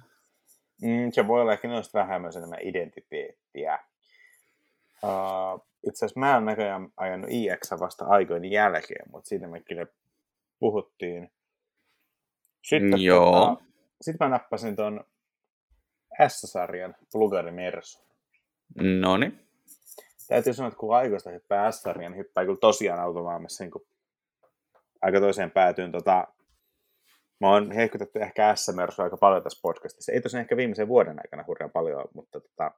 Mm, 0.82 1.12
se 1.12 1.28
voi 1.28 1.42
olla 1.42 1.54
ehkä 1.54 1.68
noista 1.68 2.00
vähän 2.00 2.22
myös 2.22 2.36
enemmän 2.36 2.60
identiteettiä. 2.62 3.80
Uh, 5.04 5.68
itse 5.88 6.06
asiassa 6.06 6.20
mä 6.20 6.34
oon 6.34 6.46
näköjään 6.46 6.90
ajanut 6.98 7.30
IX 7.30 7.72
vasta 7.80 8.06
aikojen 8.06 8.52
jälkeen, 8.52 9.12
mutta 9.12 9.30
siitä 9.30 9.48
me 9.48 9.62
kyllä 9.62 9.86
puhuttiin. 10.60 11.32
Sitten, 12.64 13.02
Joo. 13.02 13.46
Tota, 13.46 13.64
sitten 14.02 14.28
mä 14.28 14.30
nappasin 14.30 14.76
ton 14.76 15.04
S-sarjan 16.28 16.96
Plugari 17.12 17.52
Mersu. 17.52 18.00
Noni. 19.00 19.32
täytyy 20.28 20.54
sanoa, 20.54 20.68
että 20.68 20.80
kun 20.80 20.96
aikoista 20.96 21.30
hyppää 21.30 21.70
niin 21.98 22.18
hyppää 22.18 22.46
kyllä 22.46 22.58
tosiaan 22.58 23.00
automaailmassa 23.00 23.64
niin 23.64 23.72
aika 25.02 25.20
toiseen 25.20 25.52
päätyyn. 25.52 25.92
Tota, 25.92 26.28
mä 27.42 27.50
oon 27.50 27.72
hehkutettu 27.72 28.20
ehkä 28.20 28.56
s 28.56 28.70
aika 29.00 29.18
paljon 29.18 29.44
tässä 29.44 29.60
podcastissa. 29.62 30.12
Ei 30.12 30.22
tosiaan 30.22 30.42
ehkä 30.42 30.58
viimeisen 30.58 30.88
vuoden 30.88 31.20
aikana 31.20 31.44
hurjan 31.48 31.72
paljon, 31.72 32.06
mutta 32.14 32.40
tota, 32.40 32.72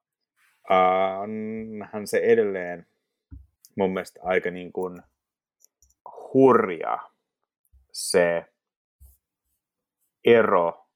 onhan 1.20 2.08
se 2.08 2.18
edelleen 2.18 2.88
mun 3.78 3.94
mielestä 3.94 4.20
aika 4.24 4.52
niin 4.52 4.74
kuin 4.74 5.02
hurja 6.34 7.00
se 7.92 8.46
ero 10.26 10.88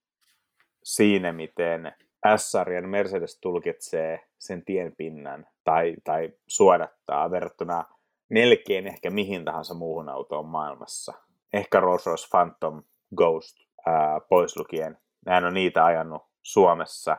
siinä, 0.84 1.34
miten 1.34 1.94
S-sarjan 2.38 2.90
Mercedes 2.90 3.40
tulkitsee 3.40 4.28
sen 4.40 4.66
tienpinnan 4.66 5.48
tai, 5.64 5.96
tai 6.04 6.34
suodattaa 6.48 7.32
verrattuna 7.32 7.86
melkein 8.30 8.88
ehkä 8.88 9.10
mihin 9.10 9.46
tahansa 9.46 9.74
muuhun 9.74 10.10
autoon 10.10 10.46
maailmassa. 10.46 11.14
Ehkä 11.54 11.80
Rolls 11.80 12.06
Royce 12.06 12.28
Phantom 12.32 12.84
Ghost 13.16 13.58
ää, 13.86 14.20
pois 14.30 14.58
lukien. 14.58 14.98
On 15.48 15.54
niitä 15.54 15.86
ajanut 15.86 16.22
Suomessa. 16.42 17.18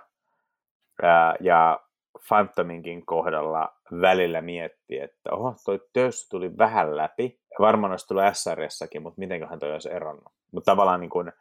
Ää, 1.03 1.35
ja 1.41 1.81
Phantominkin 2.29 3.07
kohdalla 3.07 3.75
välillä 4.01 4.41
mietti, 4.41 4.99
että 4.99 5.31
oho, 5.33 5.55
toi 5.65 5.81
töys 5.93 6.29
tuli 6.29 6.59
vähän 6.59 6.97
läpi. 6.97 7.41
Varmaan 7.61 7.91
olisi 7.91 8.07
tullut 8.07 8.25
SRSsäkin, 8.33 9.03
mutta 9.03 9.19
mitenköhän 9.19 9.59
toi 9.59 9.73
olisi 9.73 9.93
eronnut. 9.93 10.33
Mutta 10.53 10.73
tavallaan 10.73 11.01
niin 11.01 11.11
kuin, 11.11 11.33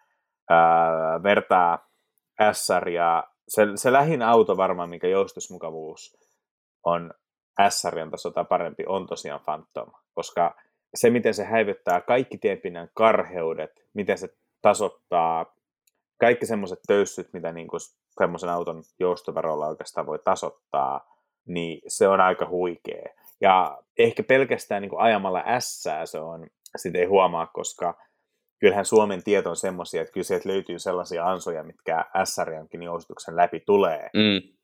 ää, 0.49 1.23
vertaa 1.23 1.87
SR 2.51 2.89
ja 2.89 3.23
se, 3.47 3.67
se 3.75 3.91
lähin 3.91 4.21
auto 4.21 4.57
varmaan, 4.57 4.89
mikä 4.89 5.07
joustusmukavuus 5.07 6.17
on 6.83 7.13
S-sarjan 7.69 8.11
tasolta 8.11 8.43
parempi, 8.43 8.83
on 8.87 9.07
tosiaan 9.07 9.41
Phantom, 9.45 9.91
koska 10.13 10.55
se, 10.95 11.09
miten 11.09 11.33
se 11.33 11.43
häivyttää 11.43 12.01
kaikki 12.01 12.37
tienpinnan 12.37 12.89
karheudet, 12.93 13.71
miten 13.93 14.17
se 14.17 14.29
tasoittaa 14.61 15.45
kaikki 16.19 16.45
semmoiset 16.45 16.79
töyssyt, 16.87 17.33
mitä 17.33 17.51
niin 17.51 17.67
kuin 17.67 17.79
semmoisen 18.19 18.49
auton 18.49 18.83
joustoverolla 18.99 19.67
oikeastaan 19.67 20.07
voi 20.07 20.19
tasoittaa, 20.19 21.17
niin 21.47 21.81
se 21.87 22.07
on 22.07 22.21
aika 22.21 22.47
huikea. 22.49 23.13
Ja 23.41 23.77
ehkä 23.97 24.23
pelkästään 24.23 24.81
niin 24.81 24.89
kuin 24.89 25.01
ajamalla 25.01 25.43
S 25.59 25.83
se 26.05 26.19
on, 26.19 26.47
sitä 26.75 26.97
ei 26.97 27.05
huomaa, 27.05 27.47
koska 27.47 27.93
kyllähän 28.59 28.85
Suomen 28.85 29.23
tieto 29.23 29.49
on 29.49 29.55
semmoisia, 29.55 30.01
että 30.01 30.11
kyllä 30.11 30.23
sieltä 30.23 30.49
löytyy 30.49 30.79
sellaisia 30.79 31.25
ansoja, 31.25 31.63
mitkä 31.63 32.05
SRJankin 32.23 32.83
joustuksen 32.83 33.35
läpi 33.35 33.59
tulee. 33.59 34.09
Mm. 34.13 34.56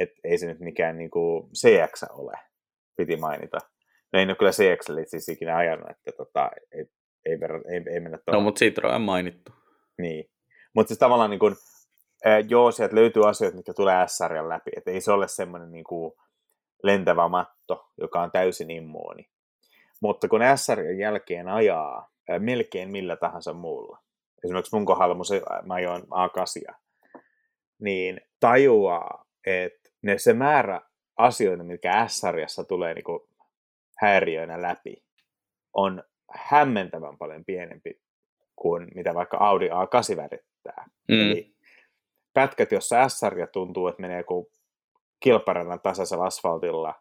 Et 0.00 0.10
ei 0.24 0.38
se 0.38 0.46
nyt 0.46 0.60
mikään 0.60 0.98
niin 0.98 1.10
kuin 1.10 1.50
CX 1.50 2.02
ole, 2.10 2.38
piti 2.96 3.16
mainita. 3.16 3.58
No 4.12 4.18
ei 4.18 4.26
ole 4.26 4.34
kyllä 4.34 4.50
CX 4.50 5.10
siis 5.10 5.28
ikinä 5.28 5.56
ajanut, 5.56 5.90
että 5.90 6.12
tota, 6.16 6.50
ei, 6.72 6.86
ei, 7.26 7.40
verran, 7.40 7.62
ei, 7.72 7.94
ei 7.94 8.00
mennä 8.00 8.18
tuohon. 8.18 8.40
No, 8.42 8.44
mutta 8.44 8.58
Citroen 8.58 8.94
on 8.94 9.02
mainittu. 9.02 9.52
Niin. 9.98 10.30
Mutta 10.74 10.88
siis 10.88 10.98
tavallaan 10.98 11.30
niin 11.30 11.38
kuin, 11.38 11.54
äh, 12.26 12.44
joo, 12.48 12.72
sieltä 12.72 12.94
löytyy 12.94 13.28
asioita, 13.28 13.56
mitkä 13.56 13.72
tulee 13.74 14.08
SRjan 14.08 14.48
läpi. 14.48 14.70
Että 14.76 14.90
ei 14.90 15.00
se 15.00 15.12
ole 15.12 15.28
semmoinen 15.28 15.72
niin 15.72 15.84
kuin 15.84 16.12
lentävä 16.82 17.28
matto, 17.28 17.90
joka 17.98 18.22
on 18.22 18.30
täysin 18.30 18.70
immuuni. 18.70 19.28
Mutta 20.02 20.28
kun 20.28 20.40
SRjan 20.56 20.98
jälkeen 20.98 21.48
ajaa 21.48 22.10
äh, 22.30 22.40
melkein 22.40 22.90
millä 22.90 23.16
tahansa 23.16 23.52
muulla, 23.52 23.98
esimerkiksi 24.44 24.76
mun 24.76 24.84
kohdalla 24.84 25.16
mä 25.66 25.74
ajoin 25.74 26.02
A8, 26.02 26.74
niin 27.80 28.20
tajuaa, 28.40 29.24
että 29.46 29.79
ne, 30.02 30.18
se 30.18 30.32
määrä 30.32 30.80
asioita, 31.16 31.64
mitkä 31.64 32.08
S-sarjassa 32.08 32.64
tulee 32.64 32.94
niin 32.94 33.04
kuin 33.04 33.20
häiriöinä 33.98 34.62
läpi, 34.62 35.04
on 35.72 36.02
hämmentävän 36.30 37.18
paljon 37.18 37.44
pienempi 37.44 38.00
kuin 38.56 38.88
mitä 38.94 39.14
vaikka 39.14 39.36
Audi 39.36 39.68
A8 39.68 40.16
värittää. 40.16 40.84
Mm. 41.08 41.20
Eli 41.20 41.54
pätkät, 42.34 42.72
jossa 42.72 43.08
S-sarja 43.08 43.46
tuntuu, 43.46 43.88
että 43.88 44.02
menee 44.02 44.22
kuin 44.22 44.46
kilparannan 45.20 45.80
tasaisella 45.80 46.26
asfaltilla, 46.26 46.94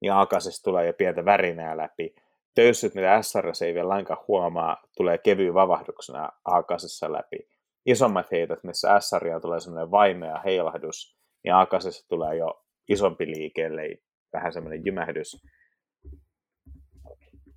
niin 0.00 0.12
a 0.12 0.26
tulee 0.64 0.86
jo 0.86 0.92
pientä 0.92 1.24
värinää 1.24 1.76
läpi. 1.76 2.14
Töyssyt, 2.54 2.94
mitä 2.94 3.22
s 3.22 3.62
ei 3.62 3.74
vielä 3.74 3.88
lainkaan 3.88 4.24
huomaa, 4.28 4.82
tulee 4.96 5.18
kevyyn 5.18 5.54
vavahduksena 5.54 6.32
a 6.44 6.62
läpi. 7.08 7.48
Isommat 7.86 8.30
heitot, 8.30 8.64
missä 8.64 9.00
s 9.00 9.10
tulee 9.42 9.60
semmoinen 9.60 9.90
vaimea 9.90 10.40
heilahdus, 10.44 11.17
niin 11.44 11.54
a 11.54 11.66
tulee 12.08 12.36
jo 12.36 12.64
isompi 12.88 13.26
liike, 13.26 13.64
ellei 13.64 14.02
vähän 14.32 14.52
semmoinen 14.52 14.84
jymähdys. 14.84 15.46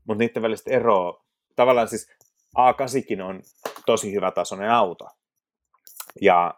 Mutta 0.07 0.19
niiden 0.19 0.41
välistä 0.41 0.71
eroa, 0.71 1.25
tavallaan 1.55 1.87
siis 1.87 2.11
A8 2.57 3.21
on 3.23 3.41
tosi 3.85 4.13
hyvä 4.13 4.31
tasoinen 4.31 4.71
auto. 4.71 5.07
Ja 6.21 6.53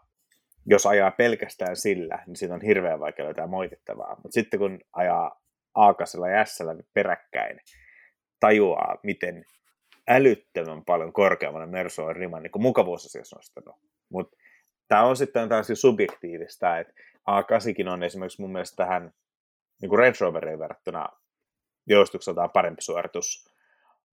jos 0.66 0.86
ajaa 0.86 1.12
pelkästään 1.12 1.76
sillä, 1.76 2.24
niin 2.28 2.36
siitä 2.36 2.54
on 2.54 2.62
hirveän 2.62 3.00
vaikea 3.00 3.26
löytää 3.26 3.48
moitittavaa. 3.48 4.16
Mutta 4.16 4.34
sitten 4.34 4.60
kun 4.60 4.80
ajaa 4.94 5.42
a 5.76 5.94
ja 6.38 6.46
s 6.46 6.60
peräkkäin, 6.94 7.60
tajuaa, 8.40 8.98
miten 9.04 9.46
älyttömän 10.08 10.86
paljon 10.86 11.14
korkeammalle 11.14 11.68
Mersu 11.68 12.04
on 12.04 12.16
riman 12.16 12.44
niin 12.44 12.52
mukavuusasiassa 12.62 13.36
nostanut. 13.36 13.76
Mutta 14.10 14.38
tämä 14.88 15.04
on 15.04 15.18
sitten 15.18 15.50
taas 15.50 15.68
subjektiivista, 15.74 16.80
että 16.80 16.94
A8 17.30 17.90
on 17.90 18.04
esimerkiksi 18.04 18.42
mun 18.42 18.52
mielestä 18.52 18.76
tähän 18.76 19.14
niin 19.82 19.90
kuin 19.90 20.00
Range 20.00 20.18
Roveriin 20.22 20.60
verrattuna 20.60 21.08
joustukseltaan 21.88 22.50
parempi 22.50 22.82
suoritus, 22.82 23.50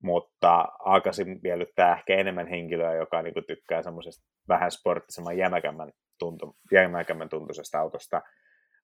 mutta 0.02 0.64
A8 0.80 1.40
miellyttää 1.42 1.96
ehkä 1.96 2.16
enemmän 2.16 2.46
henkilöä, 2.46 2.94
joka 2.94 3.22
niin 3.22 3.34
kuin 3.34 3.46
tykkää 3.46 3.82
semmoisesta 3.82 4.24
vähän 4.48 4.70
sporttisemman 4.70 5.38
jämäkämmän, 5.38 5.92
tuntu, 6.18 6.56
jämäkämmän 6.72 7.28
tuntuisesta 7.28 7.80
autosta, 7.80 8.22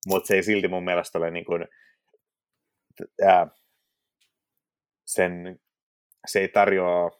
mutta 0.06 0.26
se 0.26 0.34
ei 0.34 0.42
silti 0.42 0.68
mun 0.68 0.84
mielestä 0.84 1.18
ole 1.18 1.30
niin 1.30 1.44
kuin, 1.44 1.68
ää, 3.26 3.46
sen, 5.04 5.60
se 6.26 6.40
ei 6.40 6.48
tarjoa 6.48 7.10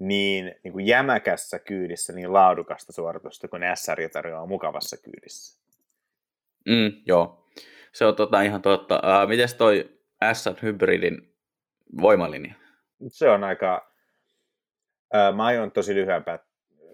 niin, 0.00 0.54
niin 0.64 0.72
kuin 0.72 0.86
jämäkässä 0.86 1.58
kyydissä 1.58 2.12
niin 2.12 2.32
laadukasta 2.32 2.92
suoritusta 2.92 3.48
kuin 3.48 3.62
SR 3.74 3.98
tarjoaa 4.12 4.46
mukavassa 4.46 4.96
kyydissä. 4.96 5.67
Mm, 6.66 6.92
joo, 7.06 7.48
se 7.92 8.04
on 8.04 8.16
tota 8.16 8.42
ihan 8.42 8.62
totta. 8.62 8.94
Uh, 8.94 9.28
Miten 9.28 9.48
toi 9.58 9.98
S-hybridin 10.32 11.34
voimalinja? 12.00 12.54
Se 13.08 13.28
on 13.28 13.44
aika... 13.44 13.92
Uh, 15.14 15.36
mä 15.36 15.44
aion 15.44 15.72
tosi 15.72 15.94
lyhyen 15.94 16.24
pät... 16.24 16.40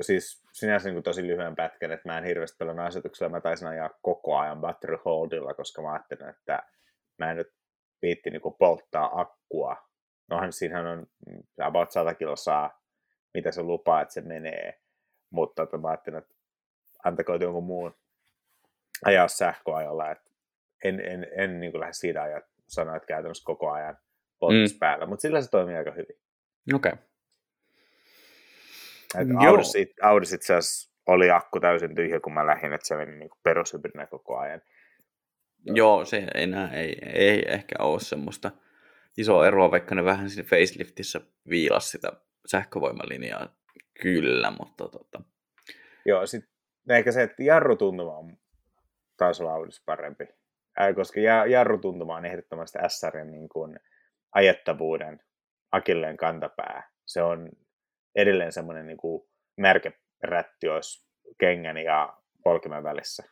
siis 0.00 0.44
sinänsä 0.52 0.88
niin 0.88 0.94
kuin 0.94 1.02
tosi 1.02 1.26
lyhyen 1.26 1.56
pätkän, 1.56 1.92
että 1.92 2.08
mä 2.08 2.18
en 2.18 2.24
hirveästi 2.24 2.56
paljon 2.58 2.80
asetuksella, 2.80 3.30
mä 3.30 3.40
taisin 3.40 3.68
ajaa 3.68 3.90
koko 4.02 4.36
ajan 4.36 4.60
battery 4.60 4.98
holdilla, 5.04 5.54
koska 5.54 5.82
mä 5.82 5.92
ajattelin, 5.92 6.28
että 6.28 6.62
mä 7.18 7.30
en 7.30 7.36
nyt 7.36 7.52
viitti 8.02 8.30
niin 8.30 8.42
kuin 8.42 8.54
polttaa 8.58 9.20
akkua. 9.20 9.76
Nohan 10.30 10.52
siinähän 10.52 10.86
on 10.86 11.06
about 11.62 11.90
100 11.90 12.10
saa, 12.34 12.82
mitä 13.34 13.50
se 13.50 13.62
lupaa, 13.62 14.00
että 14.00 14.14
se 14.14 14.20
menee. 14.20 14.80
Mutta 15.30 15.62
että 15.62 15.78
mä 15.78 15.88
ajattelin, 15.88 16.18
että 16.18 16.34
antakoon 17.04 17.40
jonkun 17.40 17.64
muun 17.64 17.94
ajaa 19.04 19.28
sähköajalla, 19.28 20.10
että 20.10 20.30
en, 20.84 21.00
en, 21.00 21.26
en 21.36 21.60
niin 21.60 21.72
kuin 21.72 21.80
lähde 21.80 21.92
siitä 21.92 22.22
ajaa 22.22 22.40
sanoa, 22.66 22.96
että 22.96 23.06
käytännössä 23.06 23.44
koko 23.44 23.70
ajan 23.70 23.98
polttis 24.38 24.74
mm. 24.74 24.78
päällä, 24.78 25.06
mutta 25.06 25.22
sillä 25.22 25.40
se 25.40 25.50
toimii 25.50 25.76
aika 25.76 25.90
hyvin. 25.90 26.16
Okei. 26.74 26.92
Okay. 26.92 27.06
Audis, 29.48 29.72
Audis 30.02 30.32
itse 30.32 30.54
asiassa 30.54 30.94
oli 31.06 31.30
akku 31.30 31.60
täysin 31.60 31.94
tyhjä, 31.94 32.20
kun 32.20 32.34
mä 32.34 32.46
lähdin, 32.46 32.72
että 32.72 32.86
se 32.86 32.96
meni 32.96 33.16
niin 33.16 33.30
perushybridinä 33.42 34.06
koko 34.06 34.38
ajan. 34.38 34.62
Joo, 35.66 36.04
se 36.04 36.26
enää 36.34 36.72
ei, 36.72 36.96
ei 37.12 37.42
ehkä 37.46 37.74
ole 37.78 38.00
semmoista 38.00 38.50
isoa 39.16 39.46
eroa, 39.46 39.70
vaikka 39.70 39.94
ne 39.94 40.04
vähän 40.04 40.30
siinä 40.30 40.48
faceliftissä 40.48 41.20
viilas 41.48 41.90
sitä 41.90 42.12
sähkövoimalinjaa 42.46 43.56
kyllä, 44.02 44.50
mutta 44.50 44.88
tota... 44.88 45.20
Joo, 46.06 46.26
sitten 46.26 46.50
ehkä 46.90 47.12
se, 47.12 47.22
että 47.22 47.42
jarrutuntuma 47.42 48.18
on 48.18 48.36
taisi 49.16 49.42
olla 49.42 49.54
Audis 49.54 49.82
parempi. 49.86 50.24
Ää, 50.78 50.94
koska 50.94 51.20
jarrutuntuma 51.50 52.16
on 52.16 52.24
ehdottomasti 52.24 52.78
SRin 52.88 53.30
niin 53.30 53.48
kuin 53.48 53.78
ajettavuuden 54.32 55.20
akilleen 55.72 56.16
kantapää. 56.16 56.90
Se 57.06 57.22
on 57.22 57.48
edelleen 58.14 58.52
semmoinen 58.52 58.86
niin 58.86 58.96
kuin 58.96 59.28
märkerätti 59.56 60.68
olisi 60.68 61.08
kengän 61.38 61.76
ja 61.76 62.16
polkimen 62.44 62.84
välissä. 62.84 63.22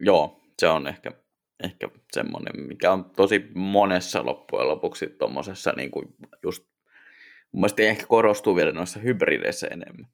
Joo, 0.00 0.40
se 0.58 0.68
on 0.68 0.86
ehkä, 0.86 1.10
ehkä 1.64 1.88
semmoinen, 2.12 2.66
mikä 2.68 2.92
on 2.92 3.10
tosi 3.10 3.50
monessa 3.54 4.26
loppujen 4.26 4.68
lopuksi 4.68 5.06
tuommoisessa 5.18 5.72
niin 5.76 5.90
kuin 5.90 6.14
just 6.42 6.70
mun 7.52 7.68
ehkä 7.78 8.06
korostuu 8.06 8.56
vielä 8.56 8.72
noissa 8.72 9.00
hybrideissä 9.00 9.66
enemmän. 9.66 10.06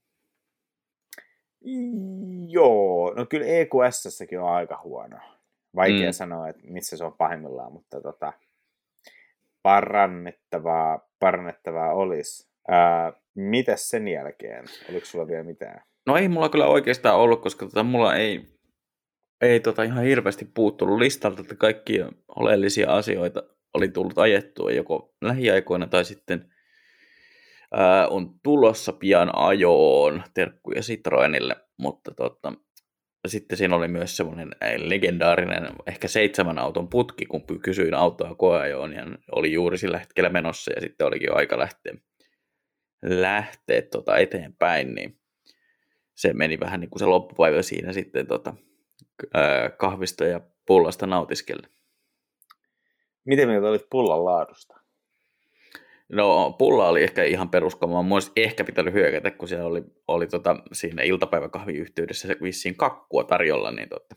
Joo, 2.48 3.14
no 3.14 3.26
kyllä 3.26 3.46
EQS-säkin 3.46 4.40
on 4.40 4.48
aika 4.48 4.80
huono. 4.84 5.16
Vaikea 5.76 6.08
mm. 6.08 6.12
sanoa, 6.12 6.48
että 6.48 6.62
missä 6.64 6.96
se 6.96 7.04
on 7.04 7.12
pahimmillaan, 7.12 7.72
mutta 7.72 8.00
tota, 8.00 8.32
parannettavaa, 9.62 11.08
parannettavaa 11.18 11.92
olisi. 11.92 12.48
Ää, 12.68 13.12
mitäs 13.34 13.88
sen 13.88 14.08
jälkeen? 14.08 14.64
Oliko 14.90 15.06
sulla 15.06 15.28
vielä 15.28 15.42
mitään? 15.42 15.82
No 16.06 16.16
ei 16.16 16.28
mulla 16.28 16.48
kyllä 16.48 16.66
oikeastaan 16.66 17.18
ollut, 17.18 17.42
koska 17.42 17.66
tota, 17.66 17.82
mulla 17.82 18.16
ei, 18.16 18.46
ei 19.40 19.60
tota 19.60 19.82
ihan 19.82 20.04
hirveästi 20.04 20.44
puuttunut 20.54 20.98
listalta, 20.98 21.40
että 21.40 21.54
kaikkia 21.54 22.08
oleellisia 22.28 22.92
asioita 22.92 23.42
oli 23.74 23.88
tullut 23.88 24.18
ajettua 24.18 24.70
joko 24.70 25.14
lähiaikoina 25.22 25.86
tai 25.86 26.04
sitten 26.04 26.52
on 28.10 28.34
tulossa 28.42 28.92
pian 28.92 29.30
ajoon 29.38 30.22
terkkuja 30.34 30.80
Citroenille, 30.80 31.56
mutta 31.76 32.14
tota, 32.14 32.52
sitten 33.26 33.58
siinä 33.58 33.76
oli 33.76 33.88
myös 33.88 34.16
semmoinen 34.16 34.50
legendaarinen 34.76 35.68
ehkä 35.86 36.08
seitsemän 36.08 36.58
auton 36.58 36.88
putki, 36.88 37.26
kun 37.26 37.44
kysyin 37.62 37.94
autoa 37.94 38.34
koeajoon 38.34 38.92
ja 38.92 39.06
oli 39.32 39.52
juuri 39.52 39.78
sillä 39.78 39.98
hetkellä 39.98 40.30
menossa 40.30 40.72
ja 40.76 40.80
sitten 40.80 41.06
olikin 41.06 41.26
jo 41.26 41.34
aika 41.34 41.58
lähteä, 41.58 41.94
lähteä 43.02 43.82
tota 43.82 44.16
eteenpäin, 44.16 44.94
niin 44.94 45.18
se 46.14 46.32
meni 46.32 46.60
vähän 46.60 46.80
niin 46.80 46.90
kuin 46.90 47.00
se 47.00 47.06
loppupäivä 47.06 47.62
siinä 47.62 47.92
sitten 47.92 48.26
tota, 48.26 48.54
kahvista 49.76 50.24
ja 50.24 50.40
pullasta 50.66 51.06
nautiskelle. 51.06 51.68
Miten 53.24 53.48
mieltä 53.48 53.68
olit 53.68 53.90
pullan 53.90 54.24
laadusta? 54.24 54.85
No 56.08 56.52
pulla 56.58 56.88
oli 56.88 57.02
ehkä 57.02 57.24
ihan 57.24 57.48
peruskama. 57.48 58.02
Mä 58.02 58.14
olisi 58.14 58.32
ehkä 58.36 58.64
pitänyt 58.64 58.94
hyökätä, 58.94 59.30
kun 59.30 59.48
siellä 59.48 59.66
oli, 59.66 59.82
oli 60.08 60.26
tota, 60.26 60.56
siinä 60.72 61.02
iltapäiväkahvin 61.02 61.76
yhteydessä 61.76 62.28
vissiin 62.42 62.76
kakkua 62.76 63.24
tarjolla. 63.24 63.70
Niin 63.70 63.88
tota. 63.88 64.16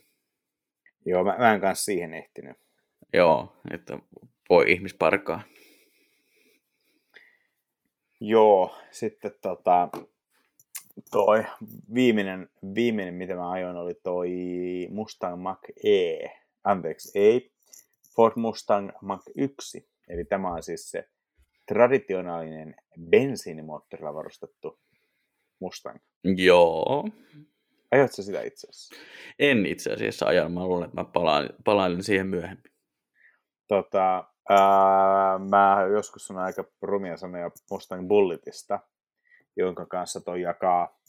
Joo, 1.06 1.24
mä, 1.24 1.36
mä 1.38 1.54
en 1.54 1.62
kanssa 1.62 1.86
siihen 1.86 2.14
ehtinyt. 2.14 2.58
Joo, 3.14 3.56
että 3.72 4.00
voi 4.50 4.72
ihmisparkaa. 4.72 5.42
Joo, 8.22 8.76
sitten 8.92 9.32
tota, 9.42 9.90
toi 11.12 11.44
viimeinen, 11.94 12.50
viimeinen, 12.76 13.14
mitä 13.14 13.36
mä 13.36 13.52
ajoin, 13.52 13.78
oli 13.78 13.94
toi 14.04 14.30
Mustang 14.90 15.42
Mach-E. 15.42 16.30
Anteeksi, 16.64 17.20
ei. 17.20 17.52
Ford 18.16 18.34
Mustang 18.36 18.90
Mach-1. 18.90 19.84
Eli 20.08 20.26
tämä 20.26 20.54
on 20.54 20.64
siis 20.64 20.92
se 20.92 21.10
traditionaalinen 21.70 22.76
bensiinimoottorilla 23.10 24.14
varustettu 24.14 24.80
Mustang. 25.60 26.00
Joo. 26.24 27.10
Ajatko 27.92 28.22
sitä 28.22 28.42
itse 28.42 28.68
asiassa? 28.70 28.96
En 29.40 29.66
itse 29.66 29.94
asiassa 29.94 30.26
ajan. 30.26 30.52
Mä 30.52 30.68
luulen, 30.68 30.86
että 30.90 31.02
mä 31.02 31.06
palaan, 31.06 31.50
palaan 31.66 32.04
siihen 32.04 32.28
myöhemmin. 32.28 32.72
Tota, 33.68 34.24
ää, 34.50 35.40
mä 35.50 35.78
joskus 35.94 36.26
sanoin 36.28 36.46
aika 36.46 36.64
rumia 36.82 37.18
sanoja 37.18 37.52
Mustang 37.72 38.08
Bulletista, 38.08 38.80
jonka 39.58 39.86
kanssa 39.86 40.22
toi 40.22 40.42
jakaa 40.42 41.00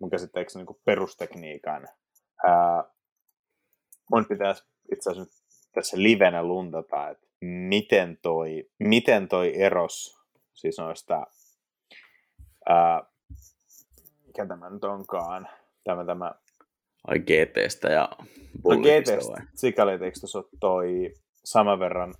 mun 0.00 0.10
käsitteeksi 0.10 0.58
niin 0.58 0.80
perustekniikan. 0.84 1.88
Ää, 2.46 2.84
mun 4.10 4.26
pitäisi 4.28 4.64
itse 4.92 5.10
asiassa 5.10 5.22
nyt 5.22 5.37
tässä 5.72 6.02
livenä 6.02 6.42
luntata, 6.42 7.08
että 7.08 7.26
miten 7.40 8.18
toi, 8.22 8.70
miten 8.78 9.28
toi 9.28 9.60
eros, 9.62 10.18
siis 10.54 10.78
noista, 10.78 11.26
ää, 12.68 13.02
mikä 14.26 14.46
tämä 14.46 14.70
nyt 14.70 14.84
onkaan, 14.84 15.48
tämä, 15.84 16.04
tämä 16.04 16.32
Ai 17.06 17.18
GTstä 17.18 17.88
ja 17.88 18.08
no 18.64 18.76
GTstä, 18.76 19.42
sikäli 19.54 19.92
eikö 19.92 20.20
tuossa 20.20 20.44
toi 20.60 21.14
saman 21.44 21.78
verran 21.78 22.14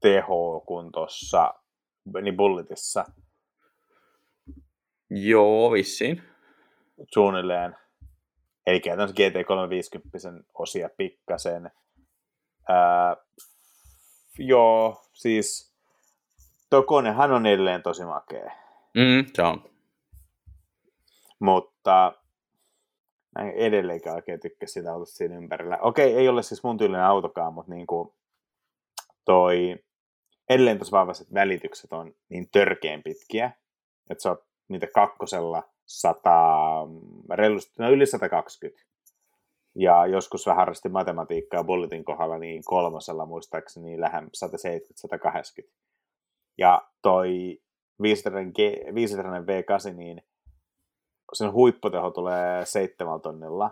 teho 0.00 0.62
kuin 0.66 0.92
tuossa 0.92 1.54
niin 2.22 2.36
Bulletissa? 2.36 3.04
Joo, 5.10 5.72
vissiin. 5.72 6.22
Suunnilleen. 7.14 7.76
Eli 8.66 8.80
käytännössä 8.80 9.16
GT350 9.16 10.44
osia 10.54 10.88
pikkasen. 10.96 11.70
Ää, 12.68 13.16
joo, 14.38 15.02
siis 15.12 15.74
tuo 16.70 16.82
konehan 16.82 17.32
on 17.32 17.46
edelleen 17.46 17.82
tosi 17.82 18.04
makea. 18.04 18.50
Mm, 18.94 19.26
se 19.34 19.42
on. 19.42 19.70
Mutta 21.38 22.12
mä 23.38 23.44
en 23.44 23.54
edelleenkään 23.54 24.16
oikein 24.16 24.40
tykkää 24.40 24.66
sitä 24.66 24.92
autosta 24.92 25.16
siinä 25.16 25.36
ympärillä. 25.36 25.78
Okei, 25.80 26.14
ei 26.14 26.28
ole 26.28 26.42
siis 26.42 26.64
mun 26.64 26.78
tyylinen 26.78 27.04
autokaan, 27.04 27.54
mutta 27.54 27.72
niin 27.72 27.86
kuin 27.86 28.12
toi 29.24 29.76
edelleen 30.48 30.78
tosi 30.78 30.92
vahvaiset 30.92 31.34
välitykset 31.34 31.92
on 31.92 32.14
niin 32.28 32.48
törkeen 32.52 33.02
pitkiä, 33.02 33.50
että 34.10 34.22
sä 34.22 34.28
oot 34.28 34.44
niitä 34.68 34.86
kakkosella 34.94 35.62
100, 35.86 36.30
reilusti, 37.34 37.72
no 37.78 37.90
yli 37.90 38.06
120. 38.06 38.82
Ja 39.74 40.06
joskus 40.06 40.46
vähän 40.46 40.56
harrasti 40.56 40.88
matematiikkaa 40.88 41.64
Bulletin 41.64 42.04
kohdalla, 42.04 42.38
niin 42.38 42.64
kolmosella 42.64 43.26
muistaakseni 43.26 44.00
lähem 44.00 44.30
170-180. 45.64 45.70
Ja 46.58 46.88
toi 47.02 47.60
500 48.02 48.40
V8, 48.40 49.94
niin 49.96 50.22
sen 51.32 51.52
huipputeho 51.52 52.10
tulee 52.10 52.66
7 52.66 53.20
tonnilla. 53.20 53.70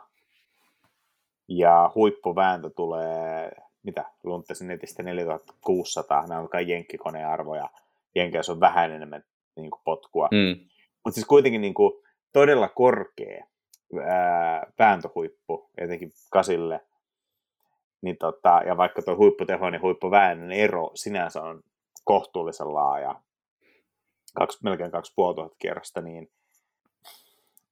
Ja 1.49 1.93
huippuvääntö 1.95 2.71
tulee, 2.71 3.51
mitä, 3.83 4.05
lunttasin 4.25 4.69
netistä 4.69 5.03
4600, 5.03 6.27
nämä 6.27 6.41
on 6.41 6.49
kai 6.49 6.71
jenkkikoneen 6.71 7.29
arvoja. 7.29 7.71
Jenkeissä 8.15 8.53
on 8.53 8.61
vähän 8.61 8.93
enemmän 8.93 9.25
niin 9.57 9.71
kuin 9.71 9.83
potkua. 9.85 10.29
Mm. 10.31 10.67
Mutta 11.05 11.15
siis 11.15 11.27
kuitenkin 11.27 11.61
niin 11.61 11.75
kuin, 11.75 12.04
todella 12.35 12.69
korkea 12.69 13.47
ää, 14.07 14.73
vääntöhuippu, 14.79 15.71
etenkin 15.79 16.13
kasille. 16.31 16.81
Niin 18.03 18.17
tota, 18.17 18.61
ja 18.67 18.77
vaikka 18.77 19.03
tuo 19.03 19.17
huipputeho 19.17 19.69
ja 19.69 19.81
huippuväännön 19.83 20.53
ero 20.53 20.91
sinänsä 20.95 21.43
on 21.43 21.63
kohtuullisen 22.05 22.75
laaja, 22.75 23.21
kaksi, 24.35 24.59
melkein 24.63 24.91
2500 24.91 25.57
kierrosta, 25.59 26.01
niin 26.01 26.31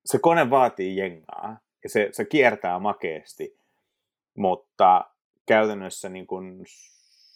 se 0.05 0.19
kone 0.19 0.51
vaatii 0.51 0.97
jengaa 0.97 1.59
ja 1.83 1.89
se, 1.89 2.09
se 2.13 2.25
kiertää 2.25 2.79
makeasti, 2.79 3.59
mutta 4.37 5.05
käytännössä 5.47 6.09
niin 6.09 6.27
kun 6.27 6.65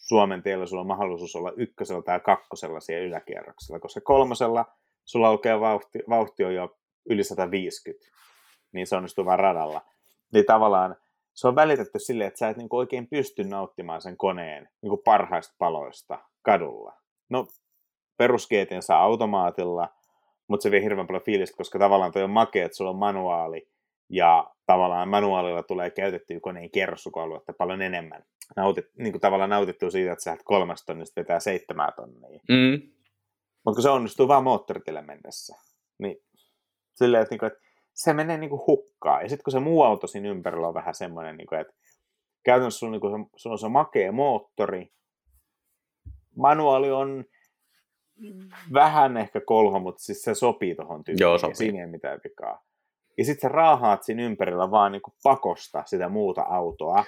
Suomen 0.09 0.43
teillä 0.43 0.67
sulla 0.67 0.81
on 0.81 0.87
mahdollisuus 0.87 1.37
olla 1.37 1.53
ykkösellä 1.57 2.03
tai 2.03 2.21
kakkosella 2.21 2.81
siellä 2.81 3.07
yläkierroksella, 3.07 3.81
koska 3.81 4.01
kolmosella 4.01 4.65
sulla 5.05 5.29
alkaa 5.29 5.61
vauhti, 5.61 5.99
vauhti 6.09 6.45
on 6.45 6.55
jo 6.55 6.77
yli 7.11 7.25
150 7.25 8.07
niin 8.73 8.87
se 8.87 8.97
onnistuu 8.97 9.25
vain 9.25 9.39
radalla. 9.39 9.81
Niin 10.33 10.45
tavallaan 10.45 10.97
se 11.35 11.49
on 11.49 11.55
välitetty 11.55 11.99
silleen, 11.99 12.29
että 12.29 12.39
sä 12.39 12.49
et 12.49 12.57
niinku 12.57 12.77
oikein 12.77 13.07
pysty 13.07 13.45
nauttimaan 13.45 14.03
sen 14.03 14.17
koneen 14.17 14.69
niinku 14.83 14.97
parhaista 14.97 15.55
paloista 15.59 16.19
kadulla. 16.43 16.93
No, 17.29 17.47
peruskeetin 18.17 18.83
saa 18.83 19.03
automaatilla, 19.03 19.89
mutta 20.49 20.63
se 20.63 20.71
vie 20.71 20.83
hirveän 20.83 21.07
paljon 21.07 21.23
fiilistä, 21.23 21.57
koska 21.57 21.79
tavallaan 21.79 22.13
toi 22.13 22.23
on 22.23 22.31
makea, 22.31 22.67
että 22.67 22.77
sulla 22.77 22.91
on 22.91 22.99
manuaali, 22.99 23.69
ja 24.09 24.51
tavallaan 24.67 25.09
manuaalilla 25.09 25.63
tulee 25.63 25.91
käytettyä 25.91 26.41
koneen 26.41 26.71
kerrossukaluetta 26.71 27.53
paljon 27.53 27.83
enemmän. 27.83 28.25
Nautit, 28.57 28.87
niin 28.99 29.13
kuin 29.13 29.21
tavallaan 29.21 29.51
nautittu 29.51 29.91
siitä, 29.91 30.13
että 30.13 30.23
sä 30.23 30.37
kolmesta 30.45 30.87
tonnista 30.87 31.21
vetää 31.21 31.41
seitsemää 31.41 31.93
tonnia. 31.97 32.41
Mm. 32.49 32.83
Mutta 33.65 33.77
kun 33.77 33.83
se 33.83 33.91
onnistuu 33.91 34.29
vaan 34.29 34.45
moottoritielle 34.45 35.03
mennessä, 35.03 35.57
niin 35.99 36.17
silleen, 36.97 37.23
että, 37.23 37.33
niin 37.33 37.39
kuin, 37.39 37.47
että 37.47 37.61
se 37.95 38.13
menee 38.13 38.39
niin 38.39 38.51
kuin 38.51 38.63
hukkaan. 38.67 39.23
Ja 39.23 39.29
sitten 39.29 39.45
kun 39.45 39.53
se 39.53 39.61
muu 39.61 39.83
auto 39.83 40.07
siinä 40.07 40.29
ympärillä 40.29 40.69
on 40.69 40.75
vähän 40.75 40.95
semmoinen, 40.95 41.37
niin 41.37 41.47
kuin, 41.47 41.61
että 41.61 41.75
käytännössä 42.45 42.79
sulla, 42.79 42.91
niin 42.91 43.01
kuin, 43.01 43.27
sulla 43.37 43.55
on 43.55 43.59
se 43.59 43.69
makea 43.69 44.13
moottori, 44.13 44.93
manuaali 46.37 46.91
on 46.91 47.25
vähän 48.73 49.17
ehkä 49.17 49.41
kolho, 49.41 49.79
mutta 49.79 50.03
siis 50.03 50.23
se 50.23 50.35
sopii 50.35 50.75
tuohon 50.75 51.05
tyyppiin. 51.05 51.25
Joo, 51.25 51.39
sopii. 51.39 51.55
Siinä 51.55 51.81
ei 51.81 51.87
mitään 51.87 52.21
vikaa. 52.25 52.65
Ja 53.19 53.25
sitten 53.25 53.51
sä 53.51 53.55
raahaat 53.55 54.03
siinä 54.03 54.23
ympärillä 54.23 54.71
vaan 54.71 54.93
niin 54.93 55.03
kuin 55.03 55.15
pakosta 55.23 55.83
sitä 55.87 56.09
muuta 56.09 56.43
autoa. 56.43 57.05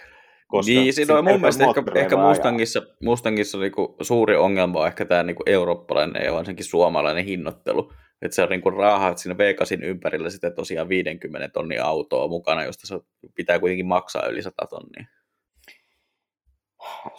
Koska 0.48 0.72
niin, 0.72 0.92
siinä 0.92 1.18
on 1.18 1.24
mun 1.24 1.40
mielestä 1.40 1.64
ehkä, 1.64 1.82
ehkä 1.94 2.16
Mustangissa, 2.16 2.82
Mustangissa 3.02 3.58
niinku 3.58 3.96
suuri 4.00 4.36
ongelma 4.36 4.80
on 4.80 4.86
ehkä 4.86 5.04
tämä 5.04 5.22
niinku 5.22 5.42
eurooppalainen 5.46 6.24
ja 6.24 6.32
varsinkin 6.32 6.64
suomalainen 6.64 7.24
hinnoittelu. 7.24 7.92
Että 8.22 8.34
se 8.34 8.42
on 8.42 8.48
niin 8.48 8.76
raahaat 8.76 9.18
siinä 9.18 9.34
V8 9.34 9.84
ympärillä 9.84 10.30
sitten 10.30 10.54
tosiaan 10.54 10.88
50 10.88 11.48
tonnia 11.48 11.84
autoa 11.84 12.28
mukana, 12.28 12.64
josta 12.64 12.86
se 12.86 13.00
pitää 13.34 13.58
kuitenkin 13.58 13.86
maksaa 13.86 14.26
yli 14.26 14.42
100 14.42 14.66
tonnia. 14.66 15.04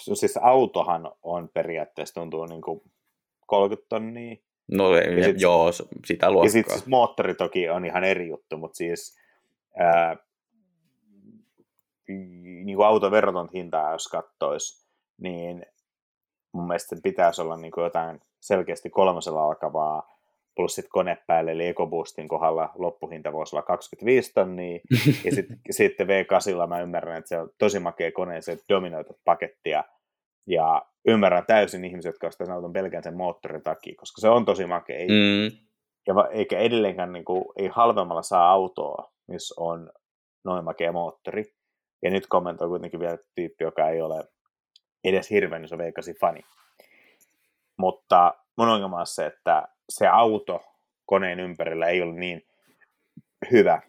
No 0.09 0.15
siis 0.15 0.37
autohan 0.37 1.11
on 1.23 1.49
periaatteessa 1.53 2.15
tuntuu 2.15 2.45
niin 2.45 2.61
kuin 2.61 2.81
30 3.47 3.89
tonnia. 3.89 4.35
No 4.71 4.95
ja 4.95 5.23
sit, 5.23 5.41
joo, 5.41 5.71
sitä 6.05 6.31
luokkaa. 6.31 6.45
Ja 6.47 6.51
sitten 6.51 6.73
siis 6.73 6.87
moottori 6.87 7.35
toki 7.35 7.69
on 7.69 7.85
ihan 7.85 8.03
eri 8.03 8.27
juttu, 8.27 8.57
mutta 8.57 8.77
siis 8.77 9.17
ää, 9.79 10.17
niin 12.07 12.75
kuin 12.75 12.87
autoveroton 12.87 13.49
hintaa, 13.53 13.91
jos 13.91 14.07
katsoisi, 14.07 14.89
niin 15.17 15.65
mun 16.51 16.67
mielestä 16.67 16.95
pitäisi 17.03 17.41
olla 17.41 17.57
niin 17.57 17.71
kuin 17.71 17.83
jotain 17.83 18.21
selkeästi 18.39 18.89
kolmosella 18.89 19.43
alkavaa, 19.43 20.18
plus 20.59 20.75
sitten 20.75 20.89
konepäälle, 20.89 21.51
eli 21.51 21.67
EcoBoostin 21.67 22.27
kohdalla 22.27 22.69
loppuhinta 22.75 23.33
voisi 23.33 23.55
olla 23.55 23.63
25 23.63 24.31
tonnia, 24.33 24.79
ja 25.25 25.35
sit, 25.35 25.45
sitten 25.71 26.07
V8 26.07 26.67
mä 26.67 26.81
ymmärrän, 26.81 27.17
että 27.17 27.29
se 27.29 27.39
on 27.39 27.49
tosi 27.57 27.79
makea 27.79 28.11
kone, 28.11 28.41
se 28.41 28.57
dominoitat 28.69 29.17
pakettia, 29.25 29.83
ja 30.47 30.81
ymmärrän 31.07 31.45
täysin 31.47 31.85
ihmiset, 31.85 32.09
jotka 32.09 32.27
ostavat 32.27 32.51
auton 32.51 32.73
pelkään 32.73 33.03
sen 33.03 33.17
moottorin 33.17 33.63
takia, 33.63 33.93
koska 33.97 34.21
se 34.21 34.29
on 34.29 34.45
tosi 34.45 34.65
makea. 34.65 35.07
Mm. 35.07 35.57
Ja 36.07 36.15
va, 36.15 36.27
eikä 36.27 36.59
edelleenkään 36.59 37.13
niin 37.13 37.25
kuin, 37.25 37.45
ei 37.57 37.67
halvemmalla 37.67 38.21
saa 38.21 38.51
autoa, 38.51 39.11
missä 39.27 39.55
on 39.57 39.91
noin 40.45 40.65
makea 40.65 40.91
moottori. 40.91 41.45
Ja 42.03 42.11
nyt 42.11 42.27
kommentoi 42.27 42.67
kuitenkin 42.67 42.99
vielä 42.99 43.17
tyyppi, 43.35 43.63
joka 43.63 43.89
ei 43.89 44.01
ole 44.01 44.23
edes 45.03 45.29
hirveän 45.29 45.63
iso 45.63 45.75
V8-fani. 45.75 46.41
Mutta 47.77 48.33
mun 48.59 48.69
ongelma 48.69 48.99
on 48.99 49.07
se, 49.07 49.25
että 49.25 49.67
se 49.89 50.07
auto 50.07 50.63
koneen 51.05 51.39
ympärillä 51.39 51.87
ei 51.87 52.01
ole 52.01 52.13
niin 52.13 52.47
hyvä, 53.51 53.81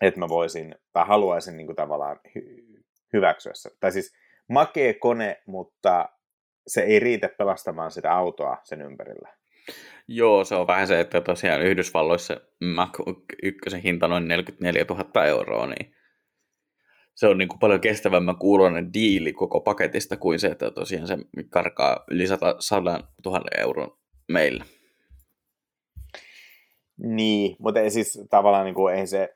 että 0.00 0.20
mä 0.20 0.28
voisin, 0.28 0.74
tai 0.92 1.06
haluaisin 1.06 1.56
niin 1.56 1.66
kuin 1.66 1.76
tavallaan 1.76 2.20
hy- 2.38 2.82
hyväksyä 3.12 3.52
se. 3.54 3.70
Tai 3.80 3.92
siis 3.92 4.16
makee 4.48 4.94
kone, 4.94 5.42
mutta 5.46 6.08
se 6.66 6.80
ei 6.80 7.00
riitä 7.00 7.28
pelastamaan 7.38 7.90
sitä 7.90 8.12
autoa 8.12 8.56
sen 8.64 8.82
ympärillä. 8.82 9.28
Joo, 10.08 10.44
se 10.44 10.54
on 10.54 10.66
vähän 10.66 10.86
se, 10.86 11.00
että 11.00 11.20
tosiaan 11.20 11.62
Yhdysvalloissa 11.62 12.40
Mac 12.60 12.98
1 13.42 13.82
hinta 13.82 14.08
noin 14.08 14.28
44 14.28 14.84
000 14.88 15.24
euroa, 15.24 15.66
niin 15.66 15.94
se 17.16 17.26
on 17.26 17.38
niin 17.38 17.48
kuin 17.48 17.58
paljon 17.58 17.80
kestävämmän 17.80 18.36
kuuloinen 18.36 18.92
diili 18.92 19.32
koko 19.32 19.60
paketista 19.60 20.16
kuin 20.16 20.38
se, 20.38 20.46
että 20.46 20.70
tosiaan 20.70 21.06
se 21.06 21.18
karkaa 21.50 22.04
yli 22.10 22.26
100 22.26 22.56
000 23.24 23.42
euron 23.58 23.96
meillä. 24.28 24.64
Niin, 26.96 27.56
mutta 27.58 27.80
ei 27.80 27.90
siis 27.90 28.20
tavallaan 28.30 28.64
niin 28.64 28.74
kuin, 28.74 28.94
ei 28.94 29.06
se, 29.06 29.34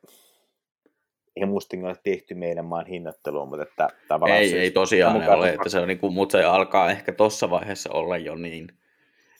ei 1.36 1.46
musta 1.46 1.76
ole 1.82 1.96
tehty 2.04 2.34
meidän 2.34 2.64
maan 2.64 2.86
hinnatteluun, 2.86 3.48
mutta 3.48 3.62
että 3.62 3.88
tavallaan... 4.08 4.40
Ei, 4.40 4.48
siis, 4.48 4.60
ei 4.60 4.70
tosiaan 4.70 5.20
ne 5.20 5.30
ole, 5.30 5.50
että 5.50 5.68
se 5.68 5.80
on 5.80 5.88
niin 5.88 5.98
kuin, 5.98 6.12
mutta 6.12 6.38
se 6.38 6.44
alkaa 6.44 6.90
ehkä 6.90 7.12
tuossa 7.12 7.50
vaiheessa 7.50 7.90
olla 7.92 8.16
jo 8.16 8.34
niin, 8.34 8.68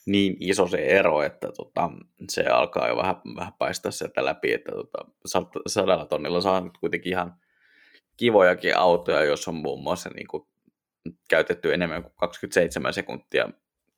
niin 0.07 0.37
iso 0.41 0.69
se 0.69 0.87
ero, 0.87 1.23
että 1.23 1.53
tota, 1.53 1.91
se 2.29 2.47
alkaa 2.47 2.89
jo 2.89 2.97
vähän, 2.97 3.17
vähän 3.37 3.53
paistaa 3.59 3.93
sieltä 3.93 4.25
läpi, 4.25 4.53
että 4.53 4.73
tota, 4.73 4.99
sadalla 5.67 6.07
tonnilla 6.07 6.41
saa 6.41 6.61
nyt 6.61 6.79
kuitenkin 6.79 7.13
ihan 7.13 7.35
kivojakin 8.21 8.77
autoja, 8.77 9.25
jos 9.25 9.49
on 9.49 9.55
muun 9.55 9.83
muassa 9.83 10.11
niin 10.15 10.27
kuin, 10.27 10.47
käytetty 11.29 11.75
enemmän 11.75 12.03
kuin 12.03 12.13
27 12.17 12.95
sekuntia 12.95 13.49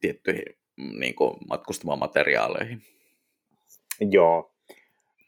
tiettyihin 0.01 0.59
niin 0.77 1.15
kuin, 1.15 1.37
matkustamaan 1.49 1.99
materiaaleihin. 1.99 2.83
Joo. 4.01 4.55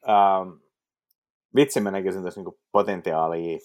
Ähm, 0.09 0.49
vitsi 1.55 1.81
mä 1.81 1.91
näkisin 1.91 2.25
tässä 2.25 2.41
niin 2.41 2.61
potentiaalia, 2.73 3.59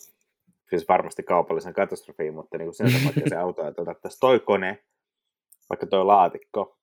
siis 0.69 0.87
varmasti 0.87 1.23
kaupallisen 1.23 1.73
katastrofiin, 1.73 2.33
mutta 2.33 2.57
niin 2.57 2.73
sen 2.73 2.91
takia 3.07 3.29
se 3.29 3.35
auto, 3.45 3.67
että 3.67 3.81
otettaisiin 3.81 4.19
toi 4.19 4.39
kone, 4.39 4.83
vaikka 5.69 5.87
toi 5.87 6.05
laatikko, 6.05 6.77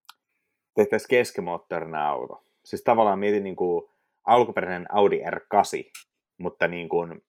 tehtäisiin 0.75 1.09
keskimoottorinen 1.09 2.01
auto. 2.01 2.45
Siis 2.65 2.83
tavallaan 2.83 3.19
mietin 3.19 3.45
niin 3.45 3.57
kuin 3.57 3.89
alkuperäinen 4.25 4.95
Audi 4.95 5.21
R8, 5.21 6.03
mutta 6.39 6.69
niin 6.69 6.89
kuin 6.89 7.23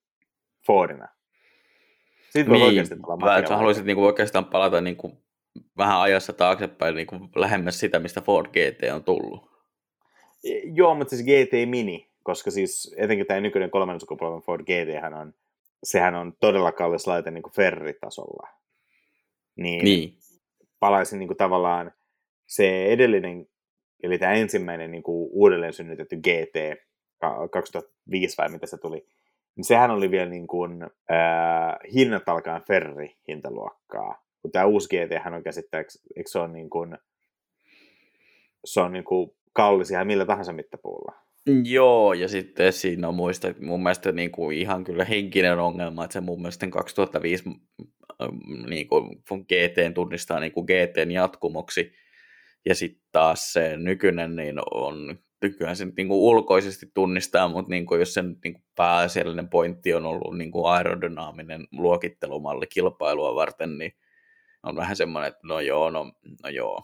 Fordina. 0.68 1.08
Sitten 2.30 2.54
niin, 2.54 2.66
oikeasti 2.66 2.96
tulla 2.96 3.58
haluaisit 3.58 3.86
niin 3.86 3.96
kuin 3.96 4.06
oikeastaan 4.06 4.46
palata 4.46 4.82
niin 4.82 4.98
kuin 4.98 5.18
vähän 5.78 6.00
ajassa 6.02 6.34
taaksepäin 6.34 6.96
niin 6.96 7.08
kuin 7.08 7.30
lähemmäs 7.36 7.80
sitä, 7.80 8.00
mistä 8.00 8.22
Ford 8.22 8.48
GT 8.48 8.94
on 8.94 9.04
tullut. 9.04 9.50
Joo, 10.74 10.96
mutta 10.96 11.16
siis 11.16 11.24
GT 11.28 11.70
Mini, 11.70 12.10
koska 12.24 12.52
siis 12.52 12.96
etenkin 12.98 13.26
tämä 13.26 13.40
nykyinen 13.40 13.72
kolmannen 13.72 14.00
sukupolven 14.00 14.42
Ford 14.42 14.62
GT 14.62 15.16
on, 15.22 15.34
sehän 15.84 16.16
on 16.16 16.34
todella 16.40 16.72
kallis 16.72 17.08
laite 17.08 17.32
niin 17.32 17.44
kuin 17.44 17.54
Ferrari-tasolla. 17.54 18.48
Niin, 19.56 19.84
niin. 19.84 20.18
palaisin 20.80 21.20
niin 21.20 21.28
kuin 21.28 21.38
tavallaan 21.38 21.92
se 22.46 22.86
edellinen, 22.86 23.48
eli 24.04 24.18
tämä 24.18 24.34
ensimmäinen 24.34 24.92
niin 24.92 25.04
kuin 25.04 25.30
uudelleen 25.32 25.74
synnytetty 25.74 26.16
GT 26.16 26.82
2005 27.52 28.38
vai 28.38 28.50
mitä 28.50 28.68
se 28.68 28.78
tuli, 28.78 29.06
niin 29.58 29.66
sehän 29.66 29.92
oli 29.92 30.12
vielä 30.12 30.30
niin 30.30 30.48
kuin, 30.48 30.84
äh, 30.84 31.94
hinnat 31.94 32.30
alkaen 32.30 32.62
Ferrari-hintaluokkaa. 32.62 34.24
Kun 34.42 34.52
tämä 34.52 34.66
uusi 34.66 34.88
GT 34.88 35.34
on 35.36 35.44
käsittääkseni, 35.44 36.06
eikö 36.16 36.30
se 36.30 36.40
on 36.40 36.54
niin 36.54 36.70
kuin, 36.70 36.98
se 38.66 38.82
on 38.82 38.92
niin 38.92 39.04
kuin 39.04 39.32
kallis 39.54 39.92
ihan 39.92 40.08
millä 40.08 40.26
tahansa 40.26 40.54
mittapuulla. 40.54 41.14
Joo, 41.64 42.14
ja 42.14 42.28
sitten 42.28 42.74
siinä 42.74 43.08
on 43.08 43.16
muista, 43.16 43.48
mun 43.62 43.84
mielestä 43.84 44.12
niin 44.12 44.32
kuin 44.32 44.58
ihan 44.58 44.84
kyllä 44.84 45.06
henkinen 45.06 45.60
ongelma, 45.60 46.04
että 46.04 46.14
se 46.14 46.22
mun 46.22 46.42
mielestä 46.42 46.68
2005 46.68 47.44
niin 48.70 48.88
kuin 48.88 49.22
GT 49.30 49.94
tunnistaa 49.94 50.40
niin 50.40 50.52
kuin 50.52 50.66
GTn 50.66 51.12
jatkumoksi, 51.12 51.94
ja 52.66 52.76
sitten 52.76 53.04
taas 53.12 53.54
se 53.54 53.78
nykyinen 53.78 54.36
niin 54.36 54.60
on 54.72 55.20
nykyään 55.42 55.76
se 55.76 55.86
niin 55.86 56.08
kuin 56.08 56.20
ulkoisesti 56.20 56.92
tunnistaa, 56.94 57.48
mutta 57.48 57.70
niin 57.70 57.86
kuin 57.86 58.00
jos 58.00 58.14
sen 58.14 58.38
niin 58.44 58.54
kuin 58.54 58.64
pääasiallinen 58.76 59.50
pointti 59.50 59.94
on 59.94 60.06
ollut 60.06 60.38
niin 60.38 60.52
kuin 60.52 60.66
aerodynaaminen 60.72 61.68
luokittelumalli 61.72 62.68
kilpailua 62.68 63.36
varten, 63.36 63.78
niin 63.78 63.94
on 64.64 64.76
vähän 64.76 64.96
semmoinen, 64.96 65.28
että 65.28 65.48
no 65.48 65.60
joo, 65.60 65.90
no, 65.90 66.12
no 66.44 66.50
joo. 66.50 66.84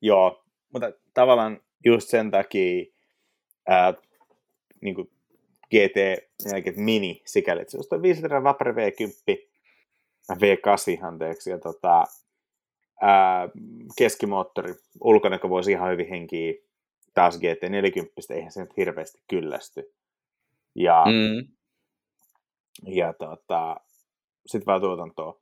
Joo, 0.00 0.44
mutta 0.72 0.92
tavallaan 1.14 1.60
just 1.84 2.08
sen 2.08 2.30
takia 2.30 2.84
ää, 3.68 3.94
niin 4.80 4.94
kuin 4.94 5.10
GT 5.70 6.76
Mini 6.76 7.22
sikäli, 7.24 7.60
että 7.60 7.70
se 7.70 7.94
on 7.94 8.02
500 8.02 8.44
Vapor 8.44 8.74
V10, 8.74 9.54
V8 10.32 11.06
anteeksi, 11.06 11.50
ja 11.50 11.58
tota, 11.58 12.04
ää, 13.02 13.48
keskimoottori, 13.98 14.74
ulkonäkö 15.00 15.48
voisi 15.48 15.70
ihan 15.70 15.90
hyvin 15.90 16.08
henkiä 16.08 16.52
taas 17.14 17.38
GT40, 17.38 18.34
eihän 18.34 18.52
se 18.52 18.60
nyt 18.60 18.76
hirveästi 18.76 19.22
kyllästy. 19.28 19.94
Ja, 20.74 21.04
mm. 21.06 21.48
ja 22.86 23.12
tota, 23.12 23.76
sitten 24.46 24.66
vaan 24.66 24.80
tuotantoa. 24.80 25.40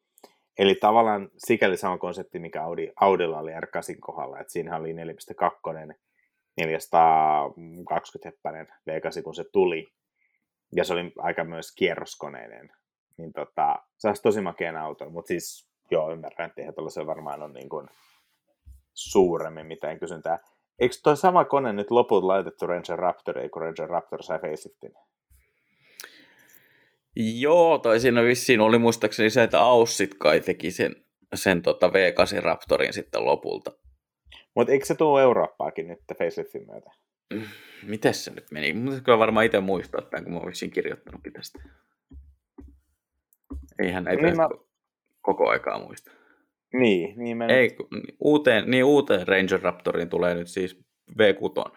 Eli 0.58 0.74
tavallaan 0.74 1.30
sikäli 1.38 1.76
sama 1.76 1.98
konsepti, 1.98 2.38
mikä 2.38 2.64
Audi, 2.64 2.92
Audilla 2.96 3.38
oli 3.38 3.50
R8 3.50 3.96
kohdalla, 4.00 4.40
että 4.40 4.52
siinä 4.52 4.76
oli 4.76 4.92
4.2, 4.92 5.94
420 6.56 8.28
heppäinen 8.28 8.66
V8, 8.66 9.22
kun 9.22 9.34
se 9.34 9.44
tuli, 9.52 9.92
ja 10.76 10.84
se 10.84 10.92
oli 10.92 11.12
aika 11.18 11.44
myös 11.44 11.74
kierroskoneinen, 11.74 12.72
niin 13.16 13.32
tota, 13.32 13.76
se 13.98 14.08
olisi 14.08 14.22
tosi 14.22 14.40
makeen 14.40 14.76
auto, 14.76 15.10
mutta 15.10 15.28
siis 15.28 15.68
joo, 15.90 16.12
ymmärrän, 16.12 16.48
että 16.48 16.60
eihän 16.60 16.74
se 16.88 17.06
varmaan 17.06 17.42
ole 17.42 17.52
niin 17.52 17.68
kuin 17.68 17.88
suuremmin 18.94 19.66
mitään 19.66 19.98
kysyntää. 19.98 20.38
Eikö 20.78 20.94
tuo 21.02 21.16
sama 21.16 21.44
kone 21.44 21.72
nyt 21.72 21.90
loput 21.90 22.24
laitettu 22.24 22.66
Ranger 22.66 22.98
Raptoriin, 22.98 23.50
kun 23.50 23.62
Ranger 23.62 23.88
Raptor 23.88 24.22
sai 24.22 24.38
faceliftin? 24.38 24.92
Joo, 27.16 27.78
tai 27.78 28.00
siinä 28.00 28.22
vissiin 28.22 28.60
oli 28.60 28.78
muistaakseni 28.78 29.30
se, 29.30 29.42
että 29.42 29.60
Aussit 29.60 30.14
kai 30.14 30.40
teki 30.40 30.70
sen, 30.70 30.96
sen 31.34 31.62
tota 31.62 31.88
V8 31.88 32.42
Raptorin 32.42 32.92
sitten 32.92 33.24
lopulta. 33.24 33.72
Mutta 34.54 34.72
eikö 34.72 34.86
se 34.86 34.94
tuo 34.94 35.20
Eurooppaakin 35.20 35.88
nyt 35.88 36.00
faceliftin 36.18 36.66
myötä? 36.66 36.90
Miten 37.82 38.14
se 38.14 38.30
nyt 38.30 38.50
meni? 38.50 38.72
Mutta 38.72 39.00
kyllä 39.00 39.18
varmaan 39.18 39.46
itse 39.46 39.60
muistaa 39.60 40.02
tämän, 40.02 40.24
kun 40.24 40.32
mä 40.32 40.40
olisin 40.40 40.70
kirjoittanutkin 40.70 41.32
tästä. 41.32 41.62
Eihän 43.78 44.04
näitä 44.04 44.22
niin 44.22 44.36
mä... 44.36 44.48
koko 45.20 45.48
aikaa 45.48 45.78
muista. 45.78 46.10
Niin, 46.72 47.14
niin 47.16 47.36
mä 47.36 47.46
Ei, 47.46 47.76
uuteen, 48.20 48.70
niin 48.70 48.84
uuteen 48.84 49.28
Ranger 49.28 49.60
Raptoriin 49.62 50.08
tulee 50.08 50.34
nyt 50.34 50.48
siis 50.48 50.80
V6. 51.18 51.76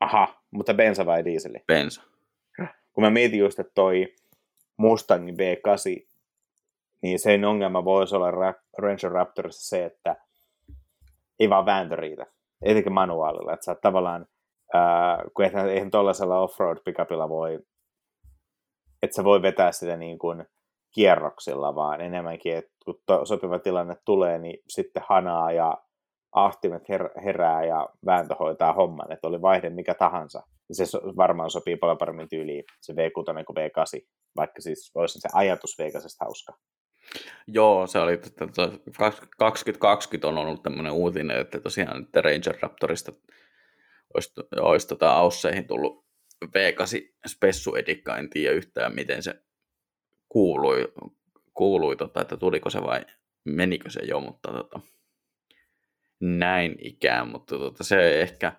Aha, 0.00 0.42
mutta 0.50 0.74
bensa 0.74 1.06
vai 1.06 1.24
dieseli? 1.24 1.58
Bensa. 1.66 2.02
Kun 2.92 3.04
mä 3.04 3.10
mietin 3.10 3.38
just, 3.38 3.58
että 3.58 3.72
toi 3.74 4.14
Mustangin 4.76 5.34
V8, 5.34 6.06
niin 7.02 7.18
sen 7.18 7.44
ongelma 7.44 7.84
voisi 7.84 8.16
olla 8.16 8.30
Ranger 8.78 9.12
Raptorissa 9.12 9.68
se, 9.68 9.84
että 9.84 10.16
ei 11.40 11.50
vaan 11.50 11.66
vääntö 11.66 11.96
riitä. 11.96 12.26
Etenkin 12.62 12.92
manuaalilla, 12.92 13.52
että 13.52 13.64
sä 13.64 13.70
oot 13.70 13.80
tavallaan, 13.80 14.26
ää, 14.74 15.24
kun 15.34 15.44
eihän, 15.44 15.68
eihän 15.68 15.90
tuollaisella 15.90 16.40
offroad 16.40 16.78
pickupilla 16.84 17.28
voi, 17.28 17.60
että 19.02 19.14
sä 19.16 19.24
voi 19.24 19.42
vetää 19.42 19.72
sitä 19.72 19.96
niin 19.96 20.18
kuin 20.18 20.46
kierroksilla, 20.94 21.74
vaan 21.74 22.00
enemmänkin, 22.00 22.56
että 22.56 22.70
kun 22.84 23.02
to, 23.06 23.24
sopiva 23.26 23.58
tilanne 23.58 23.96
tulee, 24.04 24.38
niin 24.38 24.58
sitten 24.68 25.02
hanaa 25.08 25.52
ja 25.52 25.78
ahtimet 26.32 26.82
her- 26.82 27.22
herää 27.24 27.64
ja 27.64 27.88
vääntö 28.06 28.34
hoitaa 28.34 28.72
homman, 28.72 29.12
että 29.12 29.28
oli 29.28 29.42
vaihde 29.42 29.70
mikä 29.70 29.94
tahansa. 29.94 30.42
Ja 30.68 30.74
se 30.74 30.98
varmaan 31.16 31.50
sopii 31.50 31.76
paljon 31.76 31.98
paremmin 31.98 32.28
tyyliin 32.28 32.64
se 32.80 32.92
V6 32.92 33.44
kuin 33.44 33.56
V8, 33.56 34.06
vaikka 34.36 34.60
siis 34.60 34.92
olisi 34.94 35.20
se 35.20 35.28
ajatus 35.32 35.76
V8 35.82 36.16
hauska. 36.20 36.52
Joo, 37.46 37.86
se 37.86 37.98
oli, 37.98 38.12
että 38.12 38.46
2020 39.38 40.28
on 40.28 40.38
ollut 40.38 40.62
tämmöinen 40.62 40.92
uutinen, 40.92 41.40
että 41.40 41.60
tosiaan 41.60 42.02
että 42.02 42.20
Ranger 42.20 42.58
Raptorista 42.62 43.12
olisi, 44.14 44.32
olisi 44.60 44.88
tota 44.88 45.12
Ausseihin 45.12 45.66
tullut 45.66 46.04
V8 46.46 47.12
Spessu 47.26 47.74
en 47.74 48.30
tiedä 48.30 48.54
yhtään 48.54 48.94
miten 48.94 49.22
se 49.22 49.34
kuului, 50.34 50.92
kuului 51.52 51.96
tota, 51.96 52.20
että 52.20 52.36
tuliko 52.36 52.70
se 52.70 52.82
vai 52.82 53.06
menikö 53.44 53.90
se 53.90 54.00
jo, 54.04 54.20
mutta 54.20 54.52
tota, 54.52 54.80
näin 56.20 56.76
ikään, 56.78 57.28
mutta 57.28 57.58
tota, 57.58 57.84
se 57.84 58.20
ehkä, 58.20 58.52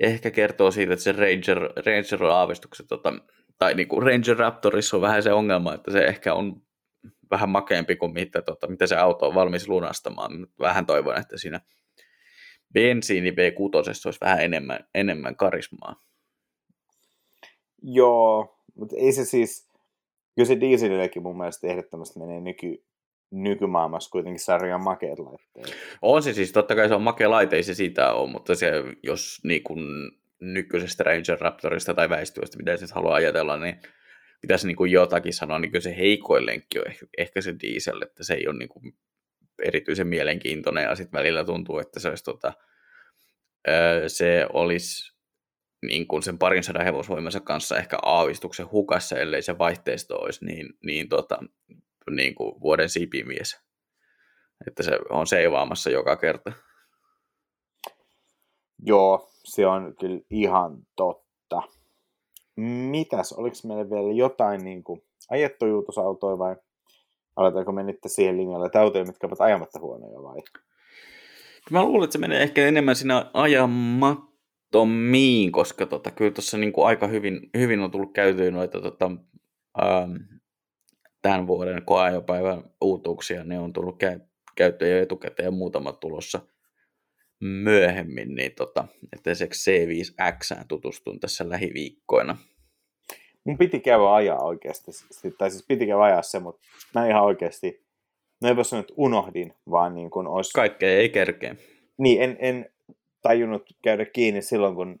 ehkä 0.00 0.30
kertoo 0.30 0.70
siitä, 0.70 0.92
että 0.92 1.02
se 1.02 1.12
Ranger, 1.12 1.58
Ranger 1.58 2.24
on 2.24 2.30
aavistukset, 2.30 2.86
tota, 2.86 3.12
tai 3.58 3.74
niinku 3.74 4.00
Ranger 4.00 4.36
Raptorissa 4.36 4.96
on 4.96 5.00
vähän 5.00 5.22
se 5.22 5.32
ongelma, 5.32 5.74
että 5.74 5.92
se 5.92 6.04
ehkä 6.04 6.34
on 6.34 6.62
vähän 7.30 7.48
makeampi 7.48 7.96
kuin 7.96 8.12
mitä, 8.12 8.42
tota, 8.42 8.66
mitä 8.66 8.86
se 8.86 8.96
auto 8.96 9.28
on 9.28 9.34
valmis 9.34 9.68
lunastamaan. 9.68 10.46
Vähän 10.58 10.86
toivon, 10.86 11.18
että 11.18 11.36
siinä 11.38 11.60
bensiini 12.74 13.30
B6 13.30 13.76
olisi 13.76 14.18
vähän 14.20 14.40
enemmän, 14.40 14.88
enemmän 14.94 15.36
karismaa. 15.36 16.02
Joo, 17.82 18.62
mutta 18.74 18.96
ei 18.98 19.12
se 19.12 19.24
siis, 19.24 19.69
kyllä 20.40 20.48
se 20.48 20.60
dieselillekin 20.60 21.22
mun 21.22 21.38
mielestä 21.38 21.66
ehdottomasti 21.66 22.18
menee 22.18 22.40
nyky, 22.40 22.84
nykymaailmassa 23.30 24.10
kuitenkin 24.10 24.44
sarjan 24.44 24.84
makeat 24.84 25.18
laitteet. 25.18 25.76
On 26.02 26.22
se 26.22 26.32
siis, 26.32 26.52
totta 26.52 26.74
kai 26.74 26.88
se 26.88 26.94
on 26.94 27.02
makea 27.02 27.30
laite, 27.30 27.56
ei 27.56 27.62
se 27.62 27.74
siitä 27.74 28.12
ole, 28.12 28.30
mutta 28.30 28.54
se, 28.54 28.72
jos 29.02 29.40
niin 29.44 29.62
kun 29.62 30.12
nykyisestä 30.40 31.04
Ranger 31.04 31.38
Raptorista 31.40 31.94
tai 31.94 32.08
väistyvästä, 32.08 32.56
mitä 32.56 32.76
se 32.76 32.86
haluaa 32.94 33.14
ajatella, 33.14 33.56
niin 33.56 33.80
pitäisi 34.40 34.66
niin 34.66 34.76
kuin 34.76 34.92
jotakin 34.92 35.34
sanoa, 35.34 35.58
niin 35.58 35.70
kyllä 35.70 35.82
se 35.82 35.96
heikoin 35.96 36.46
lenkki 36.46 36.78
on 36.78 36.86
ehkä, 36.86 37.06
ehkä 37.18 37.40
se 37.40 37.54
diesel, 37.62 38.02
että 38.02 38.24
se 38.24 38.34
ei 38.34 38.48
ole 38.48 38.58
niin 38.58 38.68
kuin 38.68 38.94
erityisen 39.62 40.06
mielenkiintoinen 40.06 40.84
ja 40.84 40.94
sitten 40.94 41.18
välillä 41.18 41.44
tuntuu, 41.44 41.78
että 41.78 42.00
se 42.00 42.08
olisi, 42.08 42.24
tota, 42.24 42.52
se 44.06 44.46
olisi 44.52 45.19
niin 45.82 46.08
kuin 46.08 46.22
sen 46.22 46.38
parin 46.38 46.64
sadan 46.64 46.84
hevosvoimansa 46.84 47.40
kanssa 47.40 47.78
ehkä 47.78 47.98
aavistuksen 48.02 48.70
hukassa, 48.72 49.18
ellei 49.18 49.42
se 49.42 49.58
vaihteisto 49.58 50.16
olisi 50.16 50.44
niin, 50.44 50.66
niin, 50.82 51.08
tota, 51.08 51.38
niin 52.10 52.34
kuin 52.34 52.60
vuoden 52.60 52.88
sipimies. 52.88 53.60
Että 54.66 54.82
se 54.82 54.98
on 55.10 55.26
seivaamassa 55.26 55.90
joka 55.90 56.16
kerta. 56.16 56.52
Joo, 58.86 59.30
se 59.44 59.66
on 59.66 59.94
kyllä 60.00 60.20
ihan 60.30 60.78
totta. 60.96 61.62
Mitäs, 62.90 63.32
oliko 63.32 63.56
meillä 63.64 63.90
vielä 63.90 64.12
jotain 64.12 64.64
niin 64.64 64.84
kuin 64.84 65.02
ajettujuutusautoja 65.30 66.38
vai 66.38 66.56
aletaanko 67.36 67.72
me 67.72 67.82
nyt 67.82 67.98
siihen 68.06 68.36
linjalle, 68.36 68.66
että 68.66 68.80
autoja, 68.80 69.04
mitkä 69.04 69.26
ovat 69.26 69.40
ajamatta 69.40 69.80
huonoja 69.80 70.22
vai? 70.22 70.42
Mä 71.70 71.82
luulen, 71.84 72.04
että 72.04 72.12
se 72.12 72.18
menee 72.18 72.42
ehkä 72.42 72.66
enemmän 72.66 72.96
siinä 72.96 73.30
ajamattomiin, 74.74 75.52
koska 75.52 75.86
tota, 75.86 76.10
kyllä 76.10 76.30
tuossa 76.30 76.58
niin 76.58 76.72
aika 76.84 77.06
hyvin, 77.06 77.50
hyvin 77.58 77.80
on 77.80 77.90
tullut 77.90 78.12
käytyä 78.12 78.50
noita 78.50 78.80
tota, 78.80 79.10
ähm, 79.82 80.16
tämän 81.22 81.46
vuoden 81.46 81.82
koeajopäivän 81.84 82.62
uutuuksia. 82.80 83.44
Ne 83.44 83.58
on 83.58 83.72
tullut 83.72 83.98
käy, 83.98 84.20
käyttöön 84.56 84.90
jo 84.90 85.02
etukäteen 85.02 85.44
ja 85.44 85.50
muutamat 85.50 86.00
tulossa 86.00 86.40
myöhemmin, 87.40 88.34
niin 88.34 88.52
tota, 88.56 88.84
että 89.12 89.34
se 89.34 89.46
C5X 89.46 90.64
tutustun 90.68 91.20
tässä 91.20 91.48
lähiviikkoina. 91.48 92.36
Mun 93.44 93.58
piti 93.58 93.80
käydä 93.80 94.14
ajaa 94.14 94.42
oikeasti, 94.42 94.90
tai 95.38 95.50
siis 95.50 95.64
piti 95.68 95.86
käydä 95.86 96.02
ajaa 96.02 96.22
se, 96.22 96.38
mutta 96.38 96.60
mä 96.94 97.08
ihan 97.08 97.22
oikeasti, 97.22 97.86
no 98.42 98.48
ei 98.48 98.64
sanoa, 98.64 98.80
että 98.80 98.94
unohdin, 98.96 99.54
vaan 99.70 99.94
niin 99.94 100.10
kuin 100.10 100.26
olisi... 100.26 100.52
Kaikkea 100.52 100.90
ei 100.90 101.08
kerkeä. 101.08 101.56
Niin, 101.98 102.22
en, 102.22 102.36
en 102.40 102.70
tajunnut 103.22 103.62
käydä 103.82 104.04
kiinni 104.04 104.42
silloin, 104.42 104.74
kun 104.74 105.00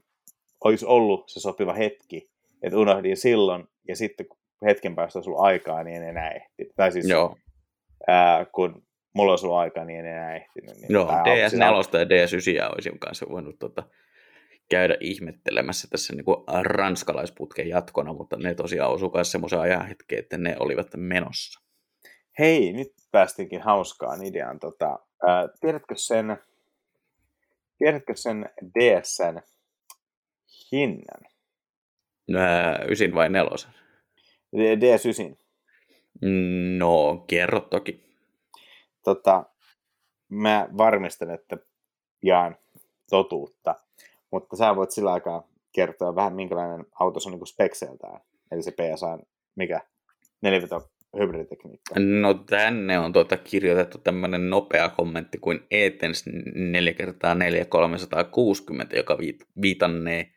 olisi 0.64 0.86
ollut 0.86 1.28
se 1.28 1.40
sopiva 1.40 1.72
hetki, 1.72 2.30
että 2.62 2.78
unohdin 2.78 3.16
silloin, 3.16 3.68
ja 3.88 3.96
sitten 3.96 4.26
kun 4.26 4.38
hetken 4.64 4.94
päästä 4.94 5.18
olisi 5.18 5.30
ollut 5.30 5.44
aikaa, 5.44 5.84
niin 5.84 5.96
en 5.96 6.08
enää 6.08 6.30
ehti. 6.30 6.72
Tai 6.76 6.92
siis, 6.92 7.08
Joo. 7.08 7.36
Ää, 8.08 8.44
kun 8.44 8.82
mulla 9.12 9.32
olisi 9.32 9.46
ollut 9.46 9.58
aikaa, 9.58 9.84
niin 9.84 9.98
en 9.98 10.06
enää 10.06 10.36
ehtinyt. 10.36 10.76
Niin 10.76 10.86
Joo, 10.88 11.06
DS4 11.06 11.98
ja 11.98 12.04
DS9 12.04 12.72
olisin 12.72 12.98
kanssa 12.98 13.26
voinut 13.30 13.58
tota, 13.58 13.82
käydä 14.70 14.96
ihmettelemässä 15.00 15.88
tässä 15.90 16.14
niin 16.14 16.24
kuin 16.24 16.36
ranskalaisputken 16.62 17.68
jatkona, 17.68 18.12
mutta 18.12 18.36
ne 18.36 18.54
tosiaan 18.54 18.90
osu 18.90 19.10
myös 19.14 19.32
semmoisen 19.32 19.60
ajan 19.60 19.88
hetken, 19.88 20.18
että 20.18 20.38
ne 20.38 20.56
olivat 20.60 20.88
menossa. 20.96 21.60
Hei, 22.38 22.72
nyt 22.72 22.92
päästinkin 23.12 23.60
hauskaan 23.60 24.24
ideaan. 24.24 24.58
Tota, 24.58 24.98
ää, 25.26 25.48
tiedätkö 25.60 25.94
sen, 25.96 26.38
Tiedätkö 27.80 28.16
sen 28.16 28.50
DSn 28.78 29.40
hinnan? 30.72 31.32
Nää, 32.28 32.84
ysin 32.88 33.14
vai 33.14 33.28
nelosen? 33.30 33.70
DS9. 34.56 35.36
No, 36.78 37.24
kerro 37.26 37.60
toki. 37.60 38.04
Tota, 39.04 39.44
mä 40.28 40.68
varmistan, 40.78 41.30
että 41.30 41.56
jaan 42.22 42.56
totuutta, 43.10 43.74
mutta 44.30 44.56
sä 44.56 44.76
voit 44.76 44.90
sillä 44.90 45.12
aikaa 45.12 45.48
kertoa 45.72 46.14
vähän, 46.14 46.34
minkälainen 46.34 46.86
auto 47.00 47.20
se 47.20 47.28
on 47.28 47.38
niin 47.38 47.46
spekseltään, 47.46 48.20
Eli 48.50 48.62
se 48.62 48.70
PSA, 48.70 49.18
mikä? 49.54 49.80
hybriditekniikkaa? 51.20 51.96
No 51.98 52.34
tänne 52.34 52.98
on 52.98 53.12
tuota 53.12 53.36
kirjoitettu 53.36 53.98
tämmöinen 53.98 54.50
nopea 54.50 54.88
kommentti 54.88 55.38
kuin 55.38 55.60
Etens 55.70 56.24
4x4360, 56.26 56.32
joka 58.96 59.18
viitannee 59.62 60.32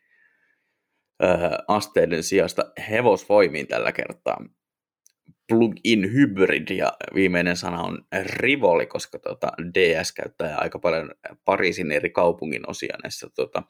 äh, 1.24 1.38
asteiden 1.68 2.22
sijasta 2.22 2.72
hevosvoimiin 2.90 3.66
tällä 3.66 3.92
kertaa. 3.92 4.46
Plug-in 5.48 6.12
hybrid 6.12 6.76
ja 6.76 6.92
viimeinen 7.14 7.56
sana 7.56 7.82
on 7.82 8.06
rivoli, 8.26 8.86
koska 8.86 9.18
tuota 9.18 9.52
DS 9.74 10.12
käyttää 10.12 10.56
aika 10.56 10.78
paljon 10.78 11.10
Pariisin 11.44 11.92
eri 11.92 12.10
kaupungin 12.10 12.70
osia 12.70 12.96
näissä 13.02 13.26
tuota, 13.36 13.62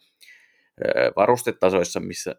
öö, 0.84 1.12
varustetasoissa, 1.16 2.00
missä 2.00 2.34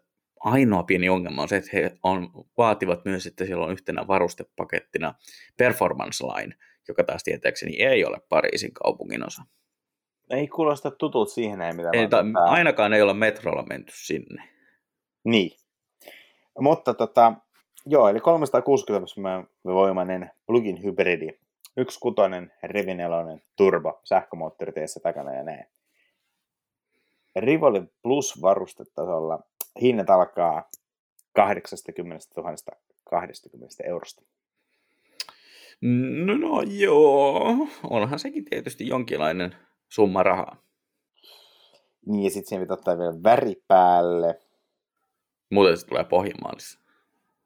ainoa 0.46 0.82
pieni 0.82 1.08
ongelma 1.08 1.42
on 1.42 1.48
se, 1.48 1.56
että 1.56 1.70
he 1.72 1.98
on, 2.02 2.30
vaativat 2.58 3.04
myös, 3.04 3.26
että 3.26 3.44
siellä 3.44 3.64
on 3.64 3.72
yhtenä 3.72 4.06
varustepakettina 4.06 5.14
Performance 5.56 6.24
Line, 6.24 6.54
joka 6.88 7.04
taas 7.04 7.24
tietääkseni 7.24 7.82
ei 7.82 8.04
ole 8.04 8.20
Pariisin 8.28 8.72
kaupungin 8.72 9.26
osa. 9.26 9.42
Ei 10.30 10.48
kuulosta 10.48 10.90
tutut 10.90 11.30
siihen, 11.30 11.60
ei 11.60 11.72
mitä 11.72 11.88
ei, 11.92 12.08
ta- 12.08 12.24
Ainakaan 12.34 12.92
ei 12.92 13.02
olla 13.02 13.14
metrolla 13.14 13.62
menty 13.62 13.92
sinne. 13.96 14.48
Niin. 15.24 15.50
Mutta 16.60 16.94
tota, 16.94 17.32
joo, 17.86 18.08
eli 18.08 18.20
360 18.20 19.06
voimainen 19.64 20.30
plugin 20.46 20.82
hybridi, 20.82 21.28
yksi 21.76 22.00
kutonen, 22.00 22.52
rivinelonen, 22.62 23.42
turbo, 23.56 24.00
sähkömoottori 24.04 24.72
teessä 24.72 25.00
takana 25.00 25.34
ja 25.34 25.42
näin. 25.42 25.66
Rivoli 27.36 27.82
Plus 28.02 28.42
varustetasolla 28.42 29.38
hinnat 29.82 30.10
alkaa 30.10 30.70
80 31.32 32.26
000 32.36 32.54
20 33.10 33.74
eurosta. 33.84 34.22
No, 36.26 36.36
no 36.36 36.62
joo, 36.62 37.68
onhan 37.82 38.18
sekin 38.18 38.44
tietysti 38.44 38.88
jonkinlainen 38.88 39.56
summa 39.88 40.22
rahaa. 40.22 40.56
Niin, 42.06 42.24
ja 42.24 42.30
sitten 42.30 42.48
siihen 42.48 42.62
pitää 42.62 42.74
ottaa 42.74 42.98
vielä 42.98 43.22
väri 43.22 43.62
päälle. 43.68 44.40
Muuten 45.50 45.78
se 45.78 45.86
tulee 45.86 46.04
pohjimaalissa. 46.04 46.80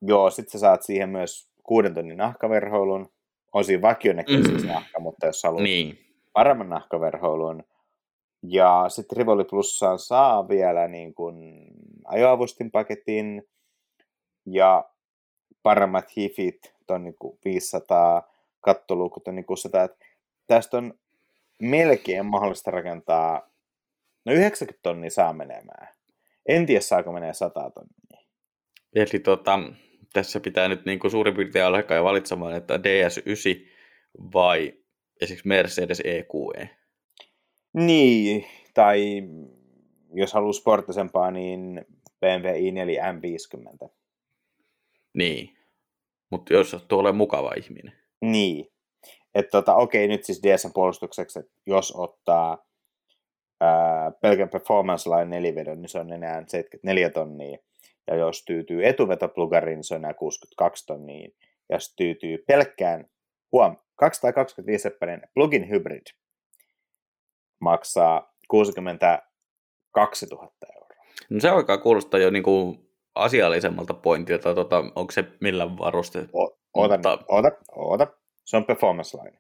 Joo, 0.02 0.30
sitten 0.30 0.52
sä 0.52 0.58
saat 0.58 0.82
siihen 0.82 1.08
myös 1.08 1.50
kuuden 1.62 1.94
tonnin 1.94 2.16
nahkaverhoilun. 2.16 3.12
On 3.52 3.64
siinä 3.64 3.82
vakionäköinen 3.82 4.46
siis 4.46 4.62
mm. 4.62 4.68
nahka, 4.68 5.00
mutta 5.00 5.26
jos 5.26 5.42
haluat 5.42 5.62
niin. 5.62 5.98
paremman 6.32 6.68
nahkaverhoilun. 6.68 7.64
Ja 8.42 8.84
sitten 8.88 9.18
Rivoli 9.18 9.44
Plussaan 9.44 9.98
saa 9.98 10.48
vielä 10.48 10.88
niin 10.88 11.14
kuin 11.14 11.66
ajoavustinpaketin 12.04 13.42
ja 14.46 14.84
paremmat 15.62 16.16
hifit, 16.16 16.74
ton 16.86 17.04
niin 17.04 17.16
kuin 17.18 17.38
500, 17.44 18.32
kattoluukut 18.60 19.28
on 19.28 19.34
niin 19.34 19.46
600. 19.46 19.84
Et 19.84 19.92
tästä 20.46 20.76
on 20.76 20.94
melkein 21.62 22.26
mahdollista 22.26 22.70
rakentaa, 22.70 23.50
no 24.24 24.32
90 24.32 24.82
tonnia 24.82 25.10
saa 25.10 25.32
menemään. 25.32 25.88
En 26.46 26.66
tiedä, 26.66 26.80
saako 26.80 27.12
menee 27.12 27.34
100 27.34 27.70
tonnia. 27.70 28.26
Eli 28.94 29.20
tota, 29.24 29.58
tässä 30.12 30.40
pitää 30.40 30.68
nyt 30.68 30.84
niin 30.84 30.98
kuin 30.98 31.10
suurin 31.10 31.34
piirtein 31.34 31.64
alkaa 31.64 31.96
jo 31.96 32.04
valitsemaan, 32.04 32.54
että 32.54 32.76
DS9 32.76 33.68
vai 34.34 34.74
esimerkiksi 35.20 35.48
Mercedes 35.48 36.02
EQE. 36.04 36.79
Niin, 37.72 38.44
tai 38.74 39.22
jos 40.14 40.32
haluaa 40.32 40.52
sporttisempaa, 40.52 41.30
niin 41.30 41.86
BMW 42.20 42.48
i4 42.48 43.00
M50. 43.84 43.88
Niin, 45.14 45.56
mutta 46.30 46.54
jos 46.54 46.76
tuo 46.88 46.98
ole 46.98 47.12
mukava 47.12 47.52
ihminen. 47.56 47.92
Niin. 48.20 48.66
Että 49.34 49.50
tota, 49.50 49.74
okei, 49.74 50.08
nyt 50.08 50.24
siis 50.24 50.42
DSn 50.42 50.72
puolustukseksi, 50.74 51.38
että 51.38 51.52
jos 51.66 51.92
ottaa 51.96 52.66
ää, 53.60 54.10
pelkän 54.10 54.48
performance 54.48 55.10
line 55.10 55.24
nelivedon, 55.24 55.82
niin 55.82 55.88
se 55.88 55.98
on 55.98 56.12
enää 56.12 56.44
74 56.46 57.10
tonnia. 57.10 57.58
Ja 58.06 58.16
jos 58.16 58.44
tyytyy 58.44 58.86
etuvetoplugarin, 58.86 59.76
niin 59.76 59.84
se 59.84 59.94
on 59.94 60.00
enää 60.00 60.14
62 60.14 60.86
tonnia. 60.86 61.28
Ja 61.68 61.76
jos 61.76 61.94
tyytyy 61.96 62.38
pelkkään, 62.46 63.06
huom, 63.52 63.76
225 63.96 64.82
seppäinen 64.82 65.22
plugin 65.34 65.70
hybrid, 65.70 66.06
maksaa 67.60 68.34
62 68.48 70.26
000 70.26 70.52
euroa. 70.74 70.88
No 71.30 71.40
se 71.40 71.48
alkaa 71.48 71.78
kuulostaa 71.78 72.20
jo 72.20 72.30
niin 72.30 72.42
kuin 72.42 72.90
asiallisemmalta 73.14 73.94
pointilta, 73.94 74.54
tota, 74.54 74.78
onko 74.78 75.12
se 75.12 75.24
millä 75.40 75.78
varuste? 75.78 76.18
O- 76.32 76.58
oota, 76.74 76.94
mutta... 76.94 77.18
oota, 77.28 77.50
oota, 77.72 78.06
se 78.44 78.56
on 78.56 78.64
performance 78.64 79.18
line. 79.18 79.38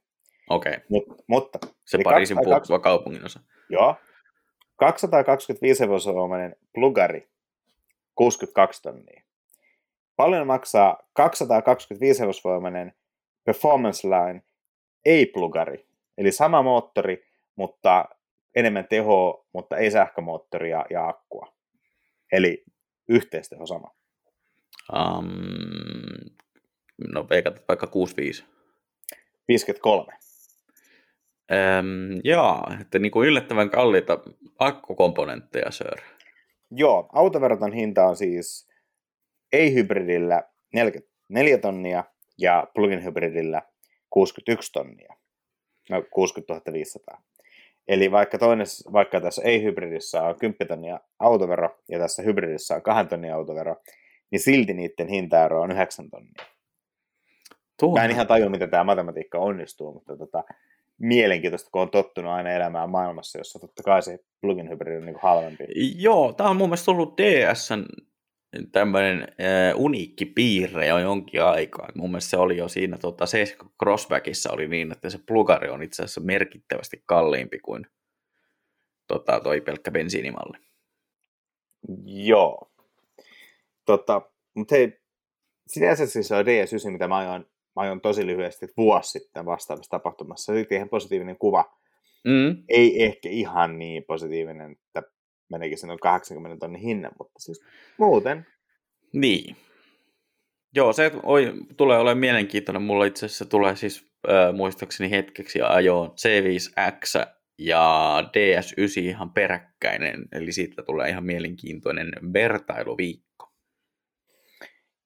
Okei. 0.50 0.72
Okay. 0.72 0.84
Mut, 0.88 1.04
mutta. 1.26 1.58
Se 1.86 1.98
Pariisin 2.04 2.38
puuttuva 2.44 2.78
kaupungin 2.78 3.24
osa. 3.24 3.40
Joo. 3.68 3.96
225 4.76 5.80
hevosvoimainen 5.80 6.56
plugari, 6.74 7.28
62 8.14 8.82
tonnia. 8.82 9.22
Paljon 10.16 10.46
maksaa 10.46 10.98
225 11.12 12.20
hevosvoimainen 12.20 12.94
performance 13.44 14.08
line, 14.08 14.42
ei 15.04 15.26
plugari. 15.26 15.86
Eli 16.18 16.32
sama 16.32 16.62
moottori, 16.62 17.29
mutta 17.60 18.04
enemmän 18.54 18.86
tehoa, 18.88 19.46
mutta 19.52 19.76
ei 19.76 19.90
sähkömoottoria 19.90 20.84
ja 20.90 21.08
akkua. 21.08 21.54
Eli 22.32 22.64
yhteisteho 23.08 23.66
sama. 23.66 23.90
Um, 24.92 25.28
no 27.14 27.26
veikatat 27.30 27.64
vaikka 27.68 27.86
65. 27.86 28.44
53. 29.48 30.12
Ähm, 31.52 32.20
joo, 32.24 32.62
että 32.80 32.98
niin 32.98 33.12
kuin 33.12 33.28
yllättävän 33.28 33.70
kalliita 33.70 34.18
akkukomponentteja, 34.58 35.70
sir. 35.70 36.00
Joo, 36.70 37.08
autoveroton 37.12 37.72
hinta 37.72 38.04
on 38.04 38.16
siis 38.16 38.68
ei-hybridillä 39.52 40.42
44 40.74 41.58
tonnia 41.58 42.04
ja 42.38 42.66
plug-in 42.74 43.04
hybridillä 43.04 43.62
61 44.10 44.72
tonnia. 44.72 45.14
No 45.90 46.02
60 46.10 46.72
500. 46.72 47.29
Eli 47.90 48.10
vaikka, 48.10 48.38
toinen, 48.38 48.66
vaikka 48.92 49.20
tässä 49.20 49.42
ei-hybridissä 49.42 50.22
on 50.22 50.38
10 50.38 50.68
tonnia 50.68 51.00
autovero 51.18 51.78
ja 51.88 51.98
tässä 51.98 52.22
hybridissä 52.22 52.74
on 52.74 52.82
2 52.82 53.08
tonnia 53.08 53.34
autovero, 53.34 53.76
niin 54.30 54.40
silti 54.40 54.74
niiden 54.74 55.08
hintaero 55.08 55.60
on 55.60 55.70
9 55.72 56.10
tonnia. 56.10 56.46
Tuo. 57.80 57.94
Mä 57.94 58.04
en 58.04 58.10
ihan 58.10 58.26
tajua, 58.26 58.48
miten 58.48 58.70
tämä 58.70 58.84
matematiikka 58.84 59.38
onnistuu, 59.38 59.92
mutta 59.92 60.16
tota, 60.16 60.44
mielenkiintoista, 60.98 61.70
kun 61.70 61.82
on 61.82 61.90
tottunut 61.90 62.32
aina 62.32 62.50
elämään 62.50 62.90
maailmassa, 62.90 63.38
jossa 63.38 63.58
totta 63.58 63.82
kai 63.82 64.02
se 64.02 64.18
plugin 64.40 64.70
hybridi 64.70 64.96
on 64.96 65.06
niin 65.06 65.16
halvempi. 65.22 65.64
Joo, 65.96 66.32
tämä 66.32 66.50
on 66.50 66.56
mun 66.56 66.68
mielestä 66.68 66.90
ollut 66.90 67.20
DSn 67.20 67.84
tämmöinen 68.72 69.22
äh, 69.22 69.76
uniikki 69.76 70.24
piirre 70.26 70.86
jo 70.86 70.98
jonkin 70.98 71.42
aikaa. 71.42 71.88
Mun 71.94 72.10
mielestä 72.10 72.30
se 72.30 72.36
oli 72.36 72.56
jo 72.56 72.68
siinä 72.68 72.98
tota, 72.98 73.26
se 73.26 73.56
Crossbackissa 73.82 74.52
oli 74.52 74.68
niin, 74.68 74.92
että 74.92 75.10
se 75.10 75.18
plugari 75.26 75.68
on 75.68 75.82
itse 75.82 76.02
asiassa 76.02 76.20
merkittävästi 76.20 77.02
kalliimpi 77.06 77.58
kuin 77.58 77.86
tota, 79.06 79.40
toi 79.40 79.60
pelkkä 79.60 79.90
bensiinimalli. 79.90 80.58
Joo. 82.04 82.72
Tota, 83.84 84.22
mutta 84.54 84.74
hei, 84.74 85.00
sinänsä 85.66 86.06
siis 86.06 86.32
on 86.32 86.44
DS9, 86.44 86.90
mitä 86.90 87.08
mä 87.08 87.16
ajoin, 87.16 87.42
mä 87.76 87.82
ajoin 87.82 88.00
tosi 88.00 88.26
lyhyesti 88.26 88.66
vuosi 88.76 89.10
sitten 89.10 89.46
vastaavassa 89.46 89.90
tapahtumassa. 89.90 90.44
Se 90.44 90.52
oli 90.52 90.66
ihan 90.70 90.88
positiivinen 90.88 91.38
kuva. 91.38 91.76
Mm. 92.24 92.62
Ei 92.68 93.04
ehkä 93.04 93.28
ihan 93.28 93.78
niin 93.78 94.04
positiivinen, 94.04 94.72
että 94.72 95.02
meneekin 95.50 95.78
sen 95.78 95.98
80 96.00 96.60
tonnin 96.60 96.82
hinnan, 96.82 97.12
mutta 97.18 97.38
siis 97.38 97.64
muuten. 97.98 98.46
Niin. 99.12 99.56
Joo, 100.74 100.92
se 100.92 101.10
oi, 101.22 101.52
tulee 101.76 101.98
olemaan 101.98 102.18
mielenkiintoinen. 102.18 102.82
Mulla 102.82 103.04
itse 103.04 103.26
asiassa 103.26 103.44
tulee 103.44 103.76
siis 103.76 104.12
äh, 104.28 104.54
muistaakseni 104.54 105.10
hetkeksi 105.10 105.62
ajoon 105.62 106.08
C5X 106.08 107.26
ja 107.58 108.14
DS9 108.26 109.00
ihan 109.00 109.32
peräkkäinen, 109.32 110.28
eli 110.32 110.52
siitä 110.52 110.82
tulee 110.82 111.08
ihan 111.08 111.24
mielenkiintoinen 111.24 112.12
vertailuviikko. 112.32 113.52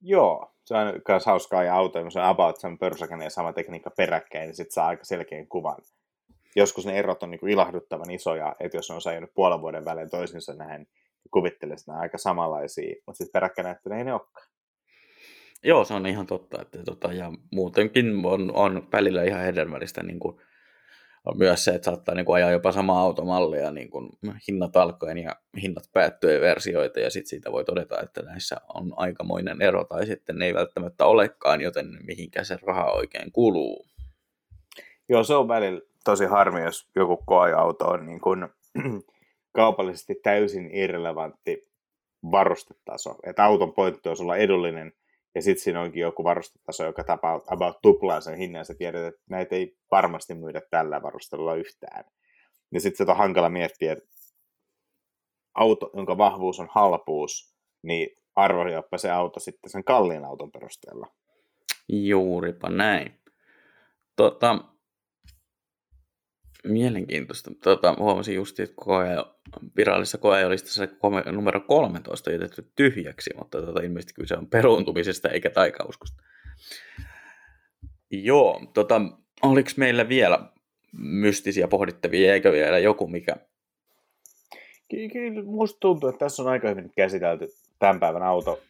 Joo, 0.00 0.54
se 0.64 0.74
on 0.74 1.00
myös 1.08 1.26
hauskaa 1.26 1.64
ja 1.64 1.74
auto, 1.74 2.10
se 2.10 2.20
on 2.20 2.26
about 2.26 2.60
sen 2.60 2.78
ja 3.22 3.30
sama 3.30 3.52
tekniikka 3.52 3.90
peräkkäin, 3.96 4.46
niin 4.46 4.56
sitten 4.56 4.72
saa 4.72 4.86
aika 4.86 5.04
selkeän 5.04 5.46
kuvan 5.46 5.76
joskus 6.56 6.86
ne 6.86 6.98
erot 6.98 7.22
on 7.22 7.30
niin 7.30 7.40
kuin 7.40 7.52
ilahduttavan 7.52 8.10
isoja, 8.10 8.56
että 8.60 8.76
jos 8.76 8.88
ne 8.88 8.94
on 8.94 9.02
säilynyt 9.02 9.34
puolen 9.34 9.60
vuoden 9.60 9.84
välein 9.84 10.10
toisinsa 10.10 10.54
näin, 10.54 10.80
niin 10.80 11.30
kuvittelee 11.30 11.74
että 11.74 11.92
ne 11.92 11.98
aika 11.98 12.18
samanlaisia, 12.18 12.94
mutta 13.06 13.18
sitten 13.18 13.32
peräkkäin 13.32 13.68
että 13.68 13.90
ne 13.90 13.98
ei 13.98 14.04
ne 14.04 14.12
olekaan. 14.12 14.46
Joo, 15.64 15.84
se 15.84 15.94
on 15.94 16.06
ihan 16.06 16.26
totta. 16.26 16.62
Että, 16.62 16.78
tota, 16.84 17.12
ja 17.12 17.32
muutenkin 17.52 18.26
on, 18.26 18.54
on 18.54 18.88
välillä 18.92 19.24
ihan 19.24 19.40
hedelmällistä 19.40 20.02
niin 20.02 20.18
kuin, 20.18 20.36
on 21.24 21.38
myös 21.38 21.64
se, 21.64 21.70
että 21.70 21.84
saattaa 21.84 22.14
niin 22.14 22.26
kuin, 22.26 22.36
ajaa 22.36 22.50
jopa 22.50 22.72
samaa 22.72 23.00
automallia 23.00 23.70
niin 23.70 23.90
kuin 23.90 24.08
hinnat 24.48 24.76
alkoen 24.76 25.18
ja 25.18 25.36
hinnat 25.62 25.84
päättyen 25.92 26.40
versioita, 26.40 27.00
ja 27.00 27.10
sitten 27.10 27.28
siitä 27.28 27.52
voi 27.52 27.64
todeta, 27.64 28.02
että 28.02 28.22
näissä 28.22 28.56
on 28.74 28.92
aikamoinen 28.96 29.62
ero, 29.62 29.84
tai 29.84 30.06
sitten 30.06 30.38
ne 30.38 30.46
ei 30.46 30.54
välttämättä 30.54 31.06
olekaan, 31.06 31.60
joten 31.60 31.86
mihinkä 32.06 32.44
se 32.44 32.58
raha 32.62 32.92
oikein 32.92 33.32
kuluu. 33.32 33.86
Joo, 35.08 35.24
se 35.24 35.34
on 35.34 35.48
välillä 35.48 35.80
tosi 36.04 36.24
harmi, 36.24 36.62
jos 36.62 36.90
joku 36.96 37.16
koeauto 37.26 37.84
on 37.84 38.06
niin 38.06 38.20
kuin, 38.20 38.48
kaupallisesti 39.56 40.14
täysin 40.22 40.70
irrelevantti 40.72 41.62
varustetaso. 42.30 43.18
Että 43.26 43.44
auton 43.44 43.72
pointti 43.72 44.08
on 44.08 44.16
olla 44.20 44.36
edullinen, 44.36 44.92
ja 45.34 45.42
sitten 45.42 45.64
siinä 45.64 45.80
onkin 45.80 46.00
joku 46.00 46.24
varustetaso, 46.24 46.84
joka 46.84 47.04
tapaa 47.04 47.40
about 47.46 47.78
tuplaa 47.82 48.20
sen 48.20 48.36
hinnan, 48.36 48.64
sä 48.64 48.74
tiedät, 48.74 49.04
että 49.04 49.20
näitä 49.30 49.56
ei 49.56 49.76
varmasti 49.90 50.34
myydä 50.34 50.62
tällä 50.70 51.02
varustelulla 51.02 51.54
yhtään. 51.54 52.04
Ja 52.72 52.80
sitten 52.80 53.06
se 53.06 53.10
on 53.10 53.16
hankala 53.16 53.48
miettiä, 53.48 53.92
että 53.92 54.08
auto, 55.54 55.90
jonka 55.94 56.18
vahvuus 56.18 56.60
on 56.60 56.68
halpuus, 56.70 57.54
niin 57.82 58.16
arvojappa 58.36 58.98
se 58.98 59.10
auto 59.10 59.40
sitten 59.40 59.70
sen 59.70 59.84
kalliin 59.84 60.24
auton 60.24 60.52
perusteella. 60.52 61.06
Juuripa 61.88 62.68
näin. 62.68 63.20
Tota, 64.16 64.58
Mielenkiintoista. 66.64 67.50
Tota, 67.62 67.94
huomasin 67.98 68.34
just, 68.34 68.60
että 68.60 68.74
koe, 68.76 69.06
virallisessa 69.76 70.18
koeajolistassa 70.18 70.88
numero 71.32 71.60
13 71.60 72.30
on 72.30 72.34
jätetty 72.34 72.70
tyhjäksi, 72.76 73.30
mutta 73.38 73.62
tota, 73.62 73.82
ilmeisesti 73.82 74.14
kyse 74.14 74.36
on 74.36 74.46
peruuntumisesta 74.46 75.28
eikä 75.28 75.50
taikauskosta. 75.50 76.22
Joo, 78.10 78.60
tota, 78.74 79.00
oliko 79.42 79.70
meillä 79.76 80.08
vielä 80.08 80.48
mystisiä 80.98 81.68
pohdittavia, 81.68 82.32
eikö 82.34 82.52
vielä 82.52 82.78
joku 82.78 83.06
mikä? 83.06 83.36
Kyllä, 84.90 85.42
musta 85.42 85.80
tuntuu, 85.80 86.08
että 86.08 86.18
tässä 86.18 86.42
on 86.42 86.48
aika 86.48 86.68
hyvin 86.68 86.92
käsitelty 86.96 87.48
tämän 87.78 88.00
päivän 88.00 88.22
auto 88.22 88.60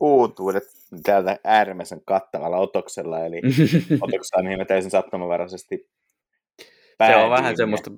uutuudet 0.00 0.62
täältä 1.02 1.38
äärimmäisen 1.44 2.00
kattavalla 2.04 2.56
otoksella, 2.56 3.24
eli 3.24 3.42
otoksella 4.06 4.48
niin 4.48 4.66
täysin 4.66 4.90
sattumanvaraisesti 4.90 5.88
se 7.06 7.16
on 7.16 7.30
vähän 7.30 7.56
semmoista, 7.56 7.90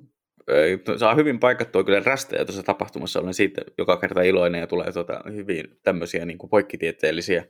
saa 0.97 1.15
hyvin 1.15 1.39
paikattua 1.39 1.83
kyllä 1.83 1.99
rästejä 1.99 2.45
tuossa 2.45 2.63
tapahtumassa, 2.63 3.19
olen 3.19 3.33
siitä 3.33 3.61
joka 3.77 3.97
kerta 3.97 4.21
iloinen 4.21 4.59
ja 4.59 4.67
tulee 4.67 4.91
tuota 4.91 5.21
hyvin 5.33 5.79
tämmöisiä 5.83 6.25
niin 6.25 6.37
kuin 6.37 6.49
poikkitieteellisiä 6.49 7.45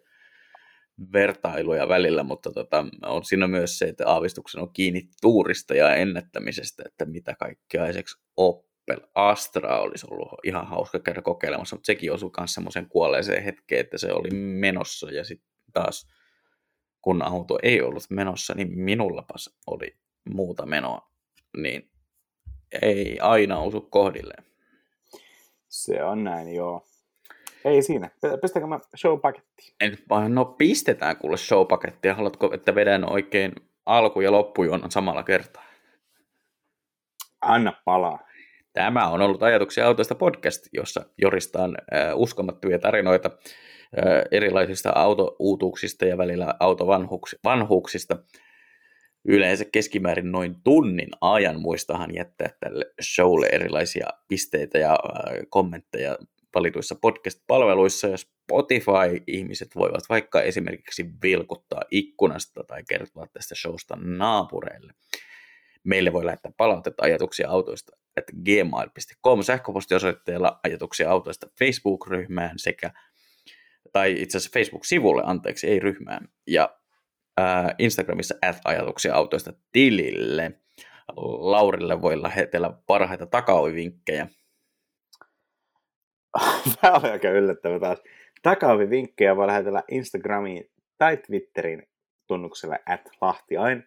vertailuja 1.13 1.87
välillä, 1.87 2.23
mutta 2.23 2.51
tota, 2.51 2.85
on 3.05 3.23
siinä 3.23 3.47
myös 3.47 3.79
se, 3.79 3.85
että 3.85 4.07
aavistuksen 4.07 4.61
on 4.61 4.73
kiinni 4.73 5.01
tuurista 5.21 5.73
ja 5.73 5.95
ennättämisestä, 5.95 6.83
että 6.85 7.05
mitä 7.05 7.35
kaikkea 7.39 7.87
esimerkiksi 7.87 8.21
Opel 8.37 8.99
Astra 9.15 9.79
olisi 9.79 10.07
ollut 10.11 10.39
ihan 10.43 10.67
hauska 10.67 10.99
käydä 10.99 11.21
kokeilemassa, 11.21 11.75
mutta 11.75 11.85
sekin 11.85 12.11
osui 12.11 12.31
myös 12.39 12.53
semmoisen 12.53 12.89
kuolleeseen 12.89 13.43
hetkeen, 13.43 13.81
että 13.81 13.97
se 13.97 14.13
oli 14.13 14.29
menossa 14.31 15.11
ja 15.11 15.23
sitten 15.23 15.49
taas 15.73 16.07
kun 17.01 17.21
auto 17.21 17.59
ei 17.63 17.81
ollut 17.81 18.03
menossa, 18.09 18.53
niin 18.53 18.79
minullapas 18.79 19.57
oli 19.67 19.97
muuta 20.33 20.65
menoa 20.65 21.10
niin 21.57 21.89
ei 22.81 23.19
aina 23.21 23.59
osu 23.59 23.81
kohdilleen. 23.81 24.43
Se 25.69 26.03
on 26.03 26.23
näin, 26.23 26.55
joo. 26.55 26.85
Ei 27.65 27.81
siinä. 27.81 28.09
Pistetäänkö 28.41 28.67
mä 28.67 28.79
showpakettiin? 28.97 29.73
No 30.27 30.45
pistetään 30.45 31.17
kuule 31.17 31.37
showpakettia. 31.37 32.15
Haluatko, 32.15 32.53
että 32.53 32.75
vedän 32.75 33.11
oikein 33.11 33.55
alku- 33.85 34.21
ja 34.21 34.31
loppujuonan 34.31 34.91
samalla 34.91 35.23
kertaa? 35.23 35.63
Anna 37.41 37.73
palaa. 37.85 38.19
Tämä 38.73 39.09
on 39.09 39.21
ollut 39.21 39.43
Ajatuksia 39.43 39.87
autoista 39.87 40.15
podcast, 40.15 40.67
jossa 40.73 41.05
joristaan 41.17 41.77
äh, 41.93 42.11
uskomattomia 42.15 42.79
tarinoita 42.79 43.29
äh, 43.33 44.03
erilaisista 44.31 44.89
autouutuuksista 44.95 46.05
ja 46.05 46.17
välillä 46.17 46.55
autovanhuuksista. 46.59 48.17
Yleensä 49.25 49.65
keskimäärin 49.71 50.31
noin 50.31 50.55
tunnin 50.63 51.09
ajan. 51.21 51.61
Muistahan 51.61 52.15
jättää 52.15 52.49
tälle 52.59 52.85
showlle 53.01 53.47
erilaisia 53.51 54.07
pisteitä 54.27 54.77
ja 54.77 54.99
kommentteja 55.49 56.17
valituissa 56.55 56.95
podcast-palveluissa 56.95 58.07
ja 58.07 58.17
Spotify-ihmiset 58.17 59.75
voivat 59.75 60.03
vaikka 60.09 60.41
esimerkiksi 60.41 61.05
vilkuttaa 61.23 61.81
ikkunasta 61.91 62.63
tai 62.63 62.83
kertoa 62.89 63.27
tästä 63.33 63.55
showsta 63.55 63.97
naapureille. 64.01 64.93
Meille 65.83 66.13
voi 66.13 66.25
lähettää 66.25 66.51
palautetta 66.57 67.03
ajatuksia 67.03 67.49
autoista 67.49 67.97
että 68.17 68.33
gmail.com 68.45 69.41
sähköpostiosoitteella 69.43 70.59
ajatuksia 70.63 71.11
autoista 71.11 71.47
Facebook-ryhmään 71.59 72.59
sekä, 72.59 72.91
tai 73.93 74.21
itse 74.21 74.37
asiassa 74.37 74.59
Facebook-sivulle, 74.59 75.21
anteeksi, 75.25 75.67
ei 75.67 75.79
ryhmään, 75.79 76.27
ja 76.47 76.77
ää, 77.37 77.75
Instagramissa 77.79 78.35
at 78.41 78.57
ajatuksia 78.65 79.15
autoista 79.15 79.53
tilille. 79.71 80.51
Laurille 81.39 82.01
voi 82.01 82.21
lähetellä 82.21 82.73
parhaita 82.87 83.25
takaovivinkkejä. 83.25 84.27
Tämä 86.81 86.93
oli 86.93 87.09
aika 87.09 87.29
yllättävä 87.29 87.79
taas. 87.79 88.01
Takaovivinkkejä 88.41 89.35
voi 89.35 89.47
lähetellä 89.47 89.83
Instagramiin 89.91 90.71
tai 90.97 91.17
Twitterin 91.17 91.87
tunnuksella 92.27 92.77
at 92.85 93.09
lahtiain. 93.21 93.83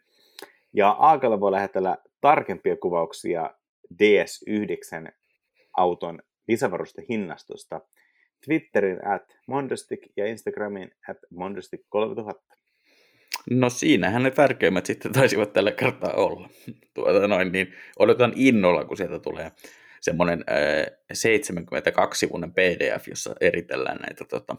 Ja 0.73 0.89
Aakalle 0.89 1.41
voi 1.41 1.53
lähetellä 1.53 1.97
tarkempia 2.21 2.77
kuvauksia 2.77 3.51
DS9 4.03 5.13
auton 5.77 6.23
lisävarustehinnastosta 6.49 7.81
Twitterin 8.45 9.07
at 9.07 9.37
Mondostik 9.47 10.01
ja 10.17 10.27
Instagramin 10.27 10.91
at 11.11 11.17
Mondostik3000. 11.35 12.64
No 13.51 13.71
siinähän 13.71 14.23
ne 14.23 14.31
tärkeimmät 14.31 14.87
sitten 14.87 15.13
taisivat 15.21 15.53
tällä 15.53 15.73
kertaa 15.73 16.13
olla. 16.13 16.49
Tuota 16.95 17.29
noin, 17.29 17.53
niin 17.53 17.75
odotan 17.99 18.33
innolla, 18.37 18.85
kun 18.85 18.97
sieltä 18.97 19.19
tulee 19.19 19.53
semmoinen 20.01 20.45
äh, 20.51 20.87
72-sivuinen 21.13 22.53
PDF, 22.53 23.09
jossa 23.09 23.35
eritellään 23.41 23.99
näitä 23.99 24.25
tota, 24.25 24.57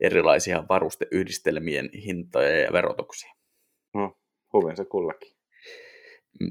erilaisia 0.00 0.64
varusteyhdistelmien 0.68 1.90
hintoja 2.04 2.60
ja 2.60 2.72
verotuksia. 2.72 3.32
No, 3.94 4.18
huvensa 4.52 4.84
kullakin. 4.84 5.36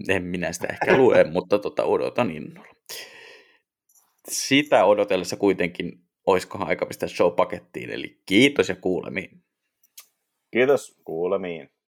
En 0.10 0.24
minä 0.24 0.52
sitä 0.52 0.68
ehkä 0.68 0.98
lue, 0.98 1.24
mutta 1.34 1.60
tota, 1.60 1.84
odotan 1.84 2.32
innolla. 2.32 2.76
Sitä 4.30 4.86
odotellessa 4.86 5.36
kuitenkin 5.38 5.92
olisikohan 6.26 6.68
aika 6.68 6.86
pistää 6.86 7.10
show 7.10 7.34
pakettiin, 7.36 7.90
eli 7.90 8.22
kiitos 8.26 8.70
ja 8.70 8.76
kuulemiin. 8.76 9.45
Kiitos, 10.56 10.98
kuulemiin. 11.04 11.70